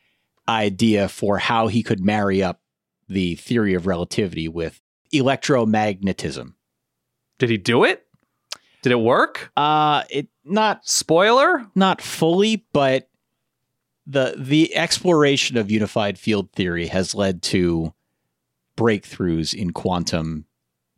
idea 0.48 1.08
for 1.08 1.38
how 1.38 1.66
he 1.68 1.82
could 1.82 2.04
marry 2.04 2.42
up 2.42 2.60
the 3.08 3.34
theory 3.36 3.74
of 3.74 3.86
relativity 3.86 4.46
with 4.46 4.80
electromagnetism. 5.12 6.52
Did 7.38 7.50
he 7.50 7.56
do 7.56 7.84
it? 7.84 8.06
Did 8.82 8.92
it 8.92 9.00
work? 9.00 9.50
Uh, 9.56 10.04
it 10.10 10.28
not 10.44 10.86
Spoiler. 10.86 11.66
not 11.74 12.00
fully, 12.00 12.64
but 12.72 13.08
the 14.06 14.34
the 14.36 14.74
exploration 14.76 15.56
of 15.56 15.70
unified 15.70 16.18
field 16.18 16.52
theory 16.52 16.86
has 16.86 17.14
led 17.14 17.42
to 17.42 17.92
breakthroughs 18.76 19.54
in 19.54 19.72
quantum 19.72 20.46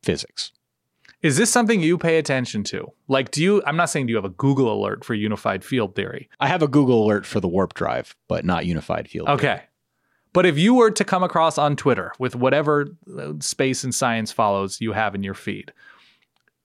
physics. 0.03 0.53
Is 1.21 1.37
this 1.37 1.51
something 1.51 1.81
you 1.81 1.99
pay 1.99 2.19
attention 2.19 2.63
to? 2.65 2.93
Like, 3.09 3.31
do 3.33 3.43
you? 3.43 3.63
I'm 3.67 3.77
not 3.77 3.91
saying 3.91 4.07
do 4.07 4.13
you 4.13 4.17
have 4.17 4.25
a 4.25 4.31
Google 4.31 4.73
alert 4.73 5.05
for 5.05 5.15
unified 5.15 5.65
field 5.65 5.97
theory. 5.97 6.29
I 6.39 6.47
have 6.47 6.63
a 6.63 6.69
Google 6.69 7.05
alert 7.05 7.27
for 7.27 7.41
the 7.41 7.49
warp 7.49 7.75
drive, 7.75 8.15
but 8.29 8.45
not 8.45 8.67
unified 8.67 9.09
field. 9.09 9.27
theory. 9.27 9.37
Okay. 9.37 9.63
But 10.33 10.47
if 10.47 10.59
you 10.59 10.75
were 10.75 10.91
to 10.93 11.05
come 11.05 11.25
across 11.25 11.59
on 11.59 11.75
Twitter 11.75 12.13
with 12.19 12.37
whatever 12.37 12.95
uh, 13.19 13.33
space 13.41 13.83
and 13.83 13.95
science 13.95 14.31
follows 14.31 14.81
you 14.81 14.93
have 14.93 15.15
in 15.15 15.25
your 15.25 15.35
feed, 15.35 15.73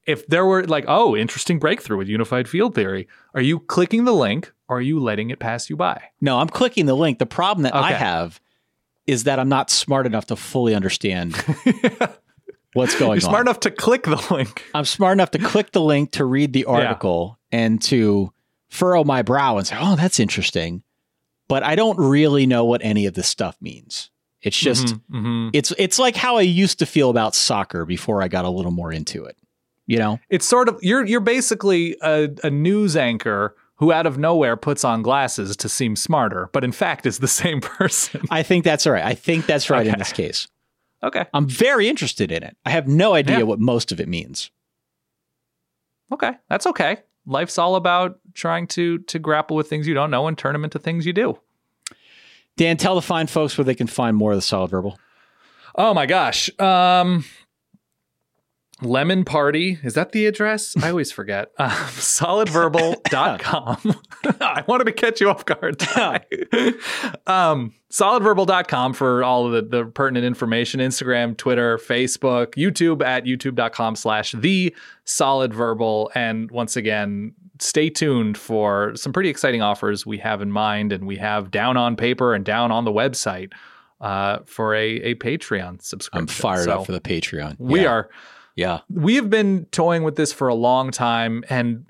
if 0.05 0.27
there 0.27 0.45
were 0.45 0.65
like, 0.65 0.85
oh, 0.87 1.15
interesting 1.15 1.57
breakthrough 1.57 1.97
with 1.97 2.07
unified 2.07 2.47
field 2.47 2.75
theory, 2.75 3.07
are 3.33 3.41
you 3.41 3.59
clicking 3.59 4.05
the 4.05 4.13
link 4.13 4.52
or 4.73 4.77
are 4.77 4.81
you 4.81 4.99
letting 4.99 5.29
it 5.29 5.39
pass 5.39 5.69
you 5.69 5.75
by? 5.77 6.01
No, 6.19 6.39
I'm 6.39 6.49
clicking 6.49 6.85
the 6.87 6.95
link. 6.95 7.19
The 7.19 7.25
problem 7.25 7.63
that 7.63 7.75
I 7.75 7.91
have 7.91 8.41
is 9.05 9.25
that 9.25 9.37
I'm 9.39 9.49
not 9.49 9.69
smart 9.69 10.05
enough 10.05 10.25
to 10.27 10.35
fully 10.35 10.73
understand 10.73 11.35
what's 12.73 12.93
going 12.97 13.19
You're 13.19 13.27
on. 13.27 13.31
smart 13.31 13.41
enough 13.41 13.59
to 13.61 13.71
click 13.71 14.03
the 14.03 14.25
link. 14.31 14.63
I'm 14.73 14.85
smart 14.85 15.13
enough 15.13 15.31
to 15.31 15.39
click 15.39 15.71
the 15.71 15.81
link 15.81 16.11
to 16.13 16.25
read 16.25 16.53
the 16.53 16.65
article 16.65 17.37
and 17.51 17.81
to 17.83 18.31
furrow 18.69 19.03
my 19.03 19.21
brow 19.21 19.57
and 19.57 19.67
say, 19.67 19.75
"Oh, 19.79 19.95
that's 19.95 20.19
interesting." 20.19 20.83
But 21.47 21.63
I 21.63 21.75
don't 21.75 21.97
really 21.99 22.45
know 22.47 22.65
what 22.65 22.81
any 22.83 23.05
of 23.05 23.13
this 23.13 23.27
stuff 23.27 23.57
means. 23.61 24.09
It's 24.41 24.57
just 24.57 24.95
Mhm. 25.11 25.51
it's 25.53 25.71
it's 25.77 25.99
like 25.99 26.15
how 26.15 26.37
I 26.37 26.41
used 26.41 26.79
to 26.79 26.85
feel 26.85 27.09
about 27.09 27.35
soccer 27.35 27.85
before 27.85 28.21
I 28.21 28.27
got 28.27 28.45
a 28.45 28.49
little 28.49 28.71
more 28.71 28.91
into 28.91 29.25
it. 29.25 29.37
You 29.85 29.97
know? 29.99 30.19
it's 30.29 30.47
sort 30.47 30.69
of 30.69 30.79
you're 30.81 31.05
you're 31.05 31.19
basically 31.19 31.97
a, 32.01 32.29
a 32.43 32.49
news 32.49 32.95
anchor 32.95 33.55
who 33.77 33.91
out 33.91 34.05
of 34.05 34.17
nowhere 34.17 34.55
puts 34.55 34.83
on 34.83 35.01
glasses 35.01 35.57
to 35.57 35.67
seem 35.69 35.95
smarter, 35.95 36.49
but 36.53 36.63
in 36.63 36.71
fact 36.71 37.05
is 37.05 37.19
the 37.19 37.27
same 37.27 37.59
person. 37.79 38.21
I 38.29 38.43
think 38.43 38.63
that's 38.63 38.85
right. 38.85 39.03
I 39.03 39.13
think 39.15 39.45
that's 39.45 39.69
right 39.69 39.87
in 39.87 39.97
this 39.97 40.13
case. 40.13 40.47
okay. 41.03 41.25
I'm 41.33 41.47
very 41.47 41.87
interested 41.89 42.31
in 42.31 42.43
it. 42.43 42.55
I 42.65 42.69
have 42.69 42.87
no 42.87 43.13
idea 43.13 43.39
Yeah. 43.39 43.43
what 43.43 43.59
most 43.59 43.91
of 43.91 43.99
it 43.99 44.07
means. 44.07 44.51
Okay. 46.11 46.31
That's 46.49 46.67
okay. 46.67 46.97
life's 47.25 47.57
all 47.57 47.75
about 47.75 48.19
trying 48.33 48.67
to 48.67 48.97
to 48.99 49.17
grapple 49.19 49.55
with 49.55 49.69
things 49.69 49.87
you 49.87 49.93
don't 49.93 50.11
know 50.11 50.27
and 50.27 50.37
turn 50.37 50.53
them 50.53 50.63
into 50.63 50.77
things 50.79 51.05
you 51.05 51.13
do. 51.13 51.39
Dan, 52.57 52.77
tell 52.77 52.95
the 52.95 53.01
fine 53.01 53.27
folks 53.27 53.57
where 53.57 53.65
they 53.65 53.73
can 53.75 53.87
find 53.87 54.15
more 54.15 54.31
of 54.31 54.37
the 54.37 54.41
Solid 54.41 54.69
Verbal. 54.69 54.99
Oh 55.75 55.93
my 55.93 56.05
gosh. 56.05 56.49
Um 56.59 57.25
Lemon 58.85 59.25
Party. 59.25 59.79
Is 59.83 59.93
that 59.95 60.11
the 60.11 60.25
address? 60.25 60.75
I 60.81 60.89
always 60.89 61.11
forget. 61.11 61.51
Um, 61.59 61.69
solidverbal.com. 61.69 63.95
I 64.41 64.63
wanted 64.67 64.85
to 64.85 64.91
catch 64.93 65.21
you 65.21 65.29
off 65.29 65.45
guard. 65.45 65.81
um, 67.27 67.73
solidverbal.com 67.91 68.93
for 68.93 69.23
all 69.23 69.45
of 69.45 69.51
the, 69.53 69.61
the 69.77 69.85
pertinent 69.85 70.25
information 70.25 70.79
Instagram, 70.79 71.35
Twitter, 71.37 71.77
Facebook, 71.77 72.55
YouTube 72.55 73.03
at 73.03 73.25
youtube.com 73.25 73.95
slash 73.95 74.31
the 74.33 74.75
solid 75.05 75.53
verbal. 75.53 76.11
And 76.15 76.49
once 76.51 76.75
again, 76.75 77.33
stay 77.59 77.89
tuned 77.89 78.37
for 78.37 78.93
some 78.95 79.13
pretty 79.13 79.29
exciting 79.29 79.61
offers 79.61 80.05
we 80.05 80.17
have 80.19 80.41
in 80.41 80.51
mind 80.51 80.91
and 80.91 81.05
we 81.07 81.17
have 81.17 81.51
down 81.51 81.77
on 81.77 81.95
paper 81.95 82.33
and 82.33 82.43
down 82.43 82.71
on 82.71 82.85
the 82.85 82.91
website 82.91 83.51
uh, 84.01 84.39
for 84.45 84.75
a, 84.75 84.95
a 84.97 85.15
Patreon 85.15 85.81
subscription. 85.81 86.21
I'm 86.23 86.27
fired 86.27 86.65
So 86.65 86.79
up 86.79 86.85
for 86.85 86.91
the 86.91 86.99
Patreon. 87.01 87.55
We 87.59 87.83
Yeah. 87.83 87.89
are 87.91 88.09
Yeah. 88.55 88.79
we 88.89 89.15
have 89.15 89.29
been 89.29 89.65
toying 89.71 90.03
with 90.03 90.15
this 90.15 90.31
for 90.31 90.47
a 90.47 90.53
long 90.55 90.91
time 90.91 91.43
and 91.49 91.85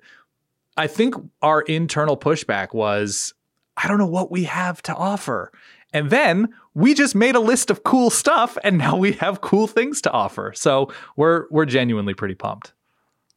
i 0.77 0.87
think 0.87 1.15
our 1.41 1.61
internal 1.61 2.15
pushback 2.17 2.73
was 2.73 3.33
i 3.77 3.87
don't 3.87 3.97
know 3.97 4.05
what 4.05 4.31
we 4.31 4.45
have 4.45 4.81
to 4.83 4.95
offer 4.95 5.51
and 5.91 6.09
then 6.09 6.53
we 6.73 6.93
just 6.93 7.13
made 7.15 7.35
a 7.35 7.39
list 7.39 7.69
of 7.69 7.83
cool 7.83 8.09
stuff 8.09 8.57
and 8.63 8.77
now 8.77 8.95
we 8.95 9.11
have 9.11 9.41
cool 9.41 9.67
things 9.67 10.01
to 10.01 10.11
offer 10.11 10.53
so 10.55 10.91
we're 11.17 11.45
we're 11.51 11.65
genuinely 11.65 12.13
pretty 12.13 12.35
pumped 12.35 12.73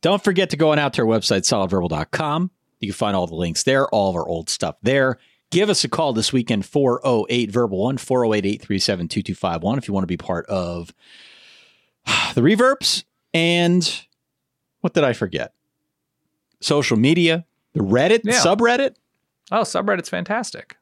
Don't 0.03 0.23
forget 0.23 0.51
to 0.51 0.57
go 0.57 0.71
on 0.71 0.79
out 0.79 0.93
to 0.95 1.03
our 1.03 1.09
website, 1.09 1.43
solidverbal.com. 1.43 2.51
You 2.81 2.89
can 2.89 2.95
find 2.95 3.17
all 3.17 3.27
the 3.27 3.35
links 3.35 3.63
there, 3.65 3.89
all 3.89 4.11
of 4.11 4.17
our 4.17 4.29
old 4.29 4.49
stuff 4.51 4.77
there. 4.83 5.19
Give 5.51 5.69
us 5.71 5.83
a 5.85 5.89
call 5.89 6.13
this 6.13 6.33
weekend, 6.33 6.65
408 6.67 7.51
Verbal 7.51 7.79
1, 7.79 7.97
408 7.99 8.45
837 8.47 9.09
2251, 9.09 9.79
if 9.79 9.89
you 9.89 9.95
want 9.95 10.05
to 10.05 10.07
be 10.07 10.17
part 10.17 10.47
of 10.47 10.93
the 12.35 12.43
reverbs. 12.43 13.05
And 13.37 14.03
what 14.81 14.95
did 14.95 15.05
I 15.05 15.13
forget? 15.13 15.53
Social 16.61 16.97
media, 16.97 17.45
the 17.75 17.81
Reddit, 17.81 18.21
Yeah. 18.25 18.41
subreddit. 18.41 18.95
oh 19.53 19.61
subreddit's 19.61 20.09
fantastic 20.09 20.77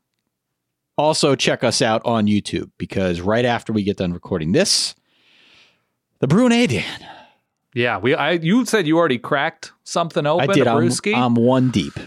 Also, 0.97 1.35
check 1.35 1.65
us 1.65 1.83
out 1.83 2.01
on 2.05 2.27
YouTube 2.27 2.71
because 2.79 3.21
right 3.21 3.45
after 3.45 3.73
we 3.73 3.83
get 3.83 3.97
done 3.97 4.13
recording 4.13 4.53
this, 4.53 4.95
the 6.21 6.29
Brunei 6.29 6.67
Dan. 6.67 7.07
yeah 7.75 7.99
we 7.99 8.15
i 8.15 8.31
you 8.33 8.65
said 8.65 8.87
you 8.87 8.97
already 8.97 9.19
cracked 9.19 9.73
something 9.83 10.25
open 10.27 10.49
I 10.49 10.53
did. 10.55 10.69
I'm, 10.69 10.89
I'm 11.17 11.35
one 11.35 11.71
deep. 11.71 11.99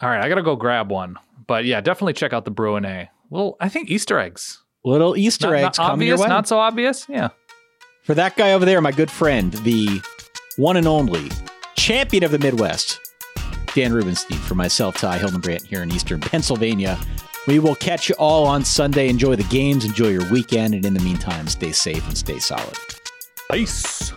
all 0.00 0.08
right 0.08 0.24
i 0.24 0.28
gotta 0.28 0.44
go 0.44 0.54
grab 0.54 0.90
one 0.92 1.16
but 1.48 1.64
yeah 1.64 1.80
definitely 1.80 2.12
check 2.12 2.32
out 2.32 2.44
the 2.44 2.52
Bruine. 2.52 3.08
well 3.28 3.56
i 3.60 3.68
think 3.68 3.90
easter 3.90 4.18
eggs 4.20 4.62
Little 4.84 5.16
Easter 5.16 5.48
not, 5.48 5.54
eggs 5.56 5.62
not 5.64 5.76
coming 5.90 5.92
obvious 5.92 6.18
your 6.20 6.28
way. 6.28 6.28
not 6.28 6.46
so 6.48 6.58
obvious 6.60 7.04
yeah 7.08 7.28
For 8.08 8.14
that 8.14 8.38
guy 8.38 8.54
over 8.54 8.64
there, 8.64 8.80
my 8.80 8.90
good 8.90 9.10
friend, 9.10 9.52
the 9.52 10.00
one 10.56 10.78
and 10.78 10.88
only 10.88 11.30
champion 11.76 12.24
of 12.24 12.30
the 12.30 12.38
Midwest, 12.38 13.12
Dan 13.74 13.92
Rubenstein. 13.92 14.38
For 14.38 14.54
myself, 14.54 14.96
Ty 14.96 15.18
Hildenbrandt 15.18 15.66
here 15.66 15.82
in 15.82 15.92
Eastern 15.92 16.18
Pennsylvania. 16.18 16.98
We 17.46 17.58
will 17.58 17.74
catch 17.74 18.08
you 18.08 18.14
all 18.14 18.46
on 18.46 18.64
Sunday. 18.64 19.10
Enjoy 19.10 19.36
the 19.36 19.44
games, 19.44 19.84
enjoy 19.84 20.08
your 20.08 20.26
weekend, 20.30 20.72
and 20.72 20.86
in 20.86 20.94
the 20.94 21.02
meantime, 21.02 21.48
stay 21.48 21.70
safe 21.70 22.08
and 22.08 22.16
stay 22.16 22.38
solid. 22.38 22.78
peace 23.52 24.10